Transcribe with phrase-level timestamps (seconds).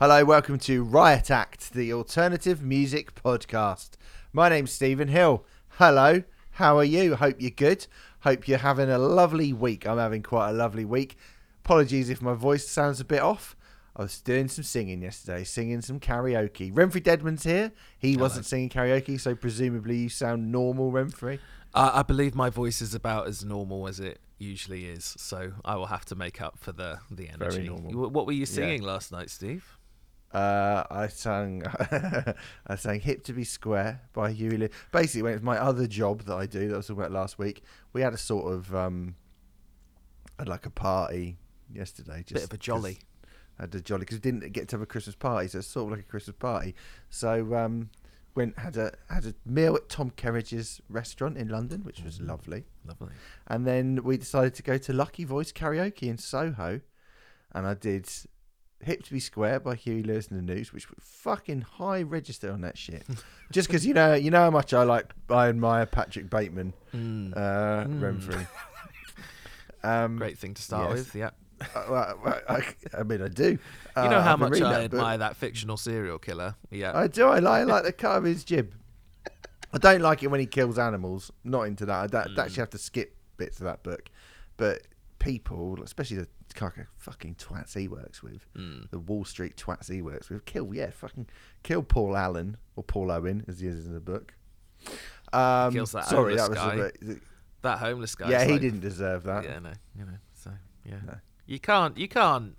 [0.00, 3.96] Hello, welcome to Riot Act, the alternative music podcast.
[4.32, 5.44] My name's Stephen Hill.
[5.70, 7.16] Hello, how are you?
[7.16, 7.88] Hope you're good.
[8.20, 9.88] Hope you're having a lovely week.
[9.88, 11.16] I'm having quite a lovely week.
[11.64, 13.56] Apologies if my voice sounds a bit off.
[13.96, 16.72] I was doing some singing yesterday, singing some karaoke.
[16.72, 17.72] Renfrey Deadman's here.
[17.98, 21.40] He wasn't singing karaoke, so presumably you sound normal, Renfrey.
[21.74, 25.74] Uh, I believe my voice is about as normal as it usually is, so I
[25.74, 27.64] will have to make up for the the energy.
[27.64, 28.10] normal.
[28.10, 29.77] What were you singing last night, Steve?
[30.32, 31.62] Uh, I sang,
[32.66, 34.72] I sang "Hip to Be Square" by Huey Lewis.
[34.92, 37.12] Basically, when it was my other job that I do that I was talking about
[37.12, 37.62] last week,
[37.92, 39.14] we had a sort of um,
[40.38, 41.38] had like a party
[41.72, 42.22] yesterday.
[42.26, 42.98] Just Bit of a jolly.
[43.58, 45.86] Had a jolly because we didn't get to have a Christmas party, so it's sort
[45.86, 46.74] of like a Christmas party.
[47.08, 47.90] So um,
[48.34, 52.64] went had a had a meal at Tom Kerridge's restaurant in London, which was lovely.
[52.86, 53.08] Lovely.
[53.46, 56.80] And then we decided to go to Lucky Voice Karaoke in Soho.
[57.52, 58.06] And I did
[58.84, 62.52] Hip to Be Square by Huey Lewis and the News, which was fucking high register
[62.52, 63.04] on that shit.
[63.50, 67.36] Just because you know you know how much I like I admire Patrick Bateman, Mm.
[67.36, 68.00] uh, Mm.
[68.00, 68.46] Renfrey.
[69.82, 70.98] Um, Great thing to start yes.
[70.98, 71.14] with.
[71.14, 71.30] Yeah.
[71.74, 72.64] uh, well, I, I,
[72.98, 73.50] I mean, I do.
[73.52, 73.58] You
[73.96, 76.56] Uh, know how I've been much I that admire that fictional serial killer.
[76.70, 76.96] Yeah.
[76.96, 77.26] I do.
[77.28, 78.74] I like, I like the cut of his jib.
[79.72, 81.30] I don't like it when he kills animals.
[81.44, 82.14] Not into that.
[82.14, 82.38] I Mm.
[82.38, 84.08] actually have to skip bits of that book.
[84.56, 84.82] But
[85.20, 86.28] people, especially the
[86.60, 88.90] of fucking twats he works with, Mm.
[88.90, 91.26] the Wall Street twats he works with, kill yeah, fucking
[91.62, 94.34] kill Paul Allen or Paul Owen as he is in the book.
[95.32, 97.22] Um, Kills that sorry, that was homeless a bit.
[97.62, 98.30] That homeless guy.
[98.30, 99.44] Yeah, he didn't deserve that.
[99.44, 100.18] Yeah, no, you know.
[100.34, 100.50] So
[100.84, 101.14] yeah, No.
[101.46, 102.56] you can't, you can't,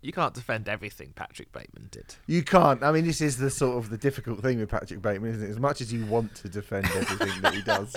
[0.00, 2.14] you can't defend everything Patrick Bateman did.
[2.26, 2.82] You can't.
[2.84, 5.50] I mean, this is the sort of the difficult thing with Patrick Bateman, isn't it?
[5.50, 7.96] As much as you want to defend everything that he does,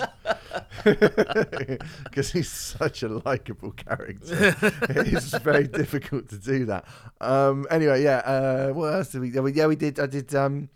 [2.04, 4.56] because he's such a likable character,
[4.90, 6.86] it's very difficult to do that.
[7.20, 8.18] Um, anyway, yeah.
[8.18, 9.30] Uh, what else did we?
[9.52, 10.00] yeah, we- did.
[10.00, 10.34] I did.
[10.34, 10.68] Um,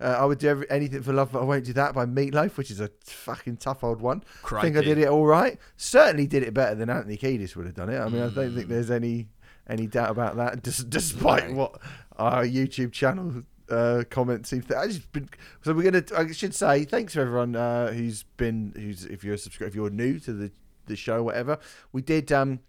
[0.00, 2.56] uh, I would do every, anything for love, but I won't do that by Meatloaf,
[2.56, 4.24] which is a fucking tough old one.
[4.50, 5.58] I think I did it all right.
[5.76, 8.00] Certainly did it better than Anthony Kiedis would have done it.
[8.00, 9.28] I mean, I don't think there's any
[9.68, 10.62] any doubt about that.
[10.62, 11.56] Des- despite No.
[11.56, 11.80] what
[12.16, 14.76] our YouTube channel uh, comments seem to.
[14.78, 15.28] I just been,
[15.62, 16.04] so we're gonna.
[16.16, 19.90] I should say thanks to everyone uh, who's been who's if you're subscribed if you're
[19.90, 20.52] new to the
[20.86, 21.58] the show whatever
[21.92, 22.30] we did.
[22.32, 22.60] um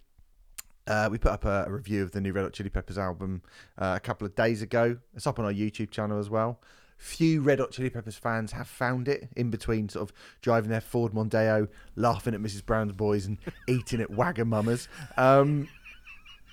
[0.86, 3.42] uh, we put up a, a review of the new Red Hot Chili Peppers album
[3.78, 4.98] uh, a couple of days ago.
[5.16, 6.59] It's up on our YouTube channel as well.
[6.98, 10.82] Few Red Hot Chili Peppers fans have found it in between sort of driving their
[10.82, 12.66] Ford Mondeo, laughing at Mrs.
[12.66, 13.38] Brown's boys, and
[13.70, 14.90] eating at Wagamama's.
[15.16, 15.70] Um,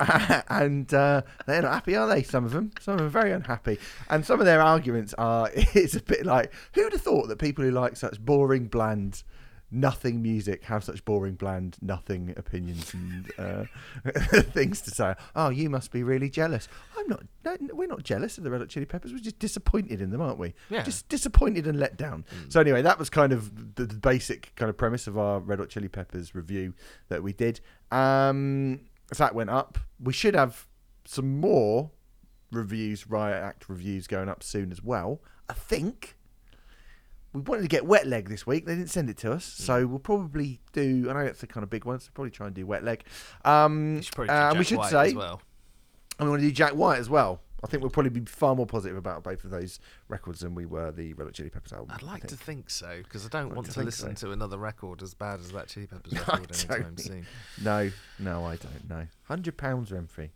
[0.49, 2.23] and uh, they're not happy, are they?
[2.23, 3.79] Some of them, some of them are very unhappy,
[4.09, 5.51] and some of their arguments are.
[5.81, 9.23] It's a bit like who'd have thought that people who like such boring, bland,
[9.71, 13.65] nothing music have such boring, bland, nothing opinions and uh,
[14.53, 15.15] things to say.
[15.37, 16.69] Oh, you must be really jealous.
[16.99, 17.23] I'm not.
[17.45, 19.13] No, we're not jealous of the Red Hot Chili Peppers.
[19.13, 20.55] We're just disappointed in them, aren't we?
[20.69, 20.83] Yeah.
[20.83, 22.25] Just disappointed and let down.
[22.49, 25.61] So anyway, that was kind of the, the basic kind of premise of our Red
[25.61, 26.75] Hot Chili Peppers review
[27.09, 27.61] that we did.
[27.91, 28.81] Um,
[29.19, 29.79] that went up.
[29.99, 30.67] We should have
[31.05, 31.91] some more
[32.53, 35.21] reviews, Riot Act reviews going up soon as well.
[35.49, 36.17] I think.
[37.33, 38.67] We wanted to get Wet Leg this week.
[38.67, 41.07] They didn't send it to us, so we'll probably do.
[41.09, 43.05] I know it's the kind of big one, so probably try and do Wet Leg.
[43.45, 45.41] Um, should probably do uh, and we Jack should White say, as well.
[46.19, 47.41] and we want to do Jack White as well.
[47.63, 50.65] I think we'll probably be far more positive about both of those records than we
[50.67, 51.91] were the Red Hot Chili Peppers album.
[51.95, 52.41] I'd like to think.
[52.41, 54.29] think so because I don't like want to to, listen so.
[54.29, 57.01] to another record as bad as that Chili Peppers record anytime don't.
[57.01, 57.27] soon.
[57.63, 59.07] No, no, I don't know.
[59.25, 60.31] Hundred pounds, Renfrey.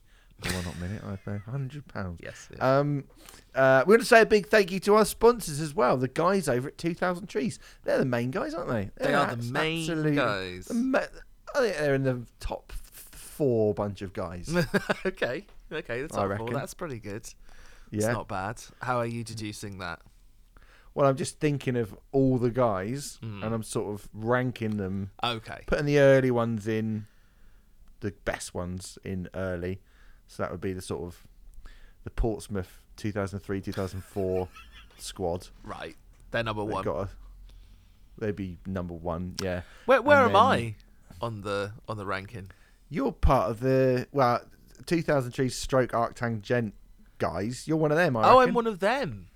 [0.53, 2.19] One hot minute, I pay hundred pounds.
[2.23, 2.49] Yes.
[2.55, 2.79] yeah.
[2.79, 3.05] Um,
[3.55, 5.97] uh, we want to say a big thank you to our sponsors as well.
[5.97, 7.59] The guys over at Two Thousand Trees.
[7.85, 8.91] They're the main guys, aren't they?
[8.97, 10.67] they They're the main absolute- guys.
[10.67, 10.99] the ma-
[11.55, 14.53] I think they're in the top four bunch of guys.
[15.07, 15.47] okay.
[15.73, 16.03] Okay.
[16.03, 16.53] That's I reckon.
[16.53, 17.23] That's pretty good.
[17.93, 18.13] It's yeah.
[18.13, 18.61] not bad.
[18.83, 20.01] How are you deducing that?
[20.95, 23.45] Well, I'm just thinking of all the guys, Mm.
[23.45, 25.63] and I'm sort of ranking them, Okay.
[25.67, 27.07] putting the early ones in,
[28.01, 29.81] the best ones in early.
[30.29, 31.27] So that would be the sort of
[32.05, 34.49] the Portsmouth 2003 2004
[34.99, 35.49] squad.
[35.65, 35.97] Right.
[36.31, 36.85] They're number They've one.
[36.85, 37.09] got a,
[38.19, 39.35] they'd be number one.
[39.43, 40.77] Yeah, Where where and am then- I
[41.21, 42.51] on the on the ranking?
[42.89, 44.41] you're part of the well
[44.87, 46.73] 2003 stroke Arctangent
[47.19, 47.67] guys.
[47.69, 48.17] You're one of them.
[48.17, 48.49] I Oh, reckon.
[48.51, 49.29] I'm one of them.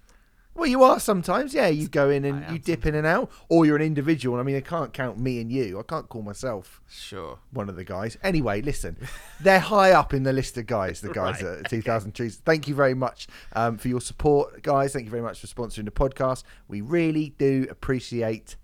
[0.54, 1.54] Well, you are sometimes.
[1.54, 3.82] Yeah, you go in and I am you dip in and out, or you're an
[3.82, 4.40] individual.
[4.40, 5.78] I mean, I can't count me and you.
[5.78, 7.38] I can't call myself Sure.
[7.52, 8.18] one of the guys.
[8.24, 8.96] Anyway, listen,
[9.40, 11.00] they're high up in the list of guys.
[11.00, 11.60] The guys Right.
[11.60, 12.42] at 2000 Trees.
[12.44, 14.92] Thank you very much um, for your support, guys.
[14.92, 16.42] Thank you very much for sponsoring the podcast.
[16.66, 18.56] We really do appreciate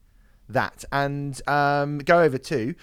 [0.48, 0.84] that.
[0.90, 2.75] And um, go over to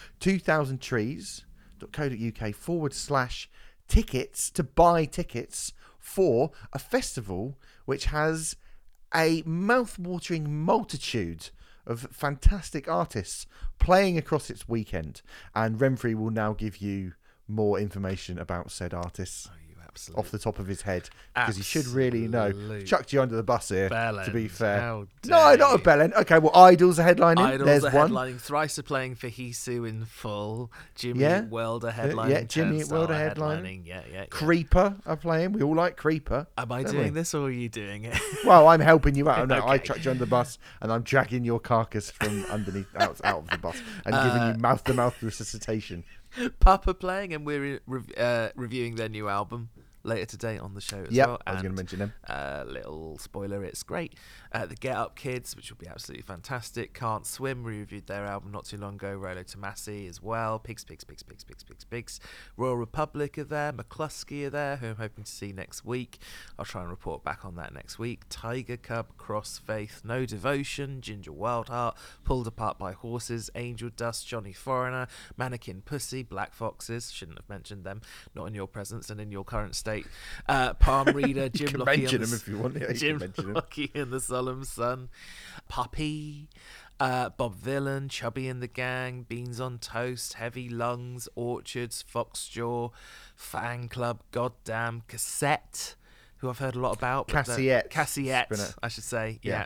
[1.81, 3.49] 2000trees.co.uk forward slash
[3.91, 8.55] tickets to buy tickets for a festival which has
[9.13, 11.49] a mouth-watering multitude
[11.85, 13.45] of fantastic artists
[13.79, 15.21] playing across its weekend.
[15.53, 17.15] And Renfrey will now give you
[17.49, 19.49] more information about said artists
[19.91, 22.47] Oh, you absolute off the top of his head because he should really know.
[22.47, 24.51] Absolute Chucked you under the bus here, to be bellend.
[24.51, 24.79] fair.
[24.79, 25.83] How No, dare not a you.
[25.83, 26.13] bellend.
[26.15, 27.39] Okay, well, Idles are headlining.
[27.39, 28.11] Idles There's are one.
[28.11, 28.39] headlining.
[28.39, 30.71] Thrice are playing for Vheissu in full.
[30.95, 31.43] Jimmy Yeah.
[31.43, 32.29] Eat World are headlining.
[32.29, 33.85] yeah, Jimmy Eat Turnstile World are headlining.
[33.85, 34.13] Yeah, yeah.
[34.19, 34.25] yeah.
[34.27, 35.51] Creeper are playing.
[35.53, 36.47] We all like Creeper.
[36.57, 37.09] Am I don't doing we?
[37.11, 38.17] this or are you doing it?
[38.45, 39.47] Well, I'm helping you out.
[39.49, 39.83] No, I Okay.
[39.85, 43.49] chucked you under the bus and I'm dragging your carcass from underneath out, out of
[43.49, 46.03] the bus and Uh, giving you mouth to mouth resuscitation.
[46.59, 49.69] Papa playing, and we're re- uh, reviewing their new album
[50.03, 51.41] later today on the show as Yep, well.
[51.45, 52.13] I was going to mention them.
[52.27, 54.15] Uh, little spoiler, it's great.
[54.51, 56.93] Uh, the Get Up Kids, which will be absolutely fantastic.
[56.93, 59.13] Can't Swim, we reviewed their album not too long ago.
[59.13, 60.59] Rolo Tomassi as well.
[60.59, 62.19] Pigs, Pigs, Pigs, Pigs, Pigs, Pigs, Pigs.
[62.57, 63.71] Royal Republic are there.
[63.71, 66.19] Mclusky are there, who I'm hoping to see next week.
[66.57, 68.21] I'll try and report back on that next week.
[68.29, 74.53] Tiger Cub, Cross Faith, No Devotion, Ginger Wildheart, Pulled Apart by Horses, Angel Dust, Johnny
[74.53, 75.07] Foreigner,
[75.37, 78.01] Mannequin Pussy, Black Foxes, shouldn't have mentioned them,
[78.35, 79.90] not in your presence and in your current state.
[80.47, 83.17] Uh, Palm Reader, Jim can Lockey mention the them if you want, yeah, you Jim
[83.17, 83.53] mention.
[83.53, 85.09] Lockey and the Solemn Sun,
[85.67, 86.49] Puppy,
[86.99, 92.91] uh, Bob Vylan, Chubby and the Gang, Beans on Toast, Heavy Lungs, Orchards, Foxjaw,
[93.35, 95.95] Fan Club, Goddamn, Cassette,
[96.37, 97.27] who I've heard a lot about.
[97.27, 97.89] Cassyette.
[97.89, 99.39] Cassyette, I should say.
[99.41, 99.65] Yeah.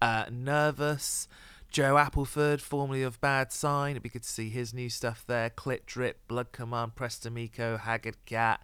[0.00, 0.24] Yeah.
[0.24, 1.28] Uh, Nervous.
[1.70, 3.90] Joe Appleford, formerly of Bad Sign.
[3.92, 5.50] It'd be good to see his new stuff there.
[5.50, 8.62] Clit Drip, Blood Command, Press to Meco, Haggard Cat.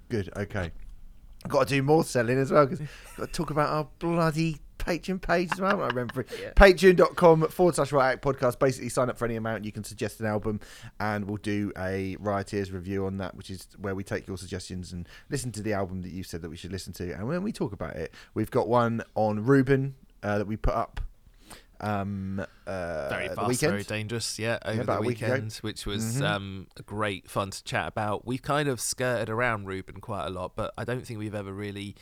[0.10, 0.72] Good, okay.
[1.44, 2.88] I've got to do more selling as well because
[3.18, 5.82] got to talk about our bloody Patreon page as well.
[5.82, 6.52] I remember Yeah.
[6.56, 8.60] Patreon.com forward slash Riot Act podcast.
[8.60, 9.66] Basically, sign up for any amount.
[9.66, 10.60] You can suggest an album
[11.00, 14.94] and we'll do a Rioteers review on that, which is where we take your suggestions
[14.94, 17.12] and listen to the album that you said that we should listen to.
[17.14, 20.74] And when we talk about it, we've got one on Reuben uh, that we put
[20.74, 21.02] up
[21.82, 24.40] um, uh, Very fast, very dangerous.
[24.40, 26.24] Yeah, over a the week weekend, which was Mhm.
[26.24, 28.26] um, great fun to chat about.
[28.26, 31.52] We've kind of skirted around Reuben quite a lot, but I don't think we've ever
[31.52, 31.96] really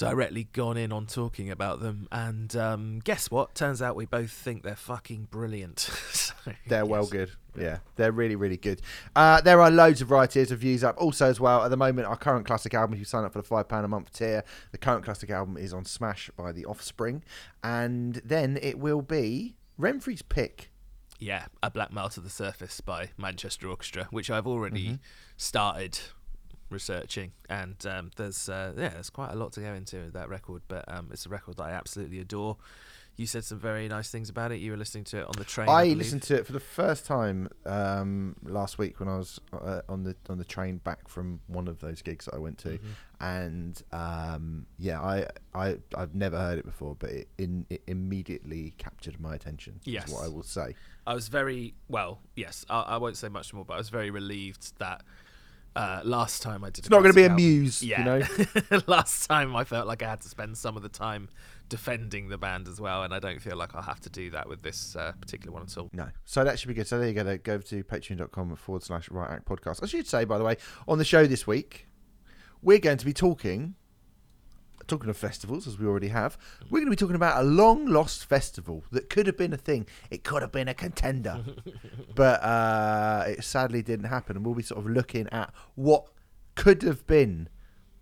[0.00, 2.08] directly gone in on talking about them.
[2.10, 3.54] And um, guess what?
[3.54, 5.88] Turns out we both think they're fucking brilliant.
[6.40, 7.32] So, They're well good.
[7.58, 8.80] Yeah, they're really, really good.
[9.14, 10.96] Uh, there are loads of Rioteers reviews up.
[10.96, 13.42] Also, as well, at the moment, our current classic album, if you sign up for
[13.42, 14.42] the £5 a month tier,
[14.72, 17.22] the current classic album is on Smash by The Offspring.
[17.62, 20.70] And then it will be Renfrey's pick.
[21.18, 24.94] Yeah, a Black Mile to the Surface by Manchester Orchestra, which I've already Mm-hmm.
[25.36, 25.98] started
[26.70, 30.28] researching, and um, there's uh, yeah, there's quite a lot to go into with that
[30.28, 32.56] record, but um, it's a record that I absolutely adore.
[33.16, 34.60] You said some very nice things about it.
[34.60, 35.68] You were listening to it on the train.
[35.68, 39.38] I, I listened to it for the first time um, last week when I was
[39.52, 42.56] uh, on the on the train back from one of those gigs that I went
[42.58, 42.86] to, Mm-hmm.
[43.20, 48.72] and um, yeah, I I I've never heard it before, but it, in, it immediately
[48.78, 49.80] captured my attention.
[49.84, 50.08] Yes.
[50.08, 50.74] is what I will say.
[51.06, 52.20] I was very well.
[52.36, 55.02] Yes, I, I won't say much more, but I was very relieved that
[55.76, 56.78] uh, last time I did.
[56.80, 57.98] It's not going to be a classic album- muse, Yeah.
[57.98, 58.04] you
[58.70, 58.80] know.
[58.86, 61.28] last time I felt like I had to spend some of the time
[61.68, 64.48] defending the band as well, and I don't feel like I'll have to do that
[64.48, 65.88] with this uh, particular one at all.
[65.92, 66.08] No.
[66.24, 66.88] So that should be good.
[66.88, 67.38] So there you go.
[67.38, 69.82] Go to patreon.com forward slash Riot Act podcast.
[69.82, 70.56] I should say, by the way,
[70.88, 71.86] on the show this week,
[72.62, 73.74] we're going to be talking,
[74.90, 76.36] talking of festivals, as we already have,
[76.68, 79.56] we're going to be talking about a long lost festival that could have been a
[79.56, 79.86] thing.
[80.10, 81.44] It could have been a contender.
[82.14, 84.36] but uh, it sadly didn't happen.
[84.36, 86.06] And we'll be sort of looking at what
[86.56, 87.48] could have been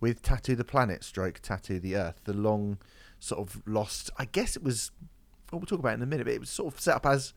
[0.00, 2.78] with Tattoo the Planet, stroke Tattoo the Earth, the long
[3.20, 4.90] sort of lost, I guess it was,
[5.52, 7.06] well, we'll talk about it in a minute, but it was sort of set up
[7.06, 7.34] as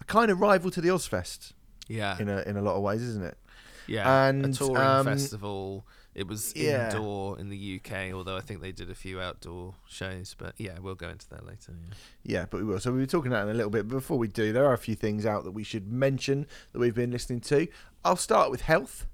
[0.00, 1.52] a kind of rival to the Ozzfest
[1.88, 3.38] Yeah, in a in a lot of ways, isn't it?
[3.86, 4.26] yeah.
[4.26, 6.90] and, a touring um, festival It was Yeah.
[6.90, 10.34] indoor in the UK, although I think they did a few outdoor shows.
[10.36, 11.72] But yeah, we'll go into that later.
[11.72, 11.94] Yeah.
[12.40, 12.80] Yeah, but we will.
[12.80, 13.88] So we were talking about it in a little bit.
[13.88, 16.78] But before we do, there are a few things out that we should mention that
[16.78, 17.66] we've been listening to.
[18.04, 19.06] I'll start with Health.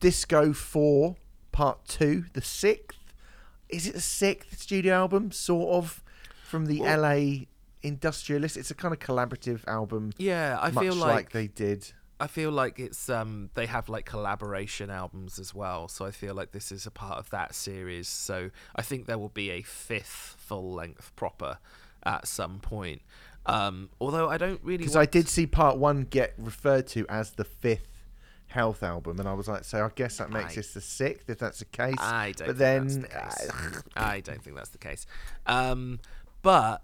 [0.00, 1.16] Disco 4,
[1.52, 2.98] Part 2, the sixth.
[3.68, 6.02] Is it the sixth studio album, sort of,
[6.44, 7.46] from the Well- LA
[7.82, 8.56] Industrialist?
[8.56, 11.92] It's a kind of collaborative album, Yeah, I feel like, like they did.
[12.20, 16.34] I feel like it's um they have like collaboration albums as well, so I feel
[16.34, 18.08] like this is a part of that series.
[18.08, 21.58] So I think there will be a fifth full length proper
[22.04, 23.02] at some point.
[23.46, 27.30] Um, although I don't really Because I did see Part 1 get referred to as
[27.30, 27.98] the fifth
[28.48, 31.28] Health album, and I was like, so I guess that makes I- this the sixth,
[31.28, 31.96] if that's the case.
[31.98, 35.04] I don't but think then, the I don't think that's the case.
[35.44, 36.00] Um,
[36.40, 36.82] but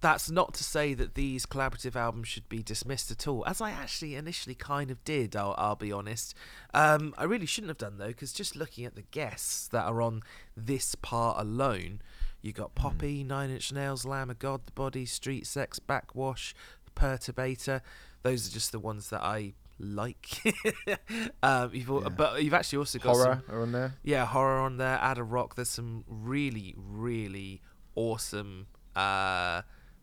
[0.00, 3.70] that's not to say that these collaborative albums should be dismissed at all, as I
[3.70, 5.36] actually initially kind of did.
[5.36, 6.34] I'll, I'll be honest.
[6.72, 10.00] Um, I really shouldn't have done though, because just looking at the guests that are
[10.00, 10.22] on
[10.56, 12.00] this part alone,
[12.42, 16.54] you got Poppy, Nine Inch Nails, Lamb of God, The Body, Street Sects, Backxwash,
[16.96, 17.80] Perturbator.
[18.22, 20.40] Those are just the ones that I like.
[21.42, 22.08] um, you've al- Yeah.
[22.10, 23.94] but you've actually also got some, horror are on there.
[24.02, 24.98] yeah, horror on there.
[25.02, 25.54] Ada Rook.
[25.56, 27.60] There's some really, really
[27.94, 28.66] awesome,
[28.96, 29.62] uh,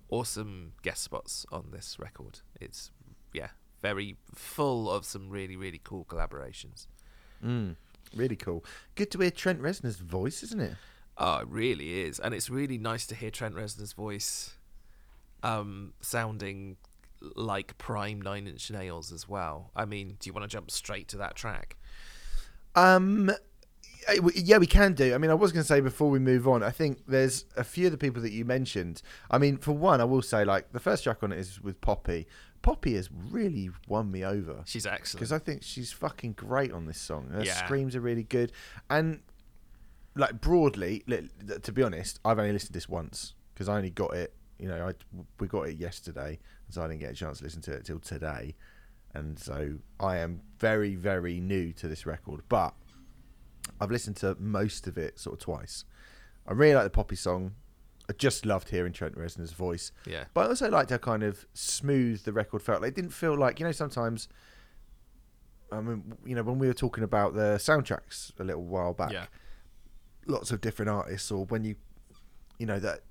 [0.09, 2.39] awesome guest spots on this record.
[2.59, 2.91] It's
[3.33, 3.49] yeah,
[3.81, 6.87] very full of some really, really cool collaborations.
[7.43, 7.75] Mm,
[8.15, 8.63] really cool.
[8.95, 10.75] Good to hear Trent Reznor's voice, isn't it?
[11.17, 14.53] Oh, it really is, and it's really nice to hear Trent Reznor's voice,
[15.41, 16.77] um, sounding
[17.35, 19.71] like prime Nine Inch Nails as well.
[19.75, 21.75] I mean, do you want to jump straight to that track?
[22.75, 23.31] Um,
[24.35, 25.13] yeah, we- can do.
[25.13, 27.63] I mean, I was going to say before we move on, I think there's a
[27.63, 29.01] few of the people that you mentioned.
[29.31, 31.79] I mean, for one, I will say like the first track on it is with
[31.81, 32.27] Poppy.
[32.61, 35.19] Poppy has really won me over She's excellent.
[35.19, 37.29] because I think she's fucking great on this song.
[37.31, 37.53] Her Yeah.
[37.65, 38.51] screams are really good,
[38.89, 39.19] and
[40.15, 41.03] like broadly,
[41.63, 44.33] to be honest, I've only listened to this once because I only got it.
[44.59, 44.93] You know, I
[45.39, 47.99] we got it yesterday, so I didn't get a chance to listen to it till
[47.99, 48.55] today,
[49.13, 52.41] and so I am very very new to this record.
[52.49, 52.73] But
[53.79, 55.85] I've listened to most of it sort of twice.
[56.47, 57.53] I really like the Poppy song.
[58.09, 59.91] I just loved hearing Trent Reznor's voice.
[60.05, 62.81] yeah, But I also liked how kind of smooth the record felt.
[62.81, 64.29] Like, it didn't feel like you know sometimes.
[65.71, 69.11] I mean, you know, when we were talking about the soundtracks a little while back,
[69.11, 69.25] yeah,
[70.25, 71.75] lots of different artists, or when you,
[72.57, 73.01] you know, that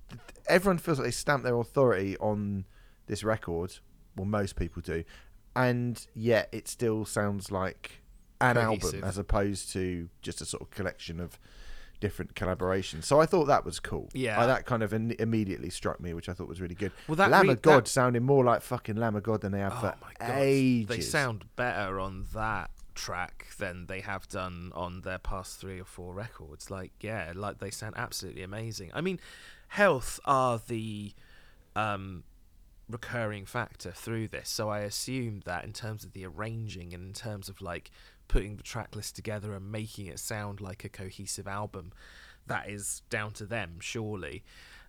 [0.49, 2.65] everyone feels like they stamp their authority on
[3.07, 3.75] this record.
[4.17, 5.05] Well, most people do,
[5.55, 8.01] and yet it still sounds like
[8.41, 8.95] an Cohesive.
[8.95, 11.39] album as opposed to just a sort of collection of
[11.99, 13.05] different collaborations.
[13.05, 14.11] So I thought that was cool.
[14.13, 14.39] Yeah.
[14.39, 16.93] Uh, that kind of in- immediately struck me, which I thought was really good.
[17.09, 19.53] Well, that Lamb re- of God that- sounded more like fucking Lamb of God than
[19.53, 20.89] they have Oh for ages.
[20.89, 25.85] they sound better on that track than they have done on their past three or
[25.87, 26.71] four records.
[26.71, 28.91] Like, yeah, like they sound absolutely amazing.
[28.93, 29.19] I mean,
[29.69, 31.13] Health are the
[31.75, 32.25] um,
[32.89, 37.13] recurring factor through this, so I assume that in terms of the arranging and in
[37.13, 37.91] terms of like
[38.29, 41.93] putting the track list together and making it sound like a cohesive album,
[42.47, 44.45] that is down to them, surely.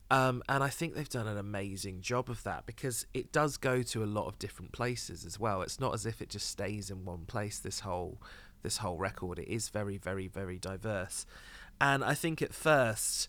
[0.09, 3.81] Um, and I think they've done an amazing job of that because it does go
[3.83, 5.61] to a lot of different places as well.
[5.61, 7.59] It's not as if it just stays in one place.
[7.59, 8.21] This whole
[8.63, 11.25] this whole record it is very very very diverse,
[11.81, 13.27] and I think at first,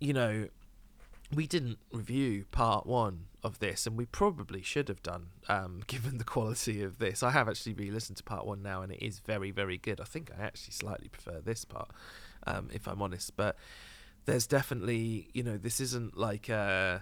[0.00, 0.48] you know,
[1.34, 6.18] we didn't review part one of this, and we probably should have done, um, given
[6.18, 7.22] the quality of this.
[7.22, 10.00] I have actually re-listened to part one now, and it is very, very good.
[10.00, 11.90] I think I actually slightly prefer this part,
[12.46, 13.36] um, if I'm honest.
[13.36, 13.56] But
[14.26, 17.00] there's definitely, you know, this isn't like uh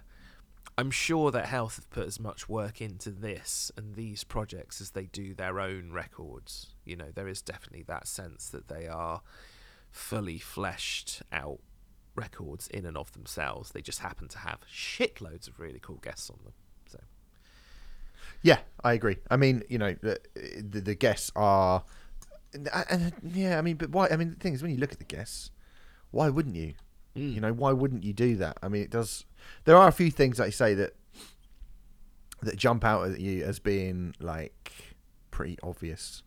[0.78, 4.92] I'm sure that Health have put as much work into this and these projects as
[4.92, 6.68] they do their own records.
[6.84, 9.20] You know, there is definitely that sense that they are
[9.90, 11.60] fully fleshed out
[12.20, 13.70] records in and of themselves.
[13.70, 16.52] They just happen to have shitloads of really cool guests on them.
[16.86, 16.98] So
[18.42, 19.16] Yeah, I agree.
[19.30, 21.82] I mean, you know, the, the, the guests are,
[22.52, 24.08] and, yeah, I mean, but why?
[24.08, 25.50] I mean, the thing is, when you look at the guests,
[26.10, 26.74] why wouldn't you?
[27.16, 27.34] Mm.
[27.34, 28.58] You know, why wouldn't you do that?
[28.62, 29.24] I mean, it does.
[29.64, 30.94] There are a few things I say that
[32.42, 34.72] that jump out at you as being like
[35.30, 36.22] pretty obvious.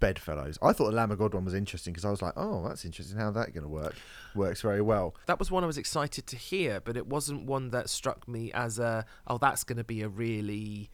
[0.00, 0.58] Bedfellows.
[0.62, 2.84] I thought the Lamb of God one was interesting because I was like, oh, that's
[2.84, 3.18] interesting.
[3.18, 3.94] How that going to work?
[4.34, 5.14] Works very well.
[5.26, 8.52] that was one I was excited to hear, but it wasn't one that struck me
[8.52, 10.90] as a oh that's going to be a really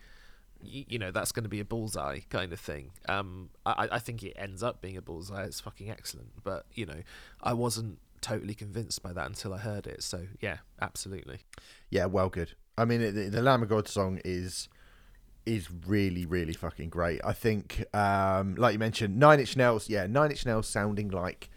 [0.66, 2.90] you know that's going to be a bullseye kind of thing.
[3.08, 5.44] Um, I, I think it ends up being a bullseye.
[5.44, 7.02] It's fucking excellent, but you know
[7.42, 10.02] I wasn't totally convinced by that until I heard it.
[10.02, 11.40] So yeah, absolutely.
[11.90, 12.52] Yeah, well, good.
[12.76, 14.68] I mean, the, the Lamb of God song is
[15.46, 17.20] is really, really fucking great.
[17.24, 19.88] I think, um, like you mentioned, Nine Inch Nails.
[19.88, 21.50] Yeah, Nine Inch Nails sounding like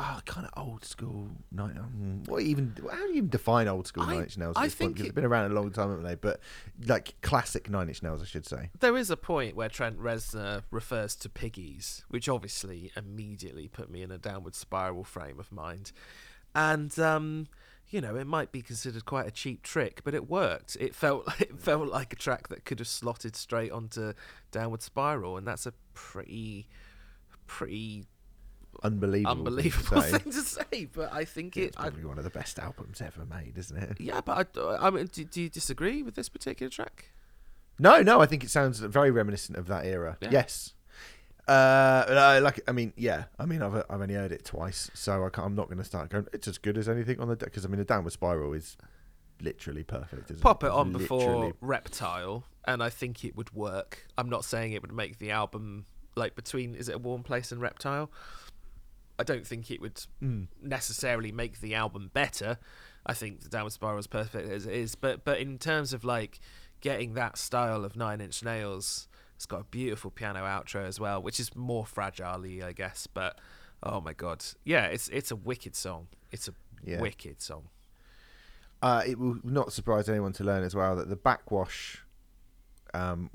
[0.00, 1.28] oh, kind of old school.
[1.50, 2.74] Nine, um, what even?
[2.90, 4.56] How do you even define old school I- Nine Inch Nails?
[4.56, 4.78] I At this point?
[4.78, 6.14] think Because it- they've been around a long time, haven't they?
[6.14, 6.40] But
[6.86, 8.70] like classic Nine Inch Nails, I should say.
[8.78, 14.02] There is a point where Trent Reznor refers to piggies, which obviously immediately put me
[14.02, 15.92] in a downward spiral frame of mind.
[16.54, 17.48] And um,
[17.90, 20.76] you know, it might be considered quite a cheap trick, but it worked.
[20.80, 24.12] It felt it felt like a track that could have slotted straight onto
[24.50, 26.68] downward spiral, and that's a pretty
[27.46, 28.06] pretty
[28.82, 29.34] Unbelievable.
[29.34, 30.18] thing to unbelievable say.
[30.18, 30.84] thing to say.
[30.92, 31.62] But I think it.
[31.62, 34.00] It's I, probably one of the best albums ever made, isn't it?
[34.00, 37.10] yeah, but I, I mean, do, do you disagree with this particular track?
[37.78, 40.16] No, no, I think it sounds very reminiscent of that era.
[40.20, 40.28] Yeah.
[40.32, 40.74] Yes.
[41.48, 42.60] Uh, I like.
[42.68, 43.24] I mean, yeah.
[43.38, 45.84] I mean, I've I've only heard it twice, so I can't, I'm not going to
[45.84, 46.26] start going.
[46.32, 48.76] It's as good as anything on the because I mean, the downward spiral is
[49.40, 50.30] literally perfect.
[50.30, 54.06] Isn't pop it It's on before Reptile, and I think it would work.
[54.18, 55.86] I'm not saying it would make the album
[56.16, 58.10] like between is it a warm place and Reptile.
[59.18, 60.48] I don't think it would Mm.
[60.62, 62.58] necessarily make the album better.
[63.06, 66.04] I think the Downward Spiral is perfect as it is, but but in terms of
[66.04, 66.40] like
[66.80, 69.08] getting that style of Nine Inch Nails,
[69.38, 73.06] it's got a beautiful piano outro as well, which is more fragile I guess.
[73.06, 73.38] But
[73.84, 76.08] oh my god, yeah, it's it's a wicked song.
[76.32, 77.00] It's a Yeah.
[77.00, 77.68] wicked song.
[78.82, 81.98] Uh, it will not surprise anyone to learn as well that the Backxwash,
[82.92, 83.30] um,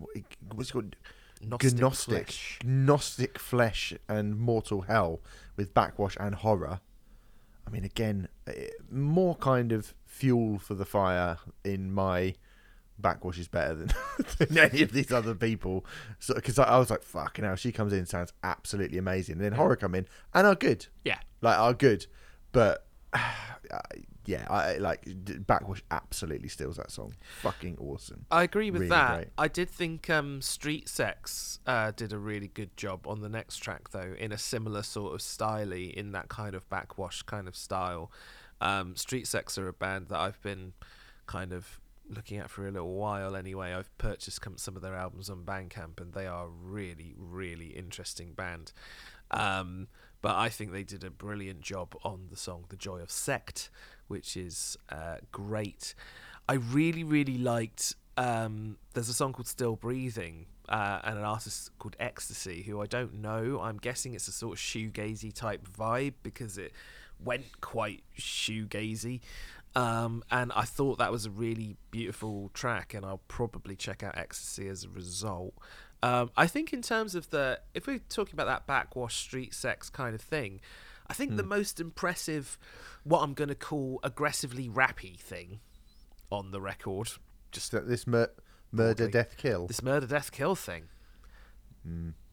[0.54, 0.96] what's it called
[1.42, 2.60] Gnostic Gnostic, Flesh.
[2.66, 5.22] Gnostic flesh and mortal hell
[5.56, 6.82] with Backxwash and horror.
[7.66, 12.36] I mean, again, eh, more kind of fuel for the fire in my
[13.02, 13.90] Backxwash is better than,
[14.38, 15.86] than any of these other people.
[16.20, 19.44] So, because I, I was like, fucking hell, she comes in, sounds absolutely amazing, and
[19.44, 21.20] then horror come in and are good, Yeah.
[21.42, 22.06] like are good,
[22.52, 22.86] but.
[23.72, 23.80] Uh,
[24.26, 27.16] yeah, I like Backxwash absolutely steals that song.
[27.42, 28.26] Fucking awesome.
[28.30, 29.16] I agree with Really that.
[29.16, 29.28] great.
[29.38, 33.58] I did think um, Street Sects uh, did a really good job on the next
[33.58, 37.56] track, though, in a similar sort of styley, in that kind of Backxwash kind of
[37.56, 38.12] style.
[38.62, 40.74] Um, Street Sects are a band that I've been
[41.26, 41.80] kind of
[42.10, 43.74] looking at for a little while anyway.
[43.74, 48.74] I've purchased some of their albums on Bandcamp, and they are really, really interesting band.
[49.32, 49.88] Um,
[50.22, 53.70] but I think they did a brilliant job on the song "The Joy of Sect,"
[54.08, 55.96] which is uh, great.
[56.48, 57.96] I really, really liked.
[58.16, 62.86] Um, there's a song called "Still Breathing" uh, and an artist called Ekkstacy, who I
[62.86, 63.60] don't know.
[63.62, 66.72] I'm guessing it's a sort of shoegazy type vibe because it
[67.24, 69.22] went quite shoegazy.
[69.76, 74.16] Um, and I thought that was a really beautiful track, and I'll probably check out
[74.16, 75.54] Ekkstacy as a result.
[76.04, 79.90] Um, I think in terms of the, if we're talking about that Backxwash street sects
[79.90, 80.60] kind of thing,
[81.08, 82.58] I think the most impressive,
[83.04, 85.60] what I'm going to call aggressively rappy thing
[86.32, 87.10] on the record,
[87.52, 88.32] just So this mur-
[88.72, 89.68] murder, death, kill.
[89.68, 90.86] this murder, death, kill thing.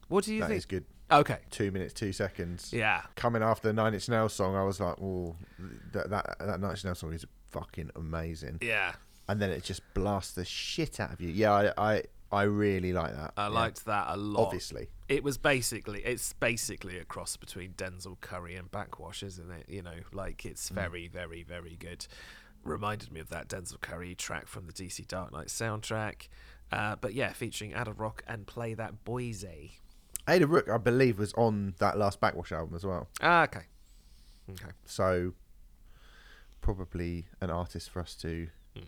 [0.07, 0.57] What do you That think?
[0.57, 0.85] is good.
[1.11, 1.39] Okay.
[1.49, 2.71] Two minutes, two seconds.
[2.73, 3.01] Yeah.
[3.15, 5.35] Coming after the Nine Inch Nails song, I was like, "Oh,
[5.91, 8.93] that that that Nine Inch Nails song is fucking amazing." Yeah.
[9.27, 11.29] And then it just blasts the shit out of you.
[11.29, 13.33] Yeah, I I, I really like that.
[13.37, 13.47] I Yeah.
[13.49, 14.45] liked that a lot.
[14.47, 19.65] Obviously, It was basically it's basically a cross between Denzel Curry and Backxwash, isn't it?
[19.69, 22.07] You know, like it's very, very, very good.
[22.63, 26.27] Reminded me of that Denzel Curry track from the DC Dark Knight soundtrack.
[26.71, 29.71] Uh, but yeah, featuring Ada Rook and Playthatboizz.
[30.27, 33.07] Ada Rook, I believe, was on that last Backxwash album as well.
[33.21, 33.61] Ah, okay.
[34.49, 34.71] Okay.
[34.85, 35.33] So
[36.61, 38.83] probably an artist for us to Hmm.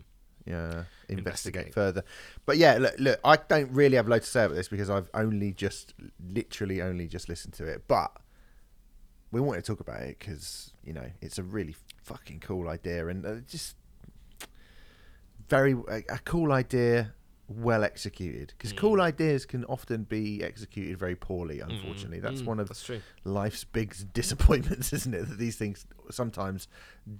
[0.46, 1.74] yeah investigate, Investigate.
[1.74, 2.04] further.
[2.46, 5.10] But yeah, look, look, I don't really have loads to say about this because I've
[5.14, 5.94] only just
[6.32, 8.12] literally only just listened to it, but
[9.32, 13.08] we want to talk about it because you know it's a really fucking cool idea
[13.08, 13.74] and uh, just
[15.48, 17.12] very a, a cool idea
[17.46, 22.58] well executed because cool ideas can often be executed very poorly unfortunately that's Mm, one
[22.60, 22.82] of that's
[23.24, 25.28] life's big disappointments, isn't it?
[25.28, 26.68] That these things sometimes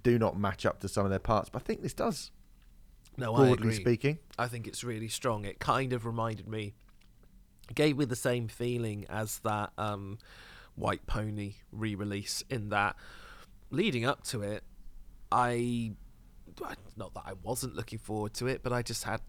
[0.01, 1.49] do not match up to some of their parts.
[1.49, 2.31] But I think this does,
[3.17, 3.75] No, I broadly agree.
[3.75, 4.19] speaking.
[4.39, 5.45] I think it's really strong.
[5.45, 6.73] It kind of reminded me,
[7.75, 10.17] gave me the same feeling as that um,
[10.75, 12.43] White Pony re-release.
[12.49, 12.95] In that,
[13.69, 14.63] leading up to it,
[15.31, 15.93] I
[16.97, 19.21] not that I wasn't looking forward to it, but I just had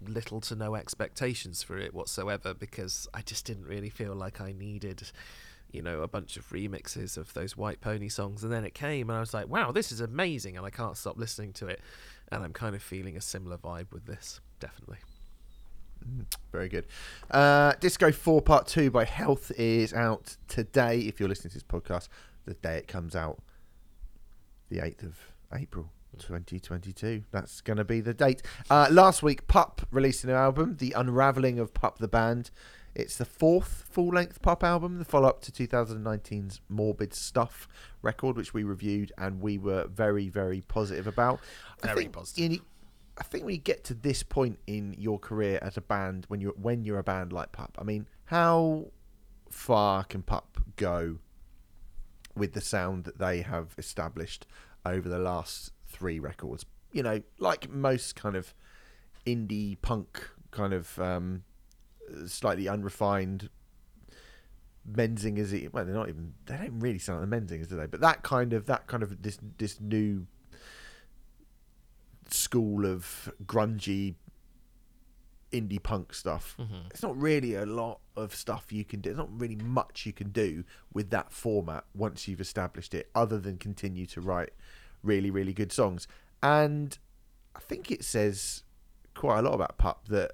[0.00, 4.52] little to no expectations for it whatsoever because I just didn't really feel like I
[4.52, 5.02] needed.
[5.70, 9.10] You know, a bunch of remixes of those White Pony songs, and then it came,
[9.10, 11.80] and I was like, "Wow, this is amazing!" And I can't stop listening to it
[12.30, 14.98] and I'm kind of feeling a similar vibe with this, definitely.
[16.52, 16.86] Very good.
[17.30, 21.00] Uh, Disco 4 Part 2 by Health is out today.
[21.00, 22.08] If you're listening to this podcast,
[22.44, 23.38] the day it comes out,
[24.68, 25.18] the 8th of
[25.54, 25.90] April.
[26.14, 27.24] 2022.
[27.30, 28.42] That's going to be the date.
[28.70, 32.50] Uh, last week, Pup released a new album, The Unraveling of Pup the Band.
[32.94, 37.66] It's the fourth full length Pup album, the follow up to 2019's Morbid Stuff
[38.02, 41.40] record, which we reviewed and we were very, very positive about.
[41.82, 42.42] I Very think, positive.
[42.42, 42.64] you know,
[43.18, 46.40] I think when you get to this point in your career as a band, when
[46.40, 48.86] you're when you're a band like Pup, I mean, how
[49.50, 51.18] far can Pup go
[52.36, 54.46] with the sound that they have established
[54.84, 56.66] over the last three records?
[56.92, 58.54] You know, like most kind of
[59.26, 61.44] indie punk kind of um,
[62.26, 63.48] slightly unrefined
[64.90, 65.72] Menzingers.
[65.72, 66.34] Well, they're not even.
[66.46, 67.86] They don't really sound like the Menzingers, do they?
[67.86, 70.26] But that kind of that kind of this this new
[72.28, 74.14] school of grungy
[75.52, 76.56] indie punk stuff.
[76.58, 76.90] Mhm.
[76.90, 79.10] It's not really a lot of stuff you can do.
[79.10, 83.38] There's not really much you can do with that format once you've established it, other
[83.38, 84.52] than continue to write
[85.04, 86.06] really, really good songs.
[86.42, 86.98] And
[87.54, 88.64] I think it says
[89.14, 90.32] quite a lot about Pup that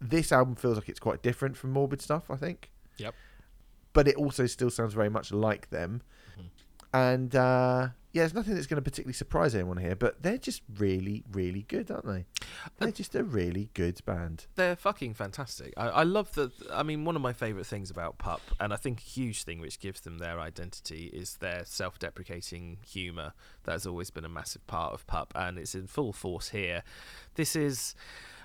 [0.00, 2.30] this album feels like it's quite different from Morbid stuff.
[2.30, 3.14] I think, Yep.
[3.92, 6.02] but it also still sounds very much like them.
[6.38, 6.48] Mhm.
[6.94, 10.60] And uh, yeah, there's nothing that's going to particularly surprise anyone here, but they're just
[10.76, 12.26] really, really good, aren't they?
[12.76, 14.46] They're just a really good band.
[14.54, 15.72] They're fucking fantastic.
[15.78, 16.50] I, I love the.
[16.70, 19.60] I mean, one of my favourite things about Pup, and I think a huge thing
[19.60, 23.32] which gives them their identity, is their self deprecating humour.
[23.64, 26.82] That has always been a massive part of Pup, and it's in full force here.
[27.36, 27.94] This is.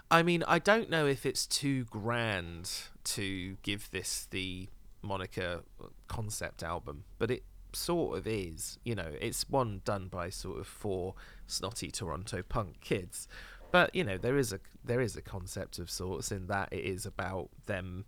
[0.10, 2.72] I mean, I don't know if it's too grand
[3.04, 4.70] to give this the
[5.02, 5.64] moniker
[6.08, 8.80] concept album, but it sort of is.
[8.84, 13.28] You know, it's one done by sort of four snotty Toronto punk kids.
[13.72, 16.84] But you know, there is a there is a concept of sorts in that it
[16.84, 18.06] is about them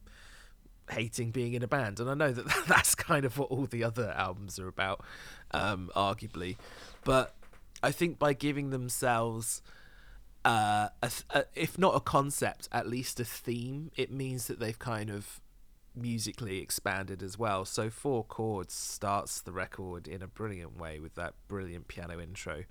[0.90, 3.84] hating being in a band, and I know that that's kind of what all the
[3.84, 5.02] other albums are about,
[5.52, 6.58] um, arguably.
[7.04, 7.36] But
[7.84, 9.62] I think by giving themselves
[10.46, 14.80] uh, a, a, if not a concept, at least a theme, it means that they've
[14.80, 15.42] kind of
[15.96, 17.66] musically expanded as well.
[17.66, 22.64] So Four Chords starts the record in a brilliant way with that brilliant piano intro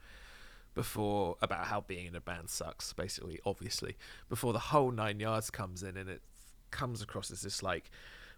[0.75, 3.97] before about how being in a band sucks, basically, obviously,
[4.29, 6.23] before the whole nine yards comes in and it
[6.71, 7.91] comes across as this like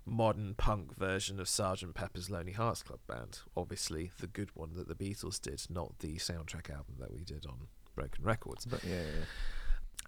[0.06, 3.40] modern punk version of Sergeant Pepper's Lonely Hearts Club Band.
[3.56, 7.46] Obviously, the good one that the Beatles did, not the soundtrack album that we did
[7.46, 8.64] on Broken Records.
[8.64, 9.24] But yeah, yeah.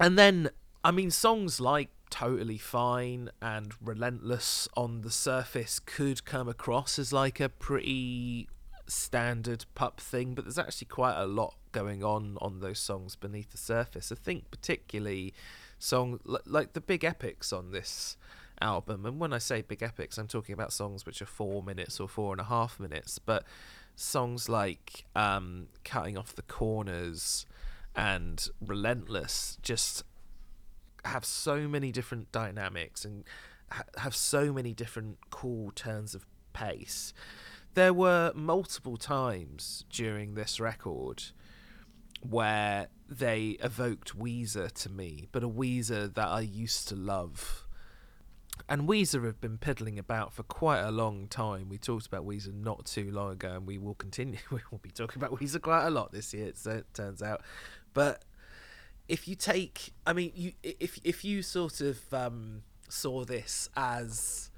[0.00, 0.50] And then,
[0.84, 7.12] I mean, songs like Totally Fine and Relentless on the surface could come across as
[7.12, 8.48] like a pretty
[8.88, 13.50] standard pup thing, but there's actually quite a lot going on on those songs beneath
[13.50, 14.10] the surface.
[14.10, 15.32] I think particularly
[15.78, 18.16] song like the big epics on this
[18.60, 22.00] album, and when I say big epics, I'm talking about songs which are four minutes
[22.00, 23.44] or four and a half minutes, but
[23.94, 27.46] songs like um, Cutting Off the Corners
[27.94, 30.02] and Relentless just
[31.04, 33.24] have so many different dynamics and
[33.70, 37.12] ha- have so many different cool turns of pace.
[37.74, 41.24] There were multiple times during this record
[42.20, 47.66] where they evoked Weezer to me, but a Weezer that I used to love.
[48.68, 51.68] And Weezer have been piddling about for quite a long time.
[51.68, 54.38] We talked about Weezer not too long ago, and we will continue.
[54.50, 56.52] We will be talking about Weezer quite a lot this year.
[56.54, 57.42] So it turns out,
[57.92, 58.22] but
[59.12, 64.50] if you take, I mean, you if if you sort of um, saw this as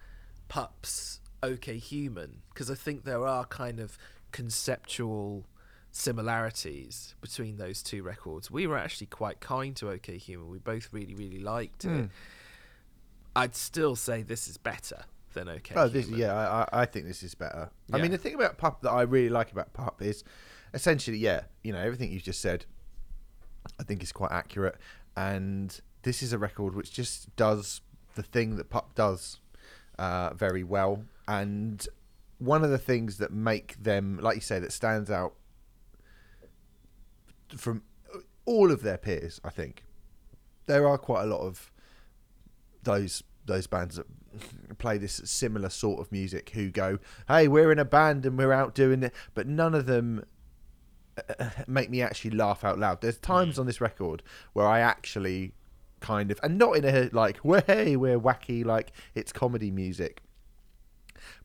[0.48, 3.98] Pups OK Human, because I think there are kind of
[4.30, 5.44] conceptual
[5.90, 8.50] similarities between those two records.
[8.50, 10.48] We were actually quite kind to OK Human.
[10.48, 11.88] We both really really liked it.
[11.88, 12.10] Mm.
[13.34, 15.74] I'd still say this is better than OK.
[15.76, 16.20] Oh, this, Human.
[16.20, 17.70] yeah, I, I- I think this is better.
[17.92, 20.22] I mean, the thing about Pup that I really like about Pup is
[20.72, 22.66] essentially, yeah, you know, everything you've just said,
[23.78, 24.76] I think is quite accurate.
[25.16, 27.80] And this is a record which just does
[28.14, 29.40] the thing that Pup does
[29.98, 31.04] uh, very well.
[31.26, 31.86] And
[32.38, 35.34] one of the things that make them, like you say, that stands out
[37.56, 37.82] from
[38.44, 39.84] all of their peers, I think,
[40.66, 41.70] there are quite a lot of
[42.82, 44.06] those those bands that
[44.78, 46.98] play this similar sort of music who go,
[47.28, 50.24] "Hey, we're in a band and we're out doing it," but none of them
[51.66, 53.00] make me actually laugh out loud.
[53.00, 53.22] There's hmm.
[53.22, 54.22] times on this record
[54.52, 55.52] where I actually
[56.00, 60.22] kind of, and not in a like, "Hey, we're wacky," like it's comedy music.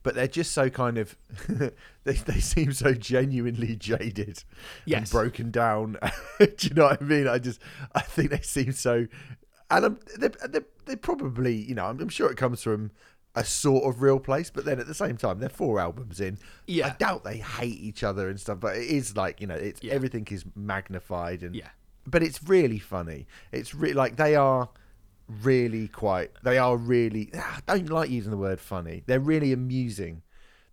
[0.02, 1.16] But they're just so kind of,
[2.04, 4.44] they they seem so genuinely jaded and
[4.84, 5.10] Yes.
[5.10, 5.96] broken down.
[6.38, 7.26] Do you know what I mean?
[7.26, 7.60] I just,
[7.94, 9.06] I think they seem so,
[9.70, 12.90] and I'm, they they they probably, you know, I'm, I'm sure it comes from
[13.34, 16.38] a sort of real place, but then at the same time, they're four albums in.
[16.66, 16.88] Yeah.
[16.88, 19.82] I doubt they hate each other and stuff, but it is like you know, it's
[19.82, 19.92] Yeah.
[19.92, 21.68] everything is magnified and Yeah.
[22.06, 23.26] but it's really funny.
[23.52, 24.68] It's really like they are
[25.28, 26.32] really quite.
[26.42, 27.30] They are really.
[27.36, 29.04] Ah, I don't like using the word funny.
[29.06, 30.22] They're really amusing.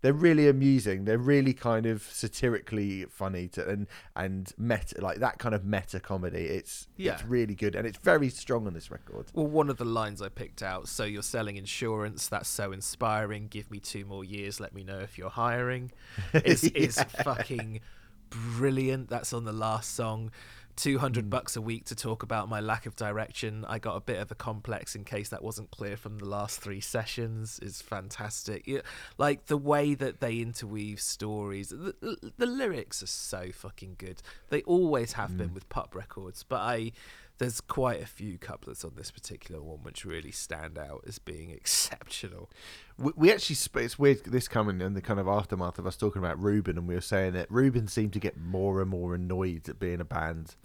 [0.07, 1.03] They're really amusing.
[1.03, 5.99] They're really kind of satirically funny to and and meta like that kind of meta
[5.99, 6.45] comedy.
[6.45, 7.15] It's Yeah.
[7.15, 9.25] it's really good and it's very strong on this record.
[9.33, 10.87] Well, one of the lines I picked out.
[10.87, 12.29] So you're selling insurance.
[12.29, 13.49] That's so inspiring.
[13.49, 14.61] Give me two more years.
[14.61, 15.91] Let me know if you're hiring.
[16.33, 17.81] Is is fucking
[18.29, 19.09] brilliant.
[19.09, 20.31] That's on the last song.
[20.77, 21.31] Two hundred mm.
[21.31, 23.65] bucks a week to talk about my lack of direction.
[23.67, 26.61] I got a bit of a complex in case that wasn't clear from the last
[26.61, 27.59] three sessions.
[27.59, 28.67] Is fantastic.
[28.67, 28.81] Yeah,
[29.17, 31.69] like the way that they interweave stories.
[31.69, 34.21] The, the, the lyrics are so fucking good.
[34.49, 35.53] They always have been mm.
[35.55, 36.91] with pop records, but I
[37.37, 41.49] there's quite a few couplets on this particular one which really stand out as being
[41.51, 42.49] exceptional.
[42.97, 45.97] We, we actually sp- it's weird this coming in the kind of aftermath of us
[45.97, 49.15] talking about Reuben and we were saying that Reuben seemed to get more and more
[49.15, 50.55] annoyed at being a band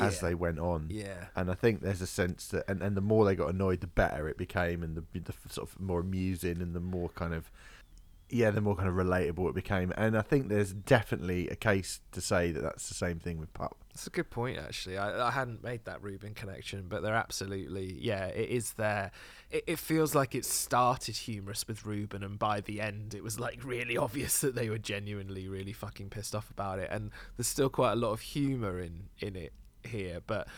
[0.00, 0.88] as they went on.
[0.90, 1.26] Yeah.
[1.36, 3.86] And I think there's a sense that, and, and the more they got annoyed, the
[3.86, 7.50] better it became, and the, the sort of more amusing and the more kind of,
[8.30, 9.92] yeah, the more kind of relatable it became.
[9.96, 13.52] And I think there's definitely a case to say that that's the same thing with
[13.54, 13.76] Pup.
[13.90, 14.98] That's a good point, actually.
[14.98, 19.10] I, I hadn't made that Reuben connection, but they're absolutely, yeah, it is there.
[19.50, 23.40] It, it feels like it started humorous with Reuben, and by the end, it was
[23.40, 26.90] like really obvious that they were genuinely really fucking pissed off about it.
[26.92, 29.52] And there's still quite a lot of humor in in it
[29.84, 30.48] here, but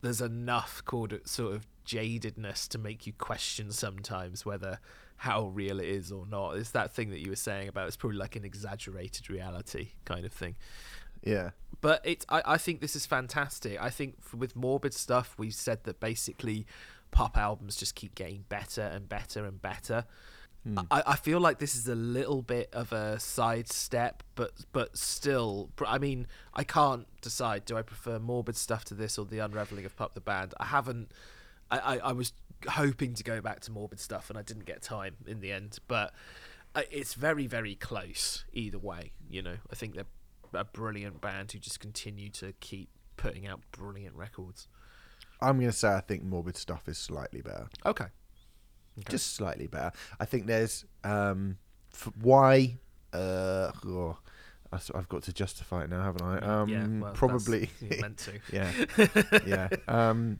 [0.00, 4.78] there's enough called sort of jadedness to make you question sometimes whether
[5.22, 6.52] how real it is or not.
[6.56, 10.24] It's that thing that you were saying about it's probably like an exaggerated reality kind
[10.24, 10.54] of thing
[11.24, 11.50] Yeah.
[11.80, 15.82] but it's I, I think this is fantastic i think with morbid stuff we said
[15.84, 16.66] that basically
[17.10, 20.04] pop albums just keep getting better and better and better
[20.90, 25.70] I, I feel like this is a little bit of a sidestep but but still
[25.86, 29.86] i mean i can't decide do i prefer morbid stuff to this or the unraveling
[29.86, 31.10] of pup the band i haven't
[31.70, 32.34] I, I, I was
[32.68, 35.78] hoping to go back to morbid stuff and i didn't get time in the end
[35.88, 36.12] but
[36.74, 40.04] uh, it's very very close either way you know i think they're
[40.54, 44.68] a brilliant band who just continue to keep putting out brilliant records.
[45.40, 47.68] I'm going to say I think Morbid Stuff is slightly better.
[47.84, 48.06] Okay.
[49.08, 49.92] Just slightly better.
[50.20, 51.58] I think there's um,
[51.92, 52.76] f- why.
[53.12, 54.16] Uh, oh,
[54.72, 56.38] I've got to justify it now, haven't I?
[56.40, 57.70] Um, yeah, well, probably.
[58.00, 58.32] meant to.
[58.52, 58.70] yeah,
[59.46, 59.68] yeah.
[59.88, 60.38] Um,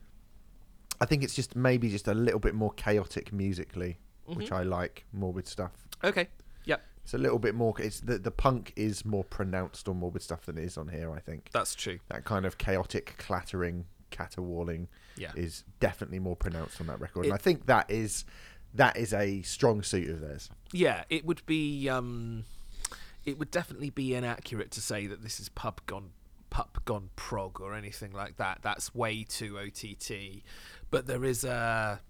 [1.01, 4.53] I think it's just maybe just a little bit more chaotic musically, which Mm-hmm.
[4.55, 5.05] I like.
[5.13, 5.71] Morbid stuff.
[6.03, 6.27] Okay.
[6.65, 6.81] Yep.
[7.03, 7.73] It's a little bit more.
[7.79, 11.11] It's the the punk is more pronounced on morbid stuff than it is on here.
[11.11, 11.99] I think That's true.
[12.09, 15.31] that kind of chaotic clattering, caterwauling Yeah.
[15.35, 18.25] is definitely more pronounced on that record, and I think that is
[18.73, 20.49] that is a strong suit of theirs.
[20.71, 22.45] Yeah, it would be um
[23.25, 26.11] it would definitely be inaccurate to say that this is pub gone
[26.49, 28.59] pup gone prog or anything like that.
[28.61, 30.43] That's way too OTT.
[30.89, 32.01] But there is a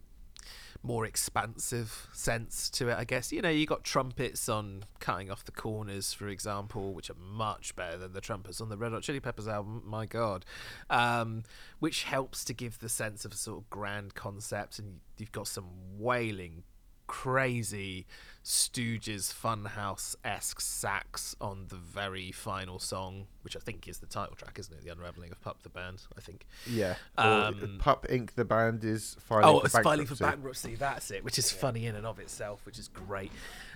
[0.81, 3.31] more expansive sense to it, I guess.
[3.31, 7.75] You know, you got trumpets on cutting off the corners, for example, which are much
[7.75, 9.83] better than the trumpets on the Red Hot Chili Peppers album.
[9.85, 10.45] My God,
[10.89, 11.43] um,
[11.79, 15.47] which helps to give the sense of a sort of grand concept, and you've got
[15.47, 16.63] some wailing
[17.09, 18.05] crazy
[18.45, 24.35] Stooges Funhouse esque sax on the very final song, which I think is the title
[24.35, 24.83] track, isn't it?
[24.85, 26.45] The Unraveling of Pup the Band, I think.
[26.69, 26.95] Yeah.
[27.17, 28.31] Um, Pup Inc.
[28.35, 30.23] The band is filing Oh, for it's filing for bankruptcy.
[30.23, 30.75] bankruptcy.
[30.75, 33.31] That's it, which is funny in and of itself, which is great.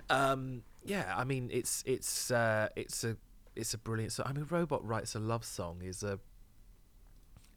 [0.10, 3.17] Um, yeah, I mean, it's it's uh, it's a
[3.56, 4.28] it's a brilliant song.
[4.30, 6.19] I mean, Robot writes a love song is a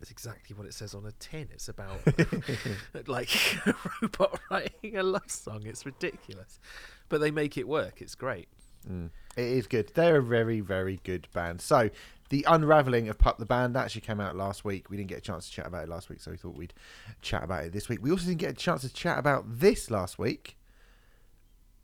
[0.01, 1.49] it's exactly what it says on a tin.
[1.53, 2.01] It's about
[3.07, 3.31] like
[3.67, 5.63] a robot writing a love song.
[5.65, 6.61] It's ridiculous,
[7.09, 8.03] but they make it work.
[8.03, 8.49] It's great.
[8.89, 9.11] Mm.
[9.37, 9.93] It is good.
[9.95, 11.61] They're a very, very good band.
[11.61, 11.91] So,
[12.29, 14.91] the unraveling of Pup the Band actually came out last week.
[14.91, 16.75] We didn't get a chance to chat about it last week, so we thought we'd
[17.23, 18.01] chat about it this week.
[18.03, 20.57] We also didn't get a chance to chat about this last week.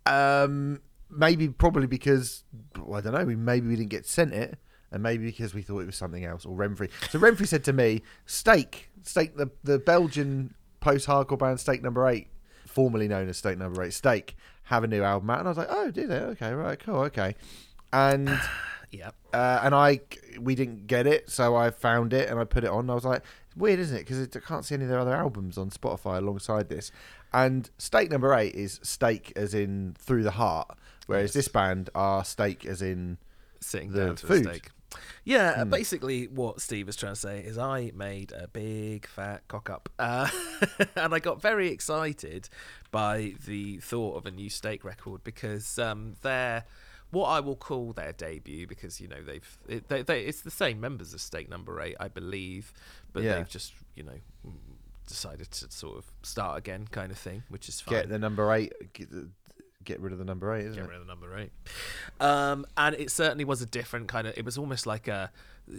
[0.07, 2.45] Um, maybe probably because
[2.77, 3.37] well, I don't know.
[3.37, 4.59] Maybe we didn't get sent it,
[4.93, 6.91] and maybe because we thought it was something else or Renfrey.
[7.11, 12.29] So Renfrey said to me, "Steak, Steak, the the Belgian post-hardcore band Steak Number Eight,
[12.67, 15.59] formerly known as Steak Number Eight, Steak, have a new album out." And I was
[15.59, 16.23] like, "Oh, did it?
[16.23, 17.35] Okay, right, cool, okay."
[17.93, 18.29] And
[18.91, 20.01] Yeah, uh, and I
[20.39, 22.91] we didn't get it, so I found it and I put it on.
[22.91, 24.01] I was like, it's weird, isn't it?
[24.01, 26.93] Because I can't see any of their other albums on Spotify alongside this.
[27.33, 30.77] And Steak Number Eight is steak as in through the heart,
[31.07, 31.33] whereas Yes.
[31.33, 33.17] this band are steak as in
[33.61, 34.47] sitting The down to food.
[34.47, 34.69] a steak.
[35.25, 39.71] Yeah, basically, what Steve is trying to say is I made a big fat cock
[39.71, 40.29] up, uh,
[40.97, 42.49] and I got very excited
[42.91, 46.65] by the thought of a new Stake record because um, they're
[47.11, 50.51] what I will call their debut because you know they've it, they, they, it's the
[50.51, 52.73] same members of Stake Number Eight, I believe,
[53.13, 53.35] but Yeah.
[53.37, 54.19] they've just you know
[55.07, 57.95] decided to sort of start again, kind of thing, which is fine.
[57.95, 58.73] Get the number eight.
[59.85, 60.83] Get, rid of the number eight, isn't Get it?
[60.83, 61.53] Get rid of the number eight.
[62.21, 64.37] Um, and it certainly was a different kind of.
[64.37, 65.31] It was almost like a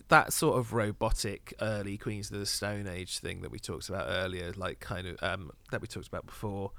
[0.07, 4.05] that sort of robotic early Queens of the Stone Age thing that we talked about
[4.07, 6.71] earlier, like kind of um, that we talked about before,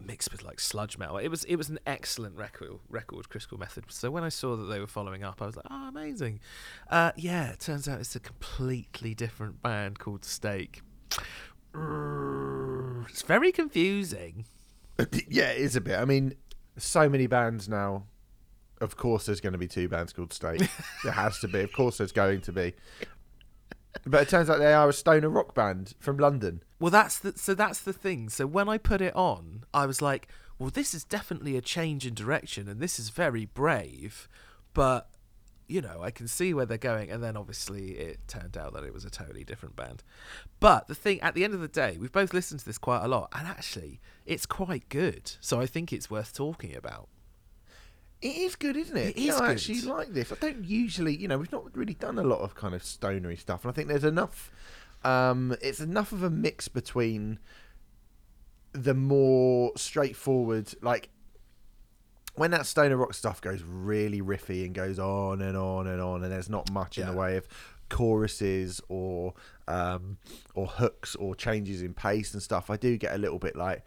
[0.00, 1.18] mixed with like sludge metal.
[1.18, 2.78] It was it was an excellent record.
[2.88, 3.84] Record Critical Method.
[3.88, 6.40] So when I saw that they were following up, I was like, oh, amazing.
[6.90, 10.82] Uh, yeah, it turns out it's a completely different band called Stake.
[13.08, 14.46] It's very confusing.
[15.28, 15.98] yeah, it is a bit.
[15.98, 16.34] I mean,
[16.76, 18.04] so many bands now.
[18.80, 20.68] Of course, there's going to be two bands called State.
[21.04, 21.60] there has to be.
[21.60, 22.74] Of course, there's going to be.
[24.04, 26.62] But it turns out they are a stoner rock band from London.
[26.80, 28.28] Well, that's the so that's the thing.
[28.28, 32.06] So when I put it on, I was like, "Well, this is definitely a change
[32.06, 34.28] in direction, and this is very brave."
[34.74, 35.08] But
[35.68, 38.84] you know, I can see where they're going, and then obviously it turned out that
[38.84, 40.02] it was a totally different band.
[40.60, 43.02] But the thing, at the end of the day, we've both listened to this quite
[43.02, 45.32] a lot, and actually, it's quite good.
[45.40, 47.08] So I think it's worth talking about.
[48.20, 49.16] It is good, isn't it?
[49.16, 50.30] It is I actually like this.
[50.30, 53.36] I don't usually, you know, we've not really done a lot of kind of stonery
[53.36, 54.50] stuff, and I think there's enough.
[55.02, 57.40] Um, it's enough of a mix between
[58.72, 61.08] the more straightforward, like
[62.34, 66.22] when that stoner rock stuff goes really riffy and goes on and on and on,
[66.22, 67.46] and there's not much in the way of
[67.88, 69.34] choruses or
[69.68, 70.16] um,
[70.54, 72.70] or hooks or changes in pace and stuff.
[72.70, 73.86] I do get a little bit like.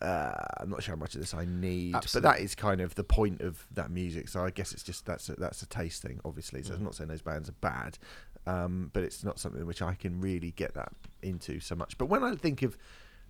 [0.00, 2.96] Uh, I'm not sure how much of this I need, but that is kind of
[2.96, 4.28] the point of that music.
[4.28, 6.64] So I guess it's just that's a, that's a taste thing, obviously.
[6.64, 7.98] So I'm not saying those bands are bad,
[8.44, 11.96] um, but it's not something which I can really get that into so much.
[11.98, 12.76] But when I think of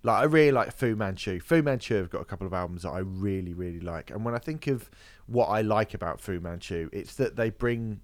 [0.03, 1.39] like I really like Fu Manchu.
[1.39, 4.35] Fu Manchu have got a couple of albums that I really really like, and when
[4.35, 4.89] I think of
[5.25, 8.01] what I like about Fu Manchu, it's that they bring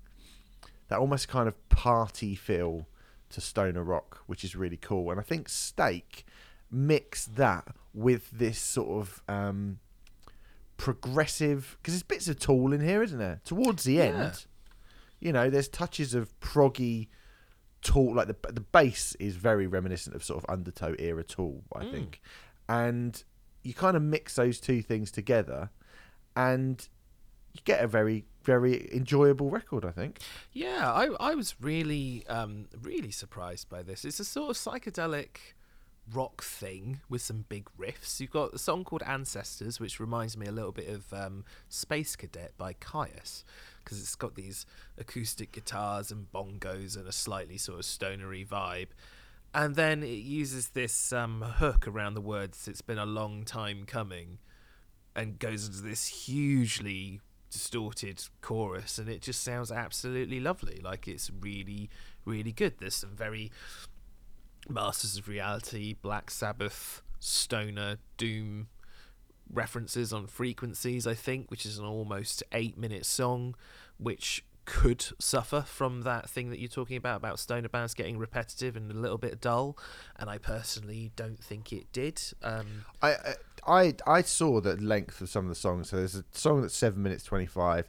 [0.87, 2.87] that almost kind of party feel
[3.29, 5.11] to stoner rock, which is really cool.
[5.11, 6.25] And I think Steak
[6.71, 9.79] mix that with this sort of um,
[10.77, 13.41] progressive because there's bits of Tool in here, isn't there?
[13.43, 14.03] Towards the Yeah.
[14.03, 14.45] end,
[15.19, 17.07] you know, there's touches of proggy
[17.81, 21.83] Tool, like the the bass is very reminiscent of sort of Undertow era Tool, I
[21.85, 21.91] Mm.
[21.91, 22.21] think,
[22.67, 23.23] and
[23.63, 25.69] you kind of mix those two things together,
[26.35, 26.87] and
[27.53, 30.19] you get a very very enjoyable record, I think.
[30.51, 34.05] Yeah, I I was really um really surprised by this.
[34.05, 35.37] It's a sort of psychedelic
[36.11, 38.19] rock thing with some big riffs.
[38.19, 42.15] You've got a song called Ancestors, which reminds me a little bit of um, Space
[42.15, 43.43] Cadet by Kyuss,
[43.83, 44.65] because it's got these
[44.97, 48.89] acoustic guitars and bongos and a slightly sort of stonery vibe.
[49.53, 53.85] And then it uses this um, hook around the words, it's been a long time
[53.85, 54.37] coming,
[55.15, 61.31] and goes into this hugely distorted chorus and it just sounds absolutely lovely like it's
[61.41, 61.89] really
[62.25, 63.51] really good there's some very
[64.69, 68.67] masters of reality black sabbath stoner doom
[69.53, 73.55] references on frequencies i think which is an almost eight minute song
[73.97, 78.75] which could suffer from that thing that you're talking about about stoner bands getting repetitive
[78.75, 79.75] and a little bit dull
[80.17, 83.15] and i personally don't think it did um I,
[83.65, 85.89] I I saw the length of some of the songs.
[85.89, 87.87] So there's a song that's seven minutes twenty five,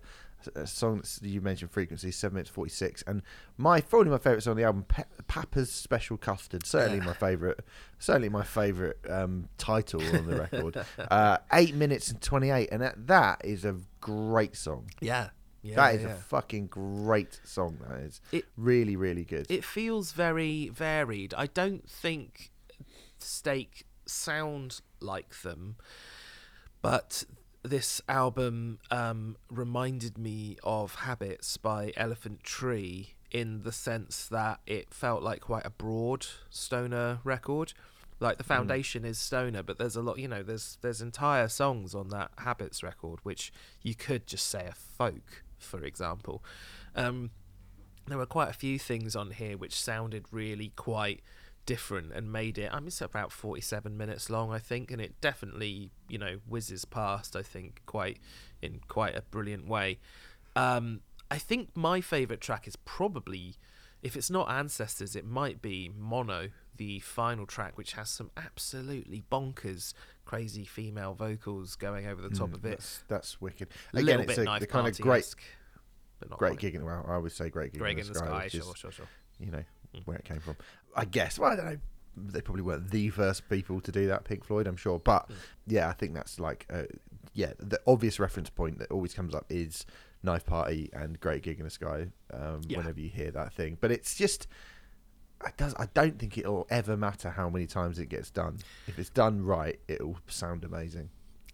[0.55, 3.23] a song you mentioned frequency seven minutes forty six, and
[3.57, 6.67] my probably my favorite song on the album, Pe- Papa's Special Custard.
[6.67, 7.05] Certainly Yeah.
[7.05, 7.61] my favorite.
[7.99, 10.77] Certainly my favorite um, title on the record.
[11.11, 14.91] uh, eight minutes and twenty eight, and that, that is a great song.
[15.01, 15.31] yeah
[15.63, 16.13] yeah that is yeah.
[16.13, 17.79] a fucking great song.
[17.89, 19.47] That is It- really really good.
[19.51, 21.35] it feels very varied.
[21.35, 22.51] I don't think
[23.19, 25.77] Steak sound like them,
[26.83, 27.25] but
[27.63, 34.93] this album um, reminded me of Habits by Elephant Tree in the sense that it
[34.93, 37.73] felt like quite a broad stoner record.
[38.19, 41.95] Like the foundation is stoner, but there's a lot, you know, there's there's entire songs
[41.95, 46.43] on that Habits record which you could just say a folk, for example.
[46.95, 47.31] Um,
[48.07, 51.23] there were quite a few things on here which sounded really quite
[51.71, 52.69] different and made it.
[52.73, 56.85] I mean, it's about forty-seven minutes long, I think, and it definitely, you know, whizzes
[56.85, 57.37] past.
[57.37, 58.19] I think quite
[58.61, 59.99] in quite a brilliant way.
[60.57, 63.55] Um, I think my favorite track is probably,
[64.03, 69.23] if it's not Ancestors, it might be Mono, the final track, which has some absolutely
[69.31, 69.95] bonkers,
[70.25, 72.71] crazy female vocals going over the top Mm, of it.
[72.71, 73.69] That's, that's wicked.
[73.95, 75.35] A Again, little it's bit a, the kind of great
[76.37, 78.53] Great gig in the well, I would say great gig Greg in the, sky, which
[78.53, 79.09] sure, is, sure, sure.
[79.39, 80.07] you know Mm.
[80.07, 80.55] where it came from.
[80.97, 81.39] I guess.
[81.39, 81.79] Well, I don't know.
[82.17, 84.99] They probably weren't the first people to do that, Pink Floyd, I'm sure.
[84.99, 85.35] But Mm.
[85.67, 86.83] yeah, I think that's like, uh,
[87.35, 89.87] yeah, the obvious reference point that always comes up is
[90.23, 92.09] Knife Party and Great Gig in the Sky.
[92.33, 92.79] Um, Yeah.
[92.79, 94.47] Whenever you hear that thing, but it's just.
[95.43, 95.75] I does.
[95.79, 98.59] I don't think it'll ever matter how many times it gets done.
[98.87, 101.09] If it's done right, it'll sound amazing.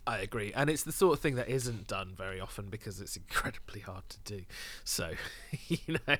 [0.09, 3.17] I agree, and it's the sort of thing that isn't done very often because it's
[3.29, 4.45] incredibly hard to do.
[4.85, 5.13] So,
[5.69, 6.17] you know,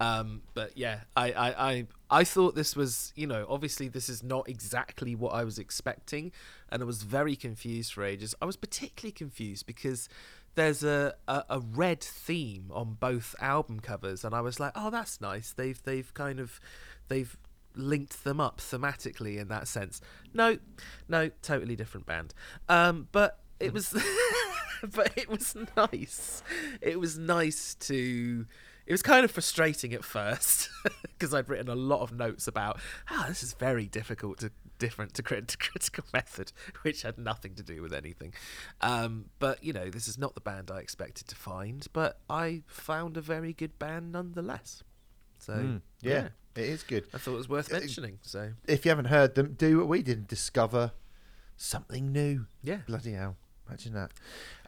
[0.00, 4.22] um, but yeah, I, I, I, I thought this was, you know, obviously this is
[4.22, 6.30] not exactly what I was expecting,
[6.70, 8.34] and I was very confused for ages.
[8.42, 10.10] I was particularly confused because
[10.54, 14.90] there's a, a, a red theme on both album covers, and I was like, oh,
[14.90, 15.52] that's nice.
[15.52, 16.60] They've they've kind of
[17.08, 17.34] they've
[17.76, 20.00] linked them up thematically in that sense.
[20.32, 20.58] No,
[21.08, 22.34] no, totally different band.
[22.68, 23.94] Um, but it was,
[24.94, 26.42] but it was nice.
[26.80, 28.46] It was nice to.
[28.86, 30.68] It was kind of frustrating at first
[31.02, 32.78] because I'd written a lot of notes about,
[33.10, 36.52] ah, this is very difficult to different to, crit- to critical method,
[36.82, 38.32] which had nothing to do with anything.
[38.80, 42.62] Um, but you know, this is not the band I expected to find, but I
[42.68, 44.84] found a very good band nonetheless.
[45.38, 47.06] So Mm, yeah, it is good.
[47.14, 48.18] I thought it was worth Uh, mentioning.
[48.22, 50.92] So If you haven't heard them, do what we did and discover
[51.56, 52.46] something new.
[52.62, 53.36] yeah, Bloody hell.
[53.68, 54.12] Imagine that.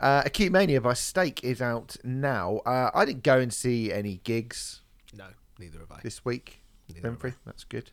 [0.00, 2.58] Uh, Acute Mania by Steak is out now.
[2.66, 4.82] Uh, I didn't go and see any gigs
[5.16, 5.26] no,
[5.58, 6.00] neither have I.
[6.02, 6.62] this week.
[6.92, 7.90] Neither Renfrey, that's good.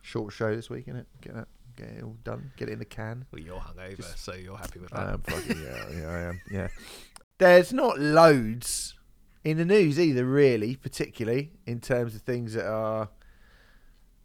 [0.00, 1.04] Short show this week, innit?
[1.20, 2.52] Get that, get it all done.
[2.56, 3.26] Get it in the can.
[3.30, 5.14] Well, you're hungover, Just- so you're happy with that.
[5.14, 6.40] Um, fucking yeah, yeah, I am.
[6.50, 6.68] Yeah.
[7.36, 8.94] There's not loads
[9.44, 13.10] in the news either, really, particularly in terms of things that are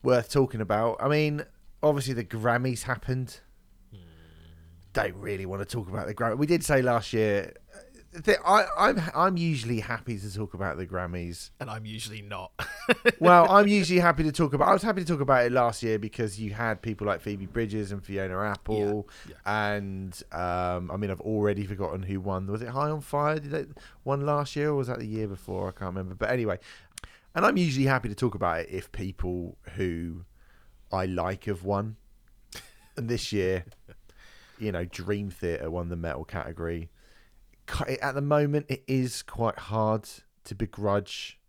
[0.04, 0.98] worth talking about.
[1.00, 1.44] I mean,
[1.82, 3.40] obviously the Grammys happened.
[4.94, 6.38] Don't really want to talk about the Grammys.
[6.38, 7.54] We did say last year.
[8.28, 11.50] uh, I, I'm I'm usually happy to talk about the Grammys.
[11.60, 12.52] and I'm usually not.
[13.20, 14.68] Well, I'm usually happy to talk about.
[14.68, 17.46] I was happy to talk about it last year because you had people like Phoebe
[17.46, 19.36] Bridgers and Fiona Apple, yeah.
[19.46, 22.48] and um, I mean, I've already forgotten who won.
[22.48, 23.40] Was it High on Fire?
[23.40, 23.70] Did it
[24.04, 25.70] won last year, or was that the year before?
[25.70, 26.16] I can't remember.
[26.16, 26.60] But anyway,
[27.36, 30.26] and I'm usually happy to talk about it if people who
[30.92, 31.98] I like have won.
[32.96, 33.66] And this year,
[34.60, 36.90] you know, Dream Theater won the metal category.
[38.02, 40.08] At the moment, it is quite hard
[40.44, 41.40] to begrudge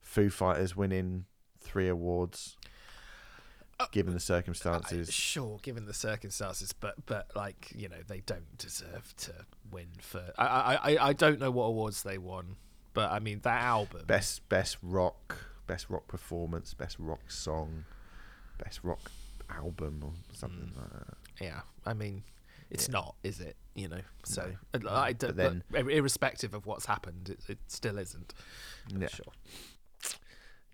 [0.00, 1.26] Foo Fighters winning
[1.60, 2.56] three awards,
[3.78, 5.08] uh, given the circumstances.
[5.08, 9.32] Uh, sure, given the circumstances, but but like you know, they don't deserve to
[9.70, 10.32] win for.
[10.38, 12.56] I I, I don't know what awards they won,
[12.94, 14.02] but I mean that album.
[14.06, 15.36] best best rock,
[15.66, 17.84] best rock performance, best rock song,
[18.62, 19.10] best rock
[19.50, 20.76] album, or something Mm.
[20.76, 21.16] like that.
[21.40, 22.24] Yeah, I mean,
[22.70, 22.92] it's Yeah.
[22.92, 23.56] not, is it?
[23.74, 24.88] You know, so No.
[24.90, 28.34] I, I But don't, then- but irrespective of what's happened, it, it still isn't.
[28.88, 29.06] Yeah.
[29.08, 29.32] Sure.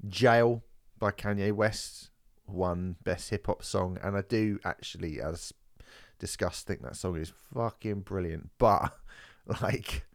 [0.09, 0.63] Jail
[0.99, 2.11] by Kanye West
[2.47, 5.53] won best hip hop song, and I do actually, as
[6.19, 8.51] discussed, think that song is fucking brilliant.
[8.59, 8.95] But
[9.63, 10.07] like,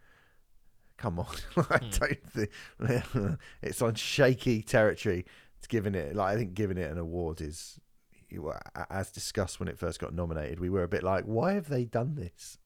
[1.00, 1.90] come on, I Hmm.
[1.90, 2.50] don't think
[3.64, 5.26] it's on shaky territory.
[5.58, 7.80] It's giving it like I think giving it an award is,
[8.90, 10.60] as discussed when it first got nominated.
[10.60, 12.58] We were a bit like, why have they done this?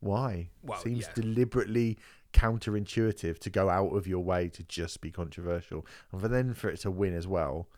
[0.00, 0.50] Why?
[0.62, 1.12] Well, Seems yeah.
[1.14, 1.98] deliberately
[2.32, 6.68] counterintuitive to go out of your way to just be controversial, and for then for
[6.70, 7.68] it to win as well.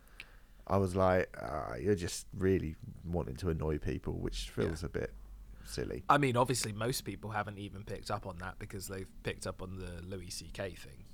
[0.66, 5.12] I was like, ah, you're just really wanting to annoy people, which feels a bit
[5.70, 6.02] silly.
[6.08, 9.62] I mean, obviously, most people haven't even picked up on that because they've picked up
[9.62, 10.70] on the Louis C.K.
[10.70, 11.04] thing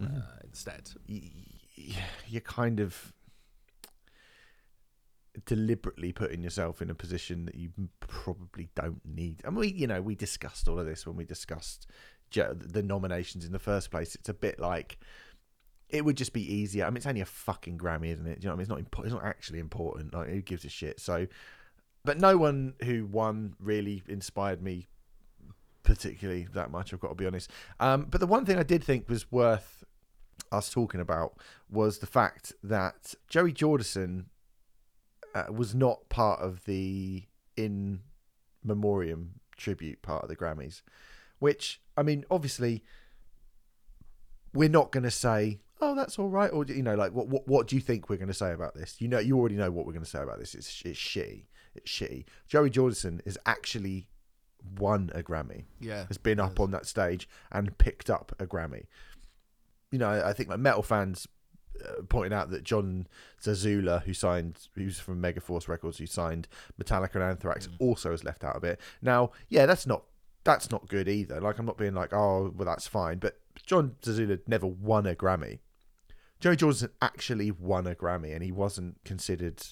[0.00, 0.16] Mm-hmm.
[0.16, 0.90] uh, instead.
[1.06, 3.12] You're kind of
[5.46, 9.40] deliberately putting yourself in a position that you probably don't need.
[9.44, 11.86] And we, you know, we discussed all of this when we discussed
[12.32, 14.14] the nominations in the first place.
[14.16, 14.98] It's a bit like
[15.88, 16.84] it would just be easier.
[16.84, 18.40] I mean, it's only a fucking Grammy, isn't it?
[18.40, 18.60] Do you know what I mean?
[18.62, 18.78] It's not.
[18.90, 20.12] Impo- it's not actually important.
[20.14, 20.98] Like, who gives a shit?
[20.98, 21.26] So,
[22.04, 24.88] but no one who won really inspired me
[25.82, 26.92] particularly that much.
[26.92, 27.50] I've got to be honest.
[27.78, 29.84] Um, but the one thing I did think was worth
[30.50, 31.34] us talking about
[31.70, 34.26] was the fact that Joey Jordison
[35.34, 37.24] uh, was not part of the
[37.56, 38.00] in
[38.64, 40.82] memoriam tribute part of the Grammys,
[41.38, 42.82] which I mean, obviously,
[44.52, 47.46] we're not going to say, "Oh, that's all right," or you know, like, what what
[47.46, 48.96] what do you think we're going to say about this?
[49.00, 50.54] You know, you already know what we're going to say about this.
[50.54, 51.44] It's it's shitty.
[51.74, 52.24] It's shitty.
[52.46, 54.08] Joey Jordison has actually
[54.78, 56.06] won a Grammy Yeah.
[56.06, 58.86] has been up on that stage and picked up a Grammy.
[59.90, 61.28] You know, I think like metal fans
[61.84, 63.06] uh, pointing out that Jon
[63.42, 66.48] Zazula, who signed, who's from Megaforce Records, who signed
[66.82, 68.80] Metallica and Anthrax, also has left out of it.
[69.02, 70.04] Now, yeah, that's not
[70.44, 71.40] that's not good either.
[71.40, 75.14] Like, I'm not being like, oh, well, that's fine, but Jon Zazula never won a
[75.14, 75.58] Grammy.
[76.38, 79.62] Joey Jordison actually won a Grammy, and he wasn't considered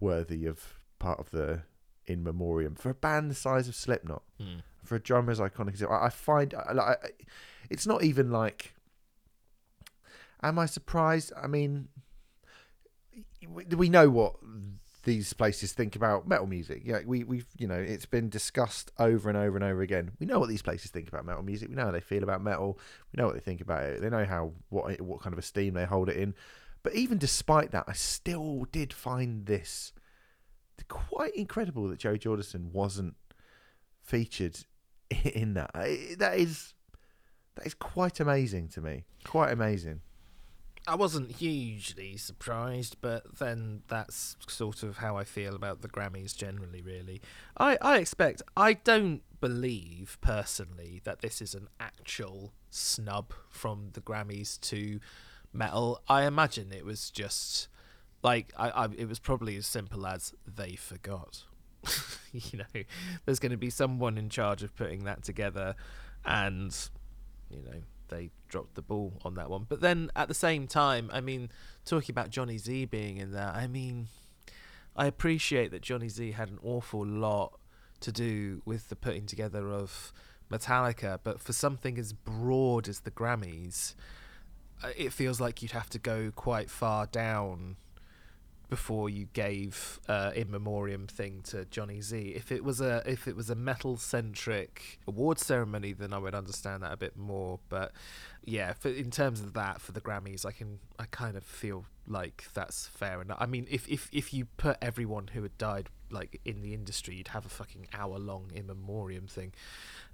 [0.00, 1.62] worthy of part of the
[2.06, 4.58] in memoriam for a band the size of Slipknot, Hmm.
[4.84, 6.54] for a drummer as iconic as I, I find.
[6.74, 7.26] Like,
[7.70, 8.74] it's not even like.
[10.42, 11.32] Am I surprised?
[11.40, 11.88] I mean,
[13.48, 14.34] we, we know what
[15.04, 16.82] these places think about metal music.
[16.84, 20.12] Yeah, we we've you know it's been discussed over and over and over again.
[20.18, 21.68] We know what these places think about metal music.
[21.68, 22.78] We know how they feel about metal.
[23.12, 24.00] We know what they think about it.
[24.00, 26.34] They know how what what kind of esteem they hold it in.
[26.82, 29.92] But even despite that, I still did find this
[30.92, 33.14] quite incredible that Joey Jordison wasn't
[34.02, 34.58] featured
[35.24, 35.72] in that.
[36.18, 36.74] That is
[37.56, 39.04] that is quite amazing to me.
[39.24, 40.02] Quite amazing.
[40.86, 46.36] I wasn't hugely surprised, but then that's sort of how I feel about the Grammys
[46.36, 47.22] generally, really.
[47.56, 54.00] I, I expect, I don't believe personally that this is an actual snub from the
[54.00, 54.98] Grammys to
[55.52, 56.00] metal.
[56.08, 57.68] I imagine it was just
[58.22, 61.44] like, I, I it was probably as simple as they forgot.
[62.32, 62.82] you know,
[63.24, 65.74] there's going to be someone in charge of putting that together,
[66.24, 66.76] and,
[67.50, 69.66] you know, they dropped the ball on that one.
[69.68, 71.50] But then at the same time, I mean,
[71.84, 74.08] talking about Johnny Z being in there, I mean,
[74.94, 77.58] I appreciate that Johnny Z had an awful lot
[78.00, 80.12] to do with the putting together of
[80.50, 83.94] Metallica, but for something as broad as the Grammys,
[84.84, 87.76] uh, it feels like you'd have to go quite far down
[88.72, 92.32] before you gave uh, in memoriam thing to Johnny Z.
[92.34, 96.34] If it was a if it was a metal centric award ceremony, then I would
[96.34, 97.60] understand that a bit more.
[97.68, 97.92] But
[98.46, 101.84] yeah, for, in terms of that for the Grammys, I can I kind of feel
[102.08, 103.36] like that's fair enough.
[103.38, 107.16] I mean, if if if you put everyone who had died like in the industry,
[107.16, 109.52] you'd have a fucking hour long in memoriam thing.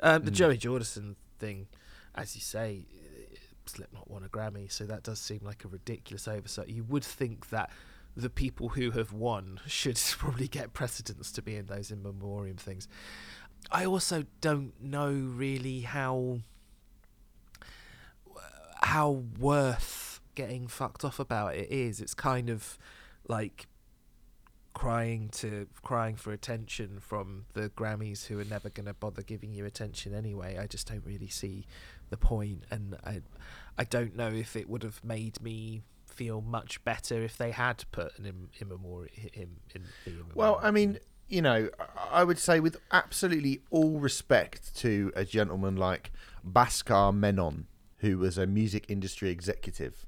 [0.01, 0.35] Um, the Mm.
[0.35, 1.69] Joey Jordison thing,
[2.17, 2.87] as you say.
[3.67, 6.69] Slipknot won a Grammy, so that does seem like a ridiculous oversight.
[6.69, 7.71] You would think that
[8.17, 12.57] the people who have won should probably get precedence to be in those in memoriam
[12.57, 12.89] things.
[13.71, 16.41] I also don't know really how
[18.83, 22.01] how worth getting fucked off about it is.
[22.01, 22.79] It's kind of
[23.27, 23.67] like
[24.73, 29.53] crying to crying for attention from the Grammys who are never going to bother giving
[29.53, 30.57] you attention anyway.
[30.57, 31.67] I just don't really see
[32.11, 33.23] the point and I
[33.77, 35.83] I don't know if it would have made me
[36.19, 39.57] feel much better if they had put an in, in memoriam in,
[40.05, 40.99] the Well, I mean,
[41.29, 41.71] you know,
[42.11, 46.11] I- would say with absolutely all respect to a gentleman like
[46.45, 50.07] Bhaskar Menon, who was a music industry executive,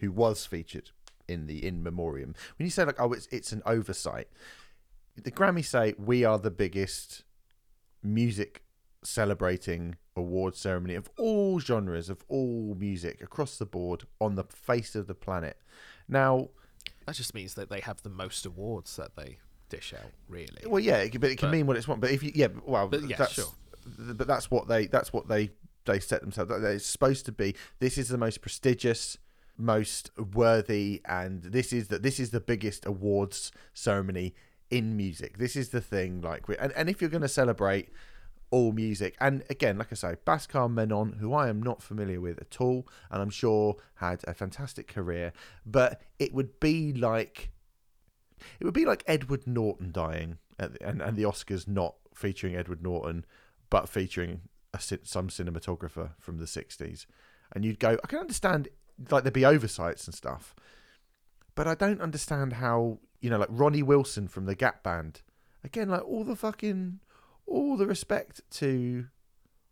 [0.00, 0.90] who was featured
[1.26, 2.34] in the in memoriam.
[2.58, 4.28] When you say like, oh, it's it's an oversight,
[5.16, 7.24] the Grammys say we are the biggest
[8.02, 8.62] music
[9.02, 14.94] celebrating award ceremony of all genres of all music across the board on the face
[14.94, 15.56] of the planet.
[16.08, 16.48] Now,
[17.06, 19.38] that just means that they have the most awards that they
[19.68, 20.10] dish out.
[20.28, 22.00] Really, Well, yeah, it, can- but it can But- mean what it's want.
[22.00, 23.46] But if you, yeah, well, But yeah, that's, sure.
[23.86, 24.86] But that's what they.
[24.86, 25.50] That's what they.
[25.86, 26.50] They set themselves.
[26.50, 27.54] that It's supposed to be.
[27.78, 29.16] This is the most prestigious,
[29.56, 34.34] most worthy, and this is that this is the biggest awards ceremony
[34.70, 35.38] in music.
[35.38, 36.20] This is the thing.
[36.20, 37.88] Like, we, and and if you're going to celebrate
[38.50, 42.40] all music, and again, like I say, Bhaskar Menon, who I am not familiar with
[42.40, 45.32] at all, and I'm sure had a fantastic career,
[45.64, 47.50] but it would be like
[48.58, 50.38] it would be like Edward Norton dying
[50.68, 53.24] the, and, and the Oscars not featuring Edward Norton,
[53.70, 54.42] but featuring
[54.74, 57.06] a, some cinematographer from the 60s.
[57.52, 58.68] And you'd go, I can understand,
[59.10, 60.54] like, there'd be oversights and stuff,
[61.54, 65.22] but I don't understand how, you know, like Ronnie Wilson from the Gap Band,
[65.64, 67.00] again, like, all the fucking,
[67.50, 69.06] all the respect to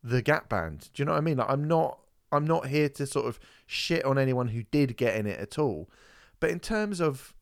[0.03, 0.91] the Gap Band.
[0.93, 1.39] Do you know what I mean?
[1.39, 2.01] Like, I'm not.
[2.31, 5.59] I'm not here to sort of shit on anyone who did get in it at
[5.59, 5.89] all.
[6.41, 7.35] But in terms of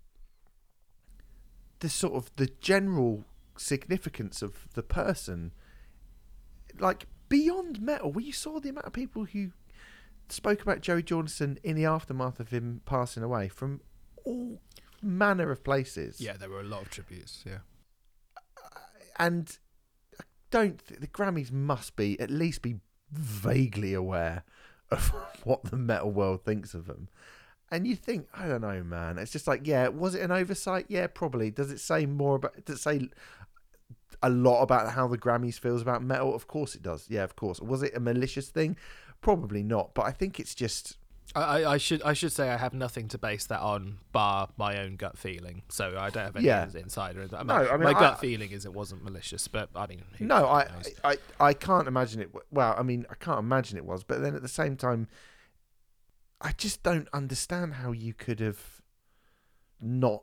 [1.80, 3.24] the sort of the general
[3.56, 5.52] significance of the person
[6.78, 9.50] like beyond metal we saw the amount of people who
[10.28, 13.80] spoke about Joey Jordison in the aftermath of him passing away from
[14.24, 14.60] all
[15.02, 17.44] manner of places yeah, there were a lot of tributes.
[17.46, 17.58] Yeah,
[19.18, 19.65] and I
[20.50, 22.76] don't th- the Grammys must be at least be
[23.12, 24.44] vaguely aware
[24.90, 25.08] of
[25.44, 27.08] what the metal world thinks of them.
[27.70, 29.18] And you think, I don't know, man.
[29.18, 30.86] It's just like, yeah, was it an oversight?
[30.88, 31.50] Yeah, probably.
[31.50, 32.64] Does it say more about?
[32.64, 33.08] Does it say
[34.22, 36.34] a lot about how the Grammys feels about metal?
[36.34, 37.06] Of course it does.
[37.08, 37.60] Yeah, of course.
[37.60, 38.76] Was it a malicious thing?
[39.20, 39.94] Probably not.
[39.94, 40.96] But I think it's just
[41.40, 44.78] I, I- should I should say I have nothing to base that on, bar my
[44.80, 45.62] own gut feeling.
[45.68, 46.66] So I don't have any Yeah.
[46.74, 47.20] insider.
[47.32, 49.86] I mean, No, I mean, my gut I- feeling is it wasn't malicious, but I
[49.86, 50.68] mean, who No, I.
[51.04, 52.30] I, I can't imagine it.
[52.50, 55.08] Well, I mean, I can't imagine it was, but then at the same time,
[56.40, 58.82] I just don't understand how you could have
[59.80, 60.22] not.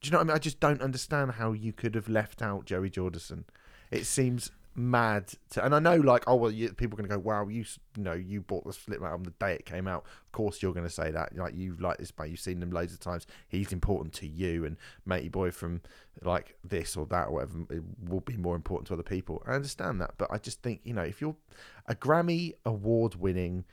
[0.00, 0.34] Do you know what I mean?
[0.36, 3.44] I just don't understand how you could have left out Joey Jordison.
[3.90, 7.18] It seems mad to, and I know, like, oh well, you, people are to go,
[7.18, 7.64] "Wow, you,
[7.96, 10.72] you know, you bought the Slip album the day it came out." Of course, you're
[10.84, 11.36] to say that.
[11.36, 13.26] Like, you like this mate, you've seen them loads of times.
[13.48, 15.82] He's important to you, and matey boy from
[16.22, 19.42] like this or that or whatever it will be more important to other people.
[19.46, 21.36] I understand that, but I just think you know, if you're
[21.86, 23.64] a Grammy award-winning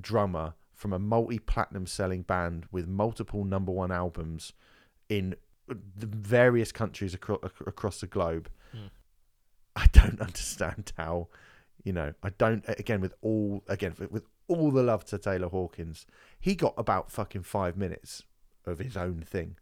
[0.00, 4.52] drummer from a multi-platinum selling band with multiple number one albums
[5.08, 5.36] in
[5.68, 8.50] the various countries across across the globe.
[8.72, 8.86] Hmm.
[9.76, 11.28] I don't understand how,
[11.82, 12.64] you know, I don't.
[12.68, 16.06] Again, with all again with all the love to Taylor Hawkins,
[16.40, 18.22] he got about fucking five minutes
[18.66, 19.56] of his own thing,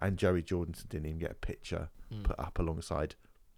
[0.00, 2.22] and Joey Jordison didn't even get a picture Hmm.
[2.22, 3.14] put up alongside,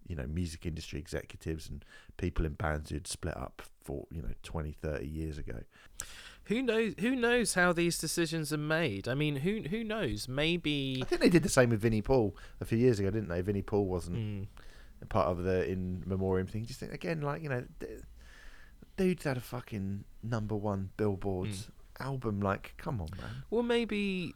[0.06, 1.84] you know, music industry executives and
[2.16, 5.60] people in bands who'd split up for you know 20, 30 years ago.
[6.44, 6.94] Who knows?
[7.00, 9.08] Who knows how these decisions are made?
[9.08, 10.28] I mean, who who knows?
[10.28, 11.00] Maybe.
[11.02, 13.40] I think they did the same with Vinnie Paul a few years ago, didn't they?
[13.40, 14.46] Vinnie Paul wasn't Mm.
[15.08, 16.64] Part of the in memoriam thing.
[16.64, 17.86] Just think again, like you know, d-
[18.96, 22.06] dude's had a fucking number one Billboard's mm.
[22.06, 22.40] album.
[22.40, 23.44] Like, come on, man.
[23.50, 24.34] Well, maybe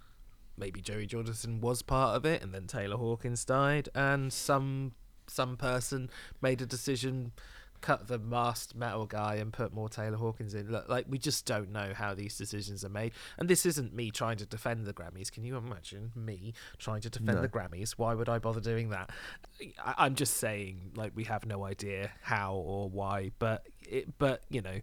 [0.57, 4.93] maybe Joey Jordison was part of it, and then Taylor Hawkins died, and some
[5.27, 7.33] some person made a decision,
[7.81, 10.71] cut the masked metal guy and put more Taylor Hawkins in.
[10.71, 14.11] Look, like we just don't know how these decisions are made, and this isn't me
[14.11, 15.31] trying to defend the Grammys.
[15.31, 17.43] Can you imagine me trying to defend No.
[17.43, 17.93] the Grammys?
[17.93, 19.11] Why would I bother doing that?
[19.85, 24.43] I, I'm just saying, like we have no idea how or why, but it, but
[24.51, 24.81] you know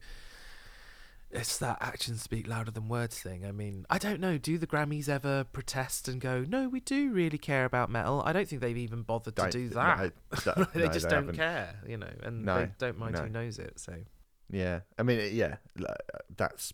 [1.31, 3.45] it's that actions speak louder than words thing.
[3.45, 4.37] I mean, I don't know.
[4.37, 8.21] Do the Grammys ever protest and go, "No, we do really care about metal"?
[8.25, 10.11] I don't think they've even bothered to Don't- do no,
[10.45, 10.73] that.
[10.73, 11.35] they no, just they don't haven't.
[11.35, 13.79] care, you know, and No, they don't mind who knows it.
[13.79, 13.93] So
[14.49, 15.57] Yeah, I mean, yeah,
[16.35, 16.73] that's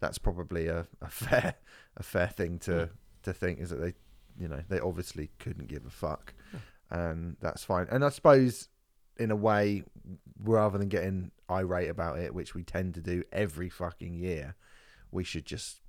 [0.00, 1.54] that's probably a, a fair
[1.96, 2.90] a fair thing to Mm.
[3.24, 3.94] to think is that they,
[4.38, 6.34] you know, they obviously couldn't give a fuck,
[6.90, 7.86] and that's fine.
[7.90, 8.68] And I suppose,
[9.18, 9.82] in a way,
[10.40, 14.54] rather than getting irate about it, which we tend to do every fucking year,
[15.10, 15.80] we should just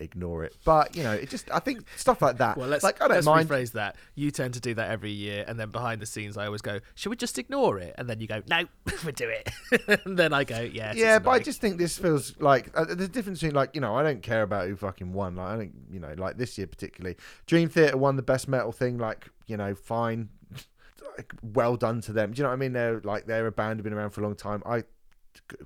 [0.00, 0.56] ignore it.
[0.64, 2.56] But you know, it just I think stuff like that.
[2.56, 3.48] well, let's like I don't let's mind.
[3.48, 3.96] rephrase that.
[4.14, 6.80] You tend to do that every year, and then behind the scenes, I always go,
[6.94, 8.64] "Should we just ignore it?" And then you go, "No,
[9.04, 9.50] we do it."
[10.04, 13.08] and then I go, "Yeah, yeah, but I just think this feels like uh, the
[13.08, 15.36] difference between like you know I don't care about who fucking won.
[15.36, 18.72] Like I don't you know like this year particularly, Dream Theater won the best metal
[18.72, 18.98] thing.
[18.98, 20.28] Like you know fine,
[21.16, 22.32] like, well done to them.
[22.32, 22.72] Do you know what I mean?
[22.72, 24.62] They're like they're a band who've been around for a long time.
[24.66, 24.84] I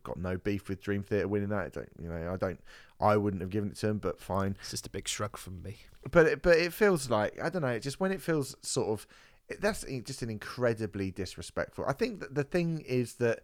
[0.03, 1.65] got no beef with Dream Theater winning that.
[1.65, 2.61] I don't you know I don't
[3.01, 4.57] I wouldn't have given it to them, but fine.
[4.61, 5.79] It's just a big shrug from me.
[6.11, 7.69] But it, but it feels like I don't know.
[7.69, 9.07] It just when it feels sort of
[9.61, 11.85] that's just an incredibly disrespectful.
[11.87, 13.41] I think that the thing is that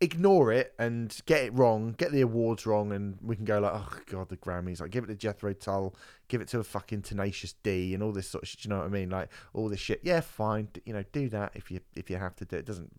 [0.00, 3.72] ignore it and get it wrong, get the awards wrong, and we can go like,
[3.74, 4.80] oh god, the Grammys.
[4.80, 5.94] Like give it to Jethro Tull,
[6.28, 8.64] give it to a fucking Tenacious D, and all this sort of shit.
[8.64, 9.10] You know what I mean?
[9.10, 10.00] Like all this shit.
[10.02, 10.68] Yeah, fine.
[10.84, 12.60] You know, do that if you if you have to do it.
[12.60, 12.92] it doesn't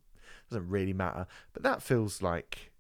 [0.49, 1.27] doesn't really matter.
[1.53, 2.71] But that feels like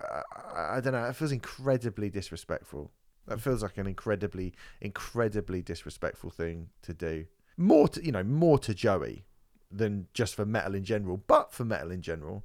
[0.00, 0.22] uh,
[0.54, 1.04] I don't know.
[1.04, 2.90] It feels incredibly disrespectful.
[3.26, 7.26] That feels like an incredibly, incredibly disrespectful thing to do.
[7.56, 9.24] More to you know, more to Joey
[9.70, 12.44] than just for metal in general, but for metal in general,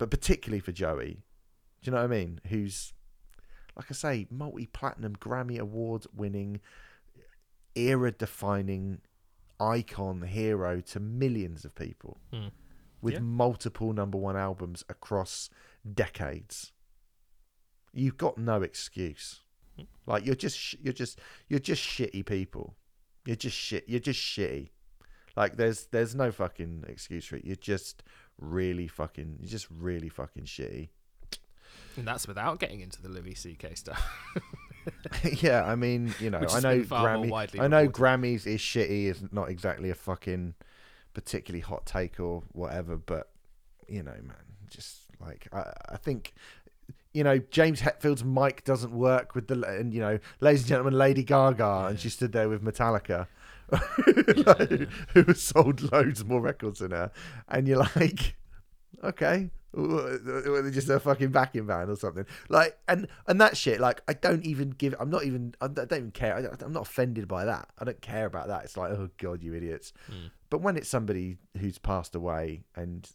[0.00, 1.22] but particularly for Joey.
[1.82, 2.40] Do you know what I mean?
[2.48, 2.92] Who's
[3.76, 6.60] like I say, multi-platinum Grammy award winning,
[7.76, 9.00] era-defining
[9.60, 12.48] icon hero to millions of people Hmm.
[13.00, 13.20] with Yeah.
[13.20, 15.50] multiple number one albums across
[15.94, 16.72] decades.
[17.92, 19.40] You've got no excuse.
[19.76, 19.84] Hmm.
[20.06, 22.76] Like you're just sh- you're just you're just shitty people.
[23.26, 23.88] You're just shit.
[23.88, 24.70] You're just shitty.
[25.36, 27.44] Like there's there's no fucking excuse for it.
[27.44, 28.02] You're just
[28.40, 29.38] really fucking.
[29.44, 30.88] Just really fucking shitty.
[31.96, 33.74] And that's without getting into the Louis C.K.
[33.74, 34.02] stuff.
[35.42, 37.60] yeah, I mean, you know, I know been far more Grammy.
[37.60, 38.22] I know reported.
[38.22, 39.06] Grammys is shitty.
[39.06, 40.54] Is not exactly a fucking
[41.14, 42.96] particularly hot take or whatever.
[42.96, 43.30] But
[43.88, 44.36] you know, man,
[44.68, 46.34] just like I, I think.
[47.12, 50.94] You know, James Hetfield's mic doesn't work with the, and you know, ladies and gentlemen,
[50.94, 53.26] Lady Gaga, and she stood there with Metallica,
[54.46, 57.10] like, who sold loads more records than her,
[57.48, 58.36] and you're like,
[59.02, 62.26] okay, they're just a fucking backing band or something.
[62.48, 63.80] Like, and and that shit.
[63.80, 64.94] Like, I don't even give.
[64.98, 65.54] I'm not even.
[65.60, 66.36] I don't even care.
[66.36, 67.68] I I'm not offended by that.
[67.78, 68.64] I don't care about that.
[68.64, 69.92] It's like, oh god, you idiots.
[70.06, 70.26] Hmm.
[70.48, 73.08] But when it's somebody who's passed away and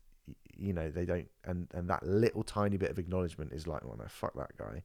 [0.57, 3.97] you know they don't and and that little tiny bit of acknowledgement is like well
[3.97, 4.81] no fuck that guy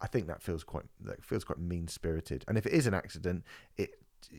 [0.00, 2.94] i think that feels quite that feels quite mean spirited and if it is an
[2.94, 3.44] accident
[3.76, 3.90] it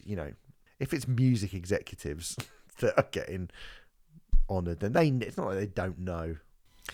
[0.03, 0.31] you know
[0.79, 2.35] if it's music executives
[2.79, 3.49] that are getting
[4.49, 6.35] honored then they it's not like they don't know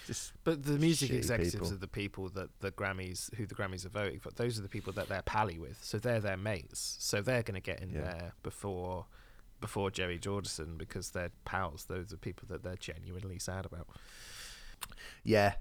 [0.05, 1.73] just But the music executives people.
[1.73, 4.29] are the people that the Grammys, who the Grammys are voting for.
[4.29, 5.83] Those are the people that they're pally with.
[5.83, 6.95] So they're their mates.
[6.99, 8.01] So they're going to get in Yeah.
[8.01, 9.07] there before
[9.59, 11.85] before Jerry Jordison because they're pals.
[11.85, 13.87] Those are people that they're genuinely sad about.
[15.23, 15.55] Yeah.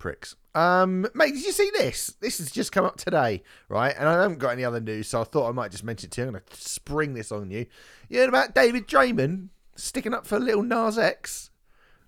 [0.00, 0.34] Pricks.
[0.54, 2.16] Um, mate, did you see this?
[2.20, 3.94] This has just come up today, right?
[3.96, 6.12] And I haven't got any other news, so I thought I might just mention it
[6.12, 6.26] to you.
[6.26, 7.66] I'm going to spring this on you.
[8.08, 11.50] You heard about David Draiman sticking up for little Nas X?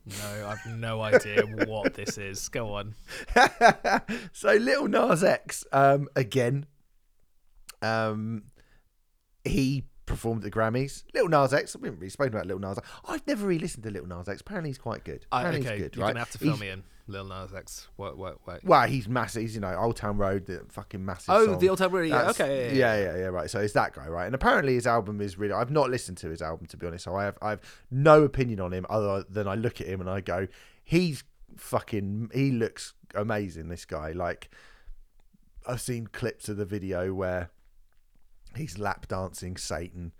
[0.05, 2.49] No, I've no idea what this is.
[2.49, 2.97] Go on.
[4.33, 6.67] so little Nas X, um, again,
[7.81, 8.43] um,
[9.45, 11.05] he performed at the Grammys.
[11.15, 12.89] Little Nas X, we haven't really spoken about Little Nas X.
[13.07, 14.41] I've never really listened to Little Nas X.
[14.41, 15.27] Apparently he's quite good.
[15.33, 16.11] I, Apparently okay, he's good, you're right?
[16.11, 17.89] gonna have to fill He's- me in, Lil Nas X.
[17.97, 18.65] Wait, wait, wait.
[18.65, 19.43] Well, he's massive.
[19.43, 21.27] He's, you know, Old Town Road, the fucking massive.
[21.35, 21.59] Oh, song.
[21.59, 23.51] the Old Town Road, yeah, That's- okay, yeah, yeah, yeah, yeah, right.
[23.51, 24.27] So it's that guy, right?
[24.27, 25.53] And apparently his album is really.
[25.53, 28.23] I've not listened to his album to be honest, so I have I have no
[28.23, 30.47] opinion on him other than I look at him and I go,
[30.85, 31.25] he's
[31.57, 32.31] fucking.
[32.35, 33.69] He looks amazing.
[33.69, 34.49] This guy, like,
[35.67, 37.51] I've seen clips of the video where
[38.57, 40.13] he's lap dancing Satan,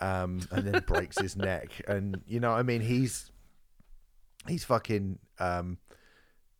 [0.00, 3.30] um, and then breaks his neck, and you know, what I mean, he's
[4.48, 5.18] he's fucking.
[5.38, 5.78] Um,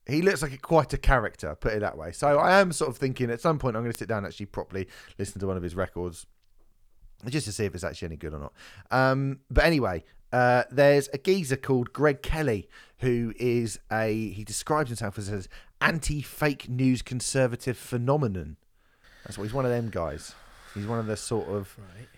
[0.06, 2.10] he looks like a, quite a character, put it that way.
[2.10, 4.26] So I am sort of thinking at some point I'm going to sit down and
[4.26, 6.26] actually properly listen to one of his records
[7.28, 8.52] just to see if it's actually any good or not.
[8.90, 12.68] Um, but anyway, uh, there's a geezer called Greg Kelly
[12.98, 15.44] who is a he describes himself as an
[15.80, 18.56] anti-fake news conservative phenomenon.
[19.24, 20.34] That's what he's one of them guys.
[20.74, 22.08] He's one of the sort of Right.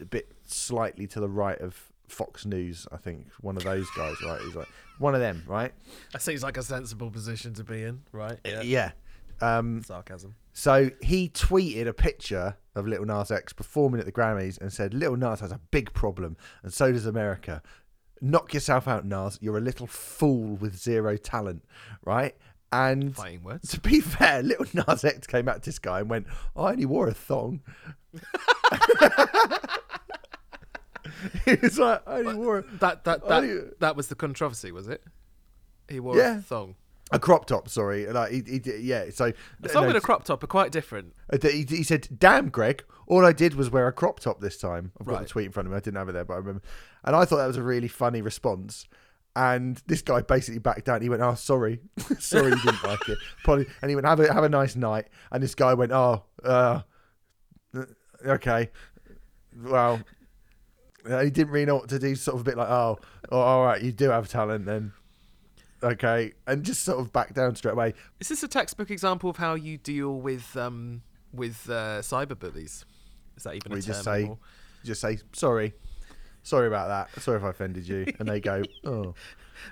[0.00, 3.28] a bit slightly to the right of Fox News, I think.
[3.40, 4.40] One of those guys, right?
[4.42, 5.72] He's like one of them, right?
[6.12, 8.38] That seems like a sensible position to be in, right?
[8.44, 8.62] Yeah.
[8.62, 8.90] Yeah.
[9.40, 10.34] Um, Sarcasm.
[10.52, 14.92] So he tweeted a picture of Little Nas X performing at the Grammys and said,
[14.94, 17.62] Little Nas has a big problem, and so does America.
[18.20, 19.38] Knock yourself out, Nas.
[19.40, 21.64] You're a little fool with zero talent,
[22.04, 22.34] right?
[22.70, 23.70] And Fighting words.
[23.70, 27.08] to be fair, Little Nas X came at this guy and went, I only wore
[27.08, 27.62] a thong.
[31.44, 34.14] he was like, I only wore a, That that Oh, that, you- that was the
[34.14, 35.02] controversy, was it?
[35.88, 36.38] He wore Yeah.
[36.38, 36.74] a thong.
[37.10, 38.06] a crop top, sorry.
[38.06, 39.32] Like, he, he, did- yeah, so.
[39.62, 41.14] A thong no, and a crop top are quite different.
[41.32, 42.84] Uh, He, he said, "Damn, Greg!
[43.06, 45.22] All I did was wear a crop top this time." I've got Right.
[45.22, 45.78] the tweet in front of me.
[45.78, 46.60] I didn't have it there, but I remember.
[47.04, 48.86] And I thought that was a really funny response.
[49.38, 51.00] And this guy basically backed down.
[51.00, 51.78] He went, "Oh, sorry,
[52.18, 53.70] sorry, you didn't like it." Apology.
[53.80, 56.80] And he went, "Have a have a nice night." And this guy went, "Oh, uh,
[58.26, 58.70] okay,
[59.62, 60.00] well."
[61.08, 62.14] uh, he didn't really know what to do.
[62.14, 62.98] Sort of a bit like, "Oh,
[63.30, 64.92] oh all right, you do have talent, then."
[65.82, 67.94] Okay, and just sort of back down straight away.
[68.18, 72.84] Is this a textbook example of how you deal with um with uh, cyber bullies?
[73.36, 74.38] Is that even We a term just say, anymore?
[74.84, 75.74] just say sorry,
[76.48, 77.22] sorry about that.
[77.22, 78.06] Sorry if I offended you.
[78.18, 79.14] And they go, oh,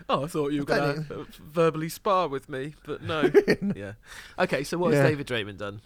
[0.08, 3.30] Oh, I thought you were going to uh, verbally spar with me, but no.
[3.76, 3.92] yeah.
[4.36, 5.02] Okay, so what Yeah.
[5.02, 5.80] has David Draiman done?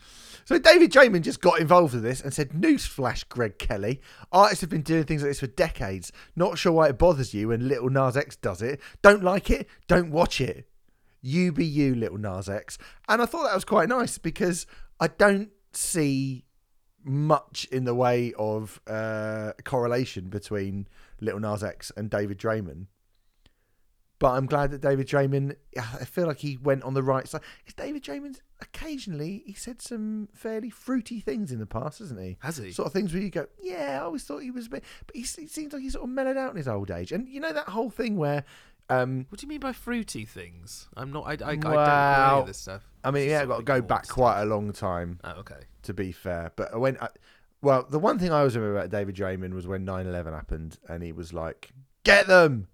[0.46, 4.00] So David Draiman just got involved with this and said, "Newsflash, Greg Kelly.
[4.32, 6.12] Artists have been doing things like this for decades.
[6.34, 8.80] Not sure why it bothers you when Little Nas X does it.
[9.02, 9.68] Don't like it?
[9.86, 10.66] Don't watch it.
[11.20, 14.66] You be you, Little Nas X." And I thought that was quite nice because
[14.98, 16.46] I don't see
[17.04, 20.88] much in the way of uh, correlation between
[21.20, 22.86] Little Nas X and David Draiman.
[24.18, 27.40] But I'm glad that David Draiman, I feel like he went on the right side.
[27.64, 32.36] Because David Draiman, occasionally, he said some fairly fruity things in the past, hasn't he?
[32.40, 32.70] Has he?
[32.70, 34.84] Sort of things where you go, yeah, I always thought he was a bit.
[35.06, 37.12] But he, he seems like he's sort of mellowed out in his old age.
[37.12, 38.44] And you know that whole thing where,
[38.90, 40.88] um, What do you mean by fruity things?
[40.98, 41.24] I'm not.
[41.24, 42.86] I, I, I don't know this stuff.
[43.02, 44.16] I mean, is yeah, sort got to go back stuff.
[44.16, 45.60] quite a long time Oh, okay.
[45.84, 46.52] To be fair.
[46.56, 47.08] But when, I,
[47.62, 50.78] well, the one thing I always remember about David Draiman was when 9 11 happened
[50.88, 51.70] and he was like,
[52.04, 52.68] get them!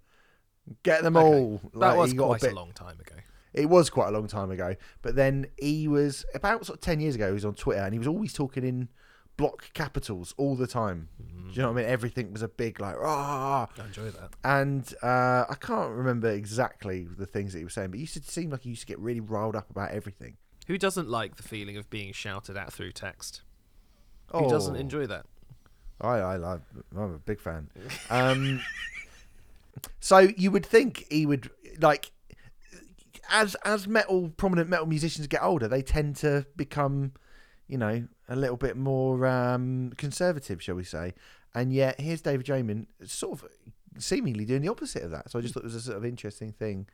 [0.83, 1.27] Get them Okay.
[1.27, 1.61] all.
[1.75, 3.15] That Like, was quite bit, a long time ago.
[3.55, 4.75] It was quite a long time ago.
[5.03, 7.29] But then he was about sort of ten years ago.
[7.29, 8.89] He was on Twitter and he was always talking in
[9.37, 11.09] block capitals all the time.
[11.23, 11.49] Mm-hmm.
[11.51, 11.91] Do you know what I mean?
[11.91, 13.69] Everything was a big like ah.
[13.79, 14.31] I enjoy that.
[14.43, 18.15] And uh, I can't remember exactly the things that he was saying, but he used
[18.15, 20.37] to seem like he used to get really riled up about everything.
[20.67, 23.43] Who doesn't like the feeling of being shouted at through text?
[24.33, 25.27] Who doesn't Oh, enjoy that?
[26.01, 26.59] I, I, I,
[26.97, 27.69] I'm a big fan.
[28.11, 28.61] Um,
[30.01, 31.51] so you would think he would
[31.81, 32.11] like
[33.31, 37.13] as as metal prominent metal musicians get older, they tend to become,
[37.69, 41.15] you know, a little bit more um, conservative, shall we say?
[41.55, 43.49] And yet here's David Draiman, sort of
[43.99, 45.31] seemingly doing the opposite of that.
[45.31, 46.87] So I just thought it was a sort of interesting thing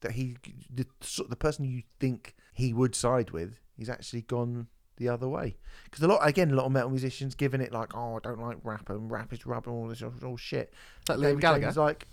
[0.00, 0.36] that he,
[0.72, 0.86] the
[1.28, 5.56] the person you think he would side with, he's actually gone the other way.
[5.84, 8.40] Because a lot, again, a lot of metal musicians giving it like, oh, I don't
[8.40, 10.72] like rap and rap is and all this all shit.
[11.08, 11.72] like Liam David Gallagher.
[11.72, 12.06] Like.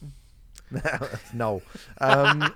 [1.34, 1.62] no,
[2.02, 2.54] um,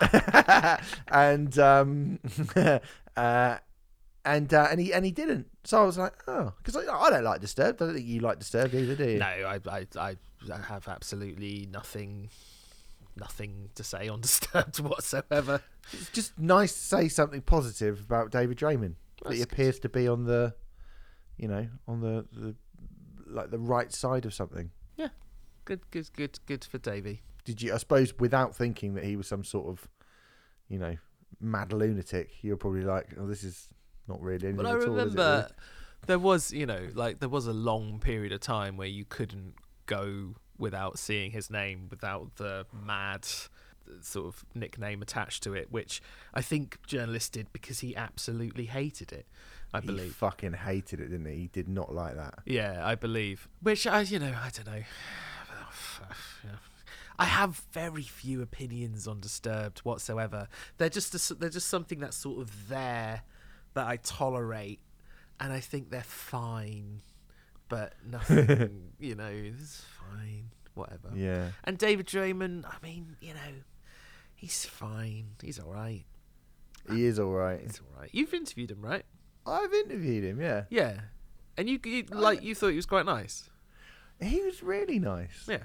[1.08, 2.20] and um,
[3.16, 3.58] uh,
[4.26, 5.48] and uh, and he and he didn't.
[5.64, 7.82] So I was like, oh, because I, I don't like Disturbed.
[7.82, 9.20] I don't think you like Disturbed either, do you?
[9.20, 10.16] No, I, I, I
[10.64, 12.30] have absolutely nothing,
[13.16, 15.62] nothing to say on Disturbed whatsoever.
[15.91, 18.95] It's just nice to say something positive about David Draiman.
[19.24, 20.55] That he appears to be on the,
[21.38, 22.55] you know, on the, the
[23.28, 24.72] like the right side of something.
[24.97, 25.09] Yeah,
[25.66, 27.22] good, good, good, good for Davey.
[27.45, 27.74] Did you?
[27.74, 29.88] I suppose without thinking that he was some sort of,
[30.70, 30.97] you know,
[31.39, 33.68] mad lunatic, you're probably like, oh, this is
[34.07, 35.49] not really anything But I at all, remember
[36.07, 39.53] there was, you know, like there was a long period of time where you couldn't
[39.86, 43.28] go without seeing his name, without the mad
[44.01, 46.01] sort of nickname attached to it, which
[46.34, 49.26] I think journalists did because he absolutely hated it.
[49.74, 51.36] I believe He fucking hated it, didn't he?
[51.36, 52.39] He did not like that.
[52.45, 53.47] Yeah, I believe.
[53.62, 54.84] Which I, you know, I don't know.
[57.20, 60.47] I have very few opinions on Disturbed whatsoever.
[60.78, 63.22] They're just a they're just something that's sort of there
[63.74, 64.80] that I tolerate,
[65.39, 67.01] and I think they're fine.
[67.70, 69.51] But nothing, you know,
[70.12, 70.51] fine.
[70.74, 71.09] Whatever.
[71.16, 71.49] Yeah.
[71.64, 73.39] And David Draiman, I mean, you know,
[74.36, 75.32] he's fine.
[75.41, 76.05] He's all right.
[76.89, 77.59] He is all right.
[77.62, 78.09] He's all right.
[78.12, 79.03] You've interviewed him, right?
[79.45, 80.64] I've interviewed him, yeah.
[80.70, 80.99] Yeah.
[81.57, 83.49] And you, you like you thought he was quite nice.
[84.20, 85.45] He was really nice.
[85.47, 85.64] Yeah.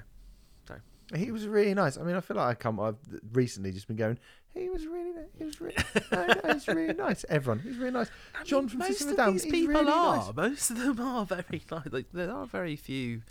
[0.66, 0.74] So.
[1.14, 1.96] He was really nice.
[1.96, 2.80] I mean, I feel like I come.
[2.80, 2.96] I've
[3.32, 4.18] recently just been going.
[4.52, 5.12] He was really.
[5.38, 5.76] He was really.
[6.10, 7.24] no, no, he's really nice.
[7.28, 8.10] Everyone, he's really nice.
[8.38, 10.16] I John mean, from most System of of Down, these he's people really are.
[10.16, 10.34] nice.
[10.34, 11.86] Most of them are very nice.
[11.90, 13.22] Like, there are very few.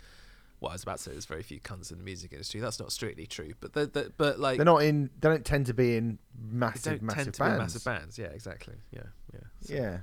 [0.60, 2.60] Well, I was about to say there's very few cunts in the music industry.
[2.60, 5.10] That's not strictly true, but they're, they're- but like They're not in.
[5.20, 7.58] They don't tend to be in they massive, massive tend to bands.
[7.58, 8.18] massive bands.
[8.18, 8.74] Yeah, exactly.
[8.90, 9.02] Yeah,
[9.34, 9.40] yeah.
[9.60, 9.98] So- Yeah,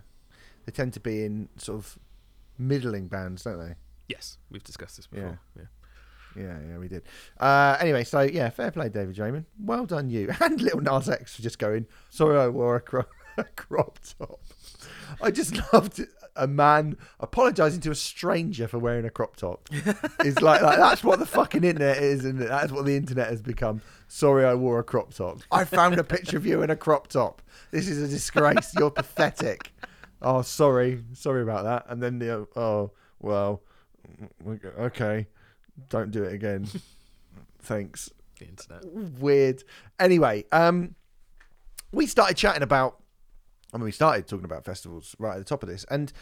[0.66, 1.98] they tend to be in sort of
[2.60, 3.74] middling bands, don't they?
[4.08, 5.40] Yes, we've discussed this before.
[5.56, 5.64] Yeah.
[6.36, 7.04] Yeah, yeah, we did.
[7.40, 9.46] Uh, anyway, so yeah, fair play, David Draiman.
[9.60, 10.32] Well done, you.
[10.42, 11.86] And little Nas X for just going.
[12.10, 13.06] Sorry, I wore a, cro-
[13.38, 14.40] a crop top.
[15.22, 16.00] I just loved
[16.36, 19.70] a man apologising to a stranger for wearing a crop top.
[20.20, 23.42] it's like, like that's what the fucking internet is, and that's what the internet has
[23.42, 23.82] become.
[24.08, 25.40] Sorry, I wore a crop top.
[25.52, 27.42] I found a picture of you in a crop top.
[27.72, 28.74] This is a disgrace.
[28.78, 29.72] You're pathetic.
[30.22, 31.86] Oh, sorry, sorry about that.
[31.90, 33.62] And then the oh well,
[34.80, 35.28] okay,
[35.90, 36.68] don't do it again.
[37.62, 38.10] Thanks
[38.40, 38.86] The internet.
[39.20, 39.64] weird.
[40.00, 40.96] Anyway, um,
[41.92, 43.00] we started chatting about.
[43.74, 46.14] I mean, we started talking about festivals right at the top of this, and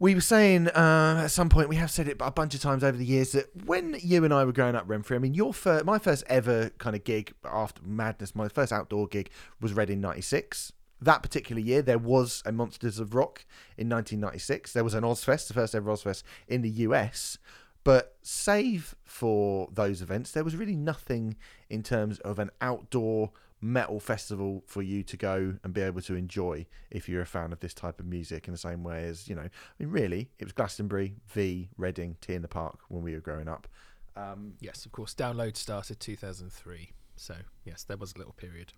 [0.00, 2.82] we were saying uh, at some point we have said it a bunch of times
[2.82, 5.16] over the years that when you and I were growing up, Renfrey.
[5.16, 9.06] I mean, your first, my first ever kind of gig after Madness, my first outdoor
[9.06, 9.30] gig
[9.60, 10.72] was Reading '96.
[11.02, 13.44] That particular year, there was a Monsters of Rock
[13.78, 14.72] in 1996.
[14.72, 17.38] There was an Ozzfest, the first ever Ozzfest in the US.
[17.84, 21.36] But save for those events, there was really nothing
[21.70, 23.30] in terms of an outdoor
[23.60, 27.52] metal festival for you to go and be able to enjoy if you're a fan
[27.52, 30.30] of this type of music in the same way as, you know, I mean, really,
[30.38, 33.68] it was Glastonbury, V, Reading, T in the Park when we were growing up.
[34.16, 35.14] Um, Yes, of course.
[35.14, 36.90] Download started 2003.
[37.16, 37.34] So,
[37.64, 38.72] yes, there was a little period.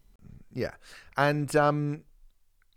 [0.52, 0.72] yeah.
[1.16, 2.02] And um,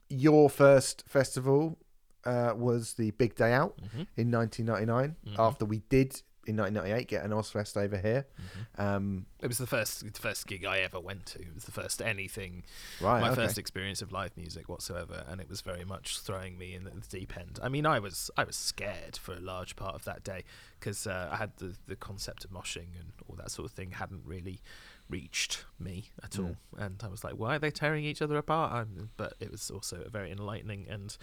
[0.09, 1.77] your first festival
[2.23, 4.03] uh, was the Big Day Out Mm-hmm.
[4.17, 5.39] in 1999 Mhm.
[5.39, 8.25] after we did in 1998 get an Ozzfest over here.
[8.39, 8.81] Mm-hmm.
[8.81, 11.39] Um, It was the first the first gig I ever went to.
[11.39, 12.63] It was the first anything
[13.01, 13.21] right.
[13.21, 13.43] my okay.
[13.43, 16.91] first experience of live music whatsoever, and it was very much throwing me in the
[17.09, 17.59] deep end.
[17.61, 20.43] I mean, I was I was scared for a large part of that day
[20.79, 23.91] because uh, I had the the concept of moshing and all that sort of thing
[23.91, 24.61] hadn't really
[25.09, 28.73] reached me at all, and I was like, why are they tearing each other apart?
[28.73, 31.15] Um but it was also a very enlightening and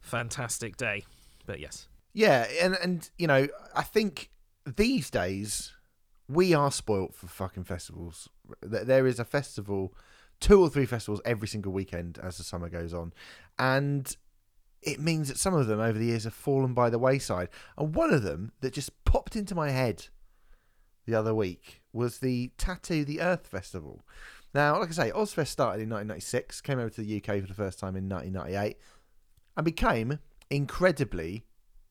[0.00, 1.04] fantastic day.
[1.46, 4.30] But yes, Yeah, and and you know, I think
[4.66, 5.72] these days
[6.28, 8.28] we are spoilt for fucking festivals.
[8.62, 9.94] There is a festival,
[10.38, 13.12] two or three festivals every single weekend as the summer goes on,
[13.58, 14.16] and
[14.82, 17.48] it means that some of them over the years have fallen by the wayside.
[17.76, 20.06] And one of them that just popped into my head
[21.06, 24.04] the other week was the Tattoo the Earth Festival.
[24.54, 27.54] Now, like I say, Ozzfest started in 1996, came over to the UK for the
[27.54, 28.78] first time in 1998,
[29.56, 31.44] and became incredibly,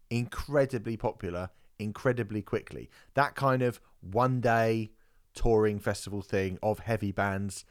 [0.10, 2.90] incredibly popular incredibly quickly.
[3.16, 4.92] That kind of one day
[5.34, 7.66] touring festival thing of heavy bands.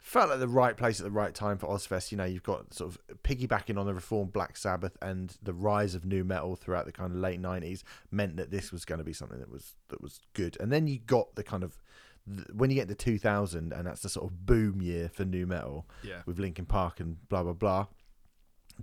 [0.00, 2.12] felt like the right place at the right time for Ozzfest.
[2.12, 5.94] You know, you've got sort of piggybacking on the reformed Black Sabbath and the rise
[5.96, 9.04] of nu metal throughout the kind of late nineties meant that this was going to
[9.04, 10.56] be something that was that was good.
[10.60, 11.78] And then you got the kind of
[12.52, 15.86] when you get to 2000 and that's the sort of boom year for nu metal
[16.02, 16.22] Yeah.
[16.26, 17.86] with Linkin Park and blah blah blah.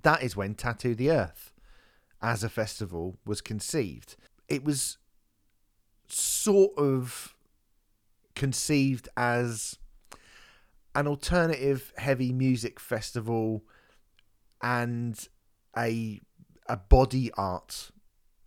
[0.02, 1.54] That is when Tattoo the Earth
[2.22, 4.16] as a festival was conceived.
[4.48, 4.98] It was
[6.08, 7.36] sort of
[8.36, 9.78] conceived as
[10.96, 13.64] an alternative heavy music festival
[14.62, 15.28] and
[15.78, 16.22] a
[16.68, 17.92] a body art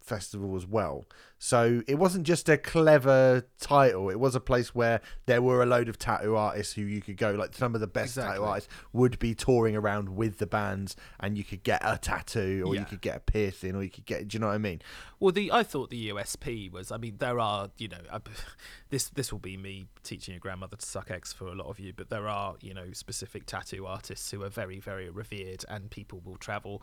[0.00, 1.06] festival as well.
[1.38, 4.08] So it wasn't just a clever title.
[4.08, 7.18] It was a place where there were a load of tattoo artists who you could
[7.18, 10.96] go like some of the best tattoo artists would be touring around with the bands
[11.20, 12.80] and you could get a tattoo or Yeah.
[12.80, 14.80] you could get a piercing or you could get do you know what I mean?
[15.20, 16.90] Well, the I thought the USP was.
[16.90, 18.18] I mean, there are you know, uh,
[18.90, 21.78] this this will be me teaching your grandmother to suck eggs for a lot of
[21.78, 25.90] you, but there are you know specific tattoo artists who are very very revered, and
[25.90, 26.82] people will travel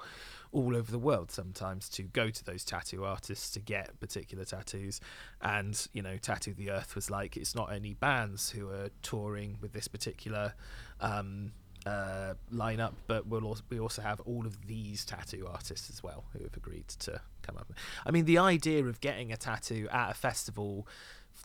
[0.51, 5.01] all over the world sometimes to go to those tattoo artists to get particular tattoos.
[5.41, 9.57] And you know, Tattoo the Earth was like it's not only bands who are touring
[9.61, 10.53] with this particular.
[11.01, 11.53] Um,
[11.85, 16.23] uh, lineup, but we'll also, we also have all of these tattoo artists as well
[16.31, 17.71] who have agreed to come up.
[18.05, 20.87] I mean, the idea of getting a tattoo at a festival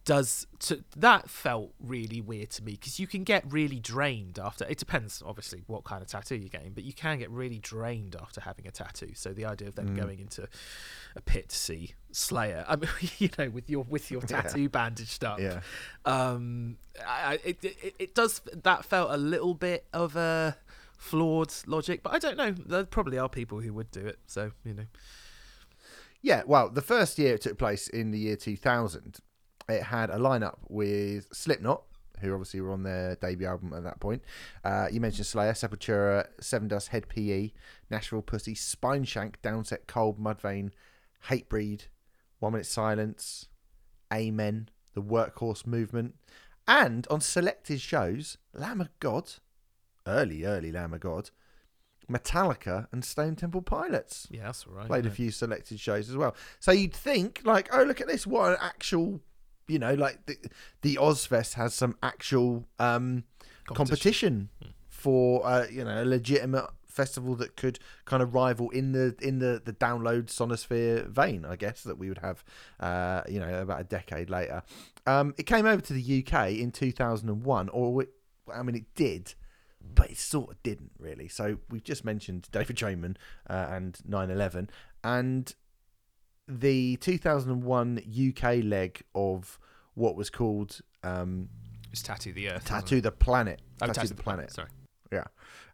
[0.04, 4.64] does to, that felt really weird to me because you can get really drained after.
[4.66, 8.16] It depends, obviously, what kind of tattoo you're getting, but you can get really drained
[8.20, 9.10] after having a tattoo.
[9.14, 10.48] So the idea of them going into
[11.14, 12.88] a pit to see Slayer, I mean,
[13.18, 14.40] you know, with your with your Yeah.
[14.42, 15.60] tattoo bandaged up, Yeah.
[16.06, 20.56] um I, I- it, it it does that felt a little bit of a
[20.96, 24.50] flawed logic but i don't know there probably are people who would do it so
[24.64, 24.86] you know
[26.20, 29.18] Yeah, well, the first year it took place in the year 2000,
[29.68, 31.82] it had a lineup with Slipknot,
[32.20, 34.22] who obviously were on their debut album at that point.
[34.64, 37.50] Uh, you mentioned Slayer, Sepultura, Seven Dust, Hed PE,
[37.90, 40.70] Nashville Pussy, Spineshank, Downset Cold, Mudvayne,
[41.28, 41.88] Hatebreed,
[42.38, 43.48] One Minute Silence,
[44.12, 46.14] Amen, The Workhorse Movement,
[46.66, 49.32] and on selected shows, Lamb of God,
[50.06, 51.30] early, early Lamb of God,
[52.10, 56.34] Metallica, and Stone Temple Pilots yeah that's right played a few selected shows as well.
[56.58, 59.20] So you'd think, like, oh, look at this, what an actual,
[59.68, 60.36] you know, like the
[60.82, 63.24] the Ozzfest has some actual um,
[63.66, 64.48] competition,
[64.98, 69.38] for, uh, you know, a legitimate festival that could kind of rival in the in
[69.38, 72.44] the the download Sonisphere vein, I guess that we would have,
[72.80, 74.62] uh, you know, about a decade later.
[75.06, 78.08] Um, it came over to the UK in 2001, or it,
[78.52, 79.34] I mean, it did
[79.94, 81.28] but it sort of didn't really.
[81.28, 83.16] So we've just mentioned David Draiman
[83.48, 84.68] uh, and 9/11,
[85.04, 85.54] and
[86.48, 88.00] the 2001
[88.34, 89.58] UK leg of
[89.94, 91.48] what was called um,
[91.92, 93.60] it's tattoo the earth Tattoo the Planet.
[93.82, 94.50] oh, Tattoo, the Planet.
[94.52, 94.68] sorry
[95.12, 95.24] Yeah,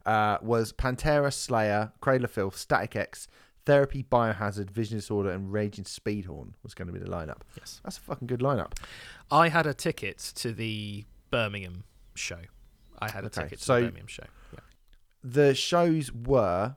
[0.07, 3.29] uh, was Pantera, Slayer, Cradle of Filth, Static X,
[3.67, 7.41] Therapy, Biohazard, Vision Disorder, and Raging Speedhorn was going to be the lineup.
[7.59, 8.73] yes That's a fucking good lineup.
[9.31, 12.39] i had a ticket to the birmingham show
[13.01, 14.61] i had a Okay, ticket to so- the birmingham show yeah.
[15.23, 16.77] the shows were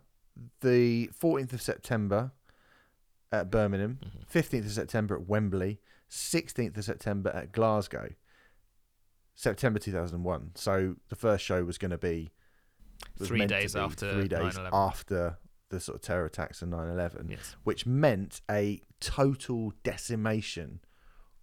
[0.62, 2.32] the 14th of September
[3.32, 4.26] at Birmingham, Mhm.
[4.28, 8.14] 15th of September at Wembley, 16th of September at Glasgow,
[9.36, 10.52] September 2001.
[10.56, 12.32] So the first show was going to be
[13.22, 14.70] Three days be after three days 9/11.
[14.74, 15.38] after
[15.70, 20.80] the sort of terror attacks of 9/11, yes which meant a total decimation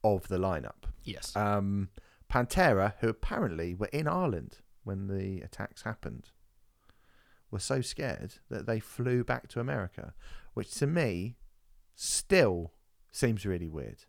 [0.03, 0.85] of the lineup.
[1.05, 1.91] yes Um,
[2.29, 6.31] Pantera, who apparently were in Ireland when the attacks happened,
[7.51, 10.15] were so scared that they flew back to America,
[10.55, 11.37] which to me
[11.95, 12.73] still
[13.11, 14.05] seems really weird.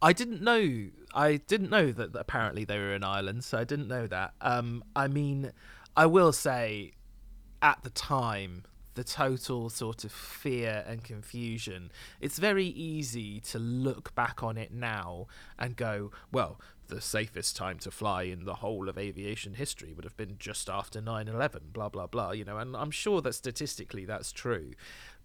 [0.00, 0.88] I didn't know.
[1.14, 4.34] I didn't know that apparently they were in Ireland, so I didn't know that.
[4.40, 5.52] Um, I mean,
[5.96, 6.92] I will say,
[7.60, 8.64] at the time,
[8.94, 11.90] the total sort of fear and confusion.
[12.20, 15.28] It's very easy to look back on it now
[15.58, 20.04] and go, well, the safest time to fly in the whole of aviation history would
[20.04, 22.32] have been just after 9/11, blah blah blah.
[22.32, 24.72] You know, and I'm sure that statistically that's true,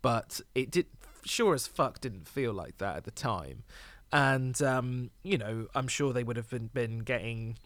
[0.01, 0.85] but it did
[1.29, 3.63] sure as fuck didn't feel like that at the time
[4.11, 7.57] and um, you know i'm sure they would have been, been getting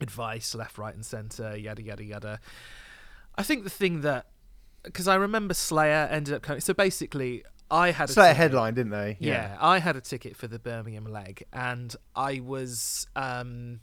[0.00, 2.40] advice left right and center yada yada yada
[3.36, 4.26] i think the thing that
[4.82, 8.74] because i remember slayer ended up coming so basically i had a Slayer ticket- headline,
[8.74, 9.16] didn't they?
[9.18, 9.56] yeah.
[9.60, 13.80] I had a ticket for the Birmingham leg, and I was, um,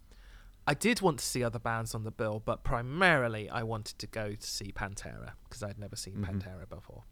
[0.66, 4.08] I did want to see other bands on the bill, but primarily I wanted to
[4.08, 6.24] go to see Pantera because I'd never seen Mhm.
[6.42, 7.04] Pantera before.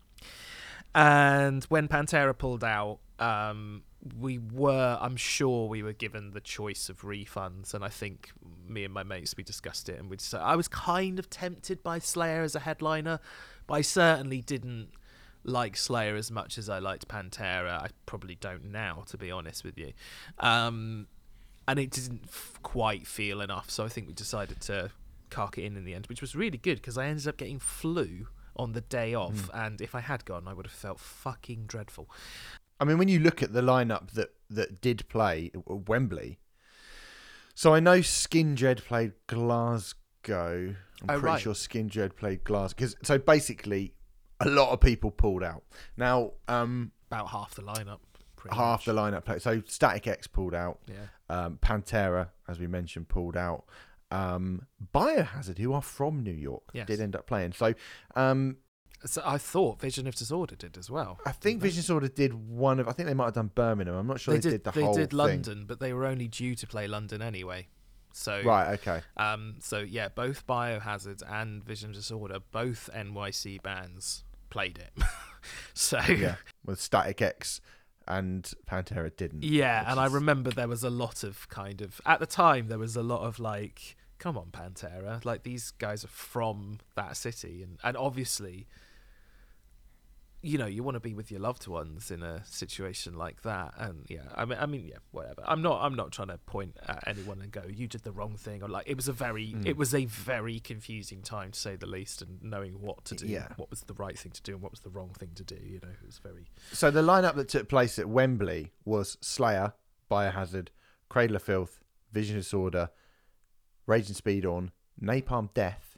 [0.94, 3.84] And when Pantera pulled out, um,
[4.20, 8.32] we were, I'm sure, we were given the choice of refunds, and I think
[8.68, 11.84] me and my mates we discussed it, and we decided I was kind of tempted
[11.84, 13.20] by Slayer as a headliner,
[13.68, 14.90] but I certainly didn't
[15.44, 17.82] like Slayer as much as I liked Pantera.
[17.82, 19.94] I probably don't now, to be honest with you.
[20.40, 21.08] Um,
[21.68, 24.92] and it didn't f- quite feel enough, so I think we decided to
[25.30, 27.60] cark it in in the end, which was really good because I ended up getting
[27.60, 31.66] flu on the day off, and if I had gone, I would have felt fucking
[31.68, 32.10] dreadful.
[32.80, 36.40] I mean, when you look at the lineup that that did play Wembley,
[37.56, 40.76] so I know Skindred played Glasgow.
[41.02, 41.42] I'm Oh, pretty right.
[41.42, 42.86] sure Skindred played Glasgow.
[42.86, 43.94] 'Cause- so basically,
[44.40, 45.64] a lot of people pulled out.
[45.98, 48.00] Now, um, About half the lineup.
[48.36, 49.42] Pretty half the lineup played.
[49.42, 50.80] So Static X pulled out.
[50.88, 51.08] Yeah.
[51.30, 53.66] Um, Pantera, as we mentioned, pulled out.
[54.12, 56.88] Um, Biohazard, who are from New York, Yes.
[56.88, 57.54] did end up playing.
[57.54, 57.74] So
[58.16, 58.58] um,
[59.06, 61.20] So I thought Vision of Disorder did as well.
[61.26, 62.88] I think Vision of Disorder did one of.
[62.88, 63.96] I think they might have done Birmingham.
[63.96, 64.64] I'm not sure they they, did.
[64.64, 65.18] the they whole They did thing.
[65.18, 67.68] London, but they were only due to play London anyway.
[68.14, 68.74] So Right.
[68.80, 69.02] Okay.
[69.16, 74.92] Um, so yeah, both Biohazard and Vision of Disorder, both NYC bands played it.
[75.74, 76.36] so Yeah.
[76.66, 77.62] With Static X
[78.08, 79.44] and Pantera didn't.
[79.44, 82.78] Yeah, and I remember there was a lot of kind of at the time there
[82.80, 87.64] was a lot of like, come on, Pantera, like these guys are from that city,
[87.64, 88.68] and and obviously,
[90.44, 93.74] you know, you want to be with your loved ones in a situation like that,
[93.78, 95.44] and yeah, I mean, I mean, yeah, whatever.
[95.46, 98.38] I'm not, I'm not trying to point at anyone and go, you did the wrong
[98.38, 99.68] thing, or like it was a very, Mm.
[99.68, 103.28] it was a very confusing time to say the least, and knowing what to do,
[103.28, 103.50] Yeah.
[103.58, 105.56] what was the right thing to do, and what was the wrong thing to do,
[105.64, 106.48] you know, it was very.
[106.72, 109.74] So the lineup that took place at Wembley was Slayer,
[110.10, 110.70] Biohazard,
[111.10, 111.80] Cradle of Filth,
[112.12, 112.90] Vision Disorder,
[113.92, 114.70] Raging Speedhorn,
[115.02, 115.98] Napalm Death,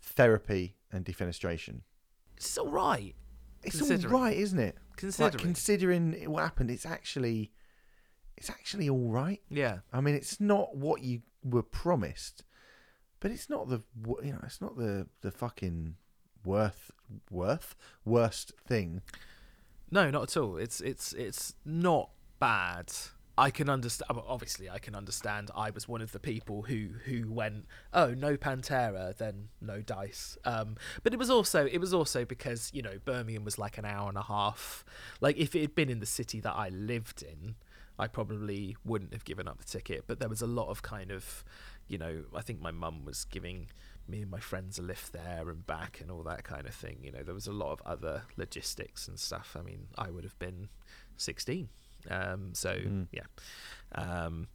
[0.00, 1.80] Therapy, and Defenestration.
[2.36, 3.16] It's all right,
[3.64, 4.76] It's all right, isn't it?
[4.76, 5.38] Like, considering.
[5.42, 7.50] considering what happened, it's actually,
[8.36, 9.40] it's actually all right.
[9.50, 9.78] yeah.
[9.92, 12.44] I mean, it's not what you were promised,
[13.18, 13.82] but it's not the
[14.22, 15.96] you know, it's not the the fucking
[16.44, 16.92] worth
[17.28, 17.74] worth
[18.04, 19.02] worst thing.
[19.90, 20.56] No, not at all.
[20.56, 22.92] It's it's it's not bad.
[23.38, 24.20] I can understand.
[24.26, 25.52] Obviously, I can understand.
[25.54, 30.36] I was one of the people who who went, "Oh, no Pantera, then no dice."
[30.44, 33.84] Um, but it was also it was also because you know Birmingham was like an
[33.84, 34.84] hour and a half.
[35.20, 37.54] Like if it had been in the city that I lived in,
[37.96, 40.04] I probably wouldn't have given up the ticket.
[40.08, 41.44] But there was a lot of kind of,
[41.86, 43.68] you know, I think my mum was giving
[44.08, 46.98] me and my friends a lift there and back and all that kind of thing.
[47.02, 49.56] You know, there was a lot of other logistics and stuff.
[49.56, 50.70] I mean, I would have been
[51.16, 51.68] 16.
[52.10, 53.08] Um, so, Mm.
[53.12, 53.26] yeah.
[53.94, 54.48] Um,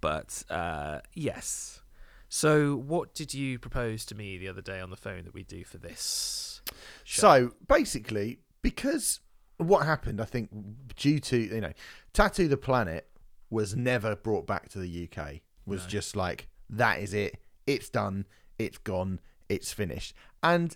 [0.00, 1.80] but uh, yes.
[2.28, 5.42] So, what did you propose to me the other day on the phone that we
[5.42, 6.62] do for this?
[7.04, 7.20] show?
[7.20, 9.20] So basically, because
[9.58, 10.50] what happened, I think,
[10.96, 11.72] due to you know,
[12.14, 13.08] Tattoo the Planet
[13.50, 15.40] was never brought back to the UK.
[15.66, 15.88] Was No.
[15.88, 17.36] just like that is it.
[17.66, 18.26] It's done.
[18.58, 19.20] It's gone.
[19.50, 20.14] It's finished.
[20.42, 20.74] And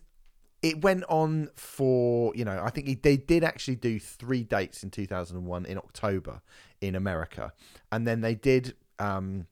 [0.67, 4.83] it went on for you know I think he, they did actually do three dates
[4.83, 6.43] in 2001 in October
[6.81, 7.53] in America,
[7.93, 9.47] and then they did um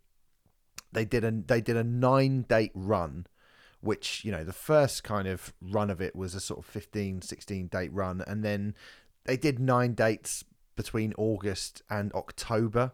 [0.93, 3.27] they did a they did a nine date run
[3.81, 7.23] which you know the first kind of run of it was a sort of 15
[7.23, 8.25] 16 date run.
[8.27, 8.75] And then
[9.25, 10.45] they did nine dates
[10.75, 12.93] between August and October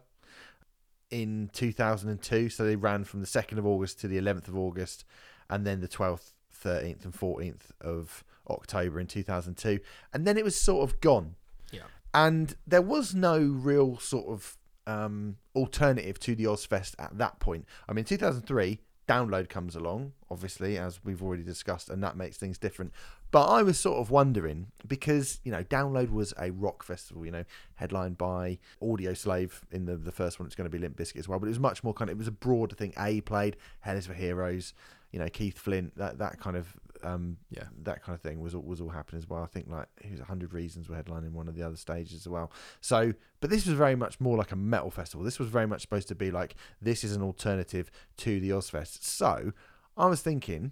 [1.09, 5.03] in 2002 so they ran from the 2nd of August to the 11th of August
[5.49, 6.31] and then the 12th
[6.63, 9.79] 13th and 14th of October in 2002
[10.13, 11.35] and then it was sort of gone
[11.71, 11.81] Yeah.
[12.13, 14.57] and there was no real sort of
[14.87, 17.65] um, alternative to the Ozzfest at that point.
[17.87, 22.57] I mean, 2003, Download comes along, obviously, as we've already discussed, and that makes things
[22.57, 22.91] different.
[23.29, 27.31] But I was sort of wondering because you know, Download was a rock festival, you
[27.31, 27.45] know,
[27.75, 29.61] headlined by Audioslave.
[29.71, 31.49] In the the first one, it's going to be Limp Bizkit as well, but it
[31.49, 32.93] was much more kind of it was a broader thing.
[32.97, 34.73] A played, Hell is for Heroes,
[35.11, 37.63] you know, Keith Flint, that that kind of um, Yeah.
[37.83, 39.41] that kind of thing was all, was all happening as well.
[39.41, 42.51] I think like who's hundred reasons were headlining one of the other stages as well.
[42.79, 45.23] So, but this was very much more like a metal festival.
[45.25, 49.03] This was very much supposed to be like this is an alternative to the Ozzfest.
[49.03, 49.51] So,
[49.97, 50.71] I was thinking,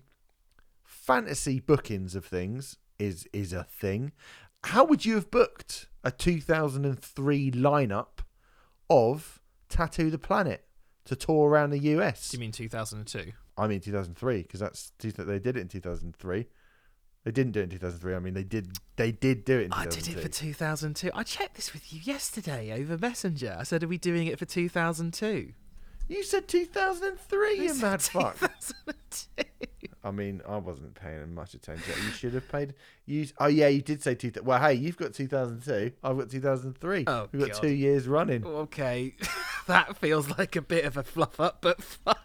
[0.84, 4.12] fantasy bookings of things is is a thing.
[4.66, 8.20] How would you have booked a 2003 lineup
[8.90, 10.66] of Tattoo the Planet
[11.06, 12.30] to tour around the US?
[12.30, 13.32] Do you mean 2002?
[13.60, 16.46] I mean 2003 because that's they did it in 2003.
[17.26, 18.16] They didn't do it in 2003.
[18.16, 21.12] I mean they did they did do it in I did it for 2002.
[21.14, 23.58] I checked this with you yesterday over Messenger.
[23.60, 25.54] I said, "Are we doing it for 2002?"
[26.08, 28.40] You said 2003, you I said mad fuck.
[28.40, 29.46] 2002.
[30.04, 31.94] I mean, I wasn't paying much attention.
[32.04, 32.74] You should have paid.
[33.06, 34.32] You oh yeah, you did say two.
[34.42, 35.92] Well, hey, you've got 2002.
[36.04, 37.04] I've got 2003.
[37.06, 37.62] Oh, We've got God.
[37.62, 38.46] two years running.
[38.46, 39.14] Okay,
[39.68, 42.16] that feels like a bit of a fluff up, but fine.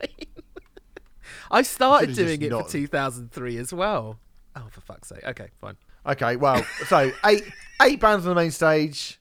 [1.50, 4.18] I started doing it not- for 2003 as well.
[4.56, 5.24] Oh, for fuck's sake.
[5.24, 5.76] Okay, fine.
[6.06, 7.44] Okay, well, so eight
[7.82, 9.20] eight bands on the main stage,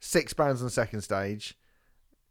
[0.00, 1.56] six bands on the second stage.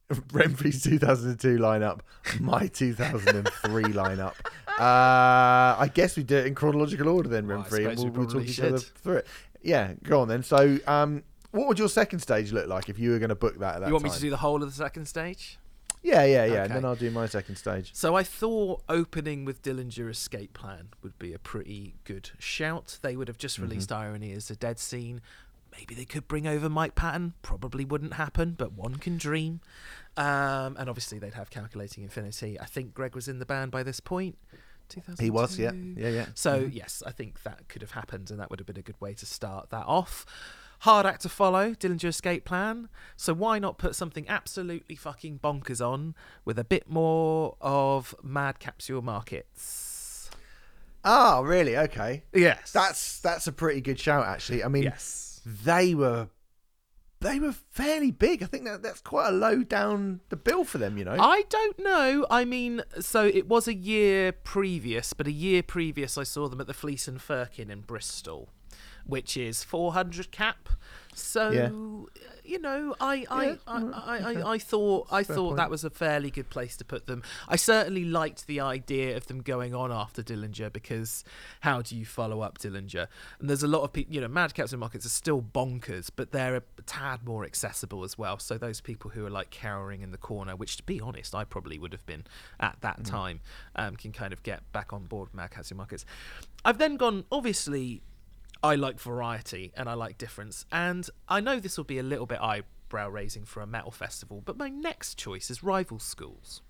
[0.12, 2.02] Renfrey's 2002 lineup,
[2.40, 4.34] my 2003 lineup.
[4.68, 8.26] Uh, I guess we do it in chronological order then, Well, Renfrey, and we we'll,
[8.26, 9.28] we'll talk each other through it.
[9.62, 10.44] Yeah, go on then.
[10.44, 13.58] So, um, what would your second stage look like if you were going to book
[13.60, 14.12] that at that You want time?
[14.12, 15.58] me to do the whole of the second stage?
[16.04, 16.64] Yeah, yeah, yeah.
[16.66, 17.92] And then I'll do my second stage.
[17.94, 23.00] So I thought opening with Dillinger Escape Plan would be a pretty good shout.
[23.02, 23.64] They would have just Mm-hmm.
[23.70, 25.22] released Irony Is a Dead Scene.
[25.72, 27.34] Maybe they could bring over Mike Patton.
[27.42, 29.62] Probably wouldn't happen, but one can dream.
[30.18, 32.60] Um, and obviously they'd have Calculating Infinity.
[32.60, 34.38] I think Greg was in the band by this point.
[35.20, 36.26] He was, yeah, yeah, yeah.
[36.36, 39.00] So yes, I think that could have happened, and that would have been a good
[39.02, 40.26] way to start that off.
[40.84, 42.90] Hard act to follow, Dillinger Escape Plan.
[43.16, 48.60] So why not put something absolutely fucking bonkers on with a bit more of Mad
[48.60, 50.30] Capsule Markets?
[51.06, 51.78] Oh, really?
[51.78, 52.24] Okay.
[52.34, 54.62] Yes, That's that's a pretty good shout, actually.
[54.62, 55.40] I mean, yes.
[55.46, 56.28] they were
[57.22, 58.44] they were fairly big.
[58.44, 60.98] I think that that's quite a low down the bill for them.
[60.98, 61.16] You know.
[61.18, 62.28] I don't know.
[62.30, 66.60] I mean, so it was a year previous, but a year previous I saw them
[66.60, 68.50] at the Fleece and Firkin in Bristol,
[69.06, 70.70] which is 400 cap.
[71.16, 71.70] So Yeah.
[72.44, 74.34] you know, I I, Yeah, I, I.
[74.42, 75.58] I, I thought I Fair thought point.
[75.58, 77.22] that was a fairly good place to put them.
[77.48, 81.24] I certainly liked the idea of them going on after Dillinger because
[81.62, 83.06] how do you follow up Dillinger?
[83.40, 86.32] And there's a lot of people, you know, Mad Capsule Markets are still bonkers, but
[86.32, 88.40] they're a tad more accessible as well.
[88.40, 91.44] So those people who are like cowering in the corner, which to be honest, I
[91.44, 92.24] probably would have been
[92.60, 93.06] at that Mm.
[93.10, 93.40] time,
[93.76, 96.06] um, can kind of get back on board with Mad Capsule Markets.
[96.66, 98.02] I've then gone, obviously,
[98.64, 100.66] I like variety and I like difference.
[100.72, 104.42] And I know this will be a little bit eyebrow raising for a metal festival,
[104.44, 106.62] but my next choice is Rival Schools.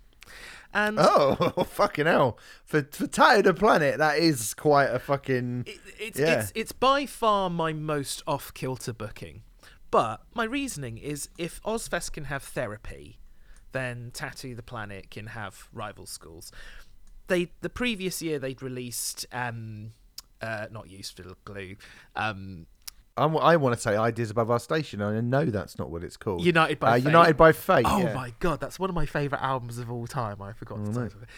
[0.72, 1.34] And Oh
[1.68, 2.38] fucking hell!
[2.64, 5.64] For for Tattoo the Planet, that is quite a fucking.
[5.66, 6.40] it, it's, Yeah.
[6.40, 9.42] it's it's by far my most off kilter booking.
[9.90, 13.20] But my reasoning is if Ozfest can have therapy,
[13.72, 16.50] then Tattoo the Planet can have rival schools.
[17.26, 19.92] They the previous year they'd released um
[20.40, 21.76] uh not useful glue
[22.16, 22.66] um
[23.16, 26.16] I'm, I want to say ideas above our station, I know that's not what it's
[26.16, 26.44] called.
[26.44, 27.04] United by uh, Fate.
[27.04, 27.86] United by Fate.
[27.88, 28.12] Oh yeah.
[28.12, 30.42] my god, that's one of my favourite albums of all time.
[30.42, 31.28] I forgot the title of it.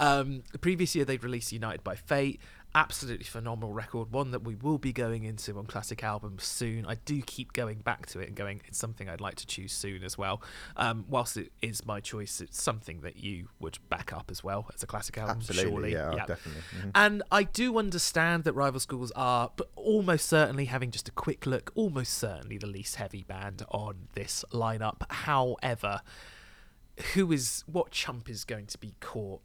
[0.00, 2.40] Um, the previous year they'd released United by Fate.
[2.76, 6.84] Absolutely phenomenal record, one that we will be going into on classic albums soon.
[6.84, 9.72] I do keep going back to it and going, it's something I'd like to choose
[9.72, 10.42] soon as well.
[10.76, 14.68] Um, whilst it is my choice, it's something that you would back up as well
[14.74, 15.92] as a classic album, Absolutely, surely.
[15.92, 16.62] yeah, definitely.
[16.76, 16.90] Mhm.
[16.94, 21.46] And I do understand that rival schools are, but almost certainly having just a quick
[21.46, 25.10] look, almost certainly the least heavy band on this lineup.
[25.10, 26.02] However,
[27.14, 29.40] who is what chump is going to be caught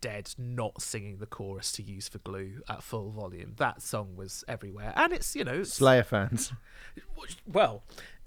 [0.00, 3.54] dead not singing the chorus to use for glue at full volume?
[3.56, 6.52] That song was everywhere, and it's you know it's- Slayer fans.
[7.46, 7.82] well,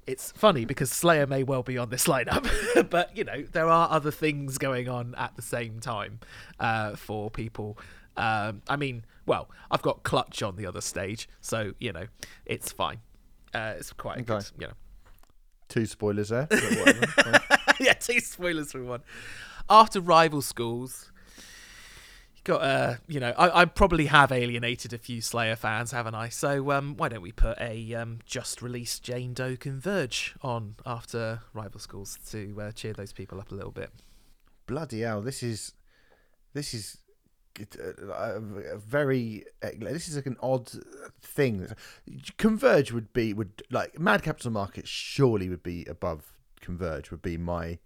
[0.08, 3.90] it's funny because Slayer may well be on this lineup, but you know there are
[3.92, 6.20] other things going on at the same time
[6.60, 7.78] uh, for people.
[8.18, 12.08] Um, I mean, well, I've got Clutch on the other stage, so you know
[12.46, 13.00] it's fine.
[13.54, 14.74] Uh, it's quite a good, you know.
[15.70, 16.48] Two spoilers there.
[16.50, 17.06] but whatever.
[17.08, 17.76] Fine.
[17.80, 19.02] yeah, two spoilers for one.
[19.70, 21.09] After rival schools,
[22.50, 26.30] got a you know, I, I probably have alienated a few Slayer fans, haven't I?
[26.30, 31.42] So um, why don't we put a um, just released Jane Doe Converge on after
[31.54, 33.92] rival schools to uh, cheer those people up a little bit?
[34.66, 35.22] Bloody hell!
[35.22, 35.74] This is
[36.54, 36.98] this is
[37.60, 40.72] uh, a very this is like an odd
[41.22, 41.68] thing.
[42.38, 47.38] Converge would be would like Mad Capsule Market surely would be above Converge would be
[47.38, 47.78] my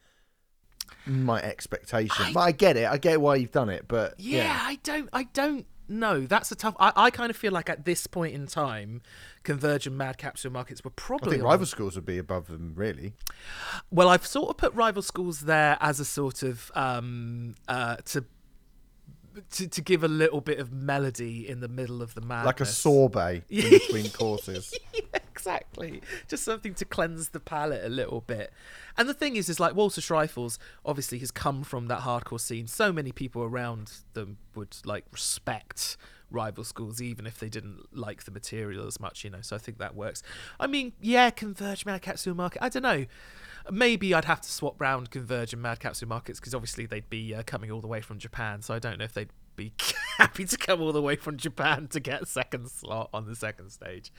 [1.05, 2.25] my expectation.
[2.27, 2.87] I- but I get it.
[2.87, 3.85] I get why you've done it.
[3.87, 6.21] But Yeah, yeah, I don't, I don't know.
[6.25, 6.75] That's a tough.
[6.79, 9.01] I, I kind of feel like at this point in time,
[9.43, 11.27] Converge and Mad Capsule Markets were probably.
[11.27, 12.73] I think on rival schools would be above them.
[12.75, 13.13] Really,
[13.91, 18.23] Well, I've sort of put rival schools there as a sort of um, uh, to,
[19.51, 22.61] to to give a little bit of melody in the middle of the madness, like
[22.61, 24.73] a sorbet in between courses.
[24.93, 26.01] Yeah, exactly.
[26.27, 28.53] Just something to cleanse the palate a little bit.
[28.97, 32.67] And the thing is, is like Walter Schreifels obviously has come from that hardcore scene.
[32.67, 35.97] So many people around them would like respect
[36.29, 39.41] rival schools, even if they didn't like the material as much, you know.
[39.41, 40.21] So I think that works.
[40.59, 42.63] I mean, yeah, Converge, Mad Capsule Market.
[42.63, 43.05] I don't know.
[43.71, 47.33] Maybe I'd have to swap round Converge and Mad Capsule Markets because obviously they'd be
[47.33, 48.61] uh, coming all the way from Japan.
[48.61, 49.73] So I don't know if they'd be
[50.17, 53.35] happy to come all the way from Japan to get a second slot on the
[53.35, 54.11] second stage.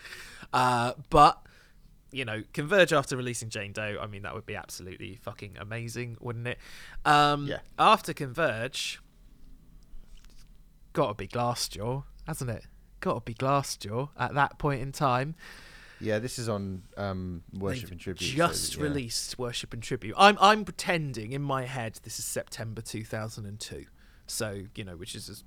[0.52, 1.40] Uh, but
[2.12, 6.16] you know, Converge after releasing Jane Doe, I mean, that would be absolutely fucking amazing,
[6.20, 6.58] wouldn't it?
[7.04, 7.58] Um, Yeah.
[7.78, 9.00] After Converge,
[10.92, 12.64] gotta be Glassjaw, hasn't it?
[13.00, 15.34] Gotta be Glassjaw at that point in time.
[16.00, 18.30] Yeah, this is on um, Worship They've and Tribute.
[18.36, 18.84] Just that- yeah.
[18.84, 20.14] released Worship and Tribute.
[20.18, 23.86] I'm I'm pretending in my head this is September 2002.
[24.26, 25.44] So you know, which is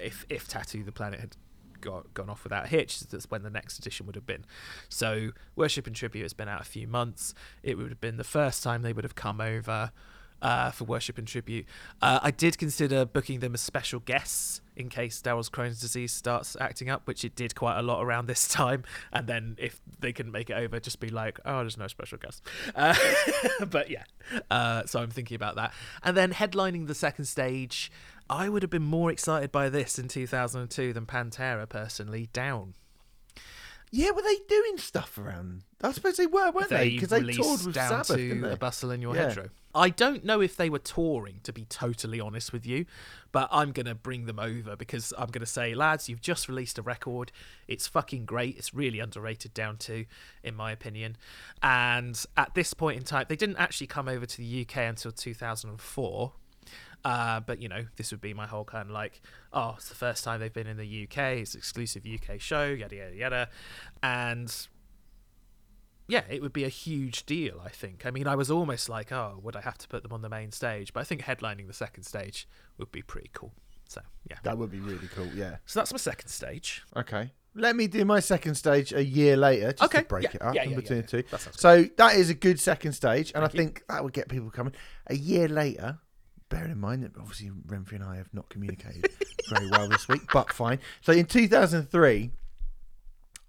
[0.00, 1.36] if if Tattoo the Planet had
[1.80, 4.44] got gone off without a hitch, that's when the next edition would have been.
[4.88, 7.34] So Worship and Tribute has been out a few months.
[7.62, 9.92] It would have been the first time they would have come over.
[10.40, 11.66] Uh, for worship and tribute,
[12.00, 16.56] uh, I did consider booking them as special guests in case Daryl's Crohn's disease starts
[16.60, 18.84] acting up, which it did quite a lot around this time.
[19.12, 22.18] And then if they couldn't make it over, just be like, "Oh, there's no special
[22.18, 22.42] guest."
[22.74, 22.94] Uh,
[23.68, 24.04] but yeah,
[24.50, 25.74] uh, so I'm thinking about that.
[26.02, 27.90] And then headlining the second stage,
[28.30, 32.28] I would have been more excited by this in 2002 than Pantera personally.
[32.32, 32.74] Down.
[33.90, 35.62] Yeah, were they doing stuff around?
[35.82, 36.90] I suppose they were, weren't they?
[36.90, 38.52] Because they, released toured with down Sabbath, to didn't they?
[38.52, 39.28] a bustle in your Yeah.
[39.28, 39.50] hedgerow.
[39.74, 42.84] I don't know if they were touring, to be totally honest with you,
[43.32, 46.82] but I'm gonna bring them over because I'm gonna say, lads, you've just released a
[46.82, 47.30] record.
[47.68, 48.56] It's fucking great.
[48.56, 50.04] It's really underrated down to,
[50.42, 51.16] in my opinion.
[51.62, 55.12] And at this point in time, they didn't actually come over to the UK until
[55.12, 56.32] 2004.
[57.04, 59.20] Uh, but you know, this would be my whole kind of like,
[59.52, 61.18] oh, it's the first time they've been in the UK.
[61.38, 63.48] It's an exclusive UK show, yada yada yada,
[64.02, 64.54] and
[66.08, 67.60] yeah, it would be a huge deal.
[67.64, 68.06] I think.
[68.06, 70.28] I mean, I was almost like, oh, would I have to put them on the
[70.28, 70.92] main stage?
[70.92, 72.48] But I think headlining the second stage
[72.78, 73.52] would be pretty cool.
[73.88, 75.26] So yeah, That would be really cool.
[75.34, 75.56] Yeah.
[75.66, 76.82] so that's my second stage.
[76.96, 77.32] Okay.
[77.54, 80.42] Let me do my second stage a year later, just Okay, to break yeah, it
[80.42, 81.22] up yeah, in between yeah, the two.
[81.30, 83.58] That So that is a good second stage, and Thank I you.
[83.64, 84.74] think that would get people coming.
[85.08, 85.98] A year later,
[86.48, 89.08] bearing in mind that obviously Renfrey and I have not communicated
[89.50, 90.78] very well this week, but fine.
[91.00, 92.30] So in 2003,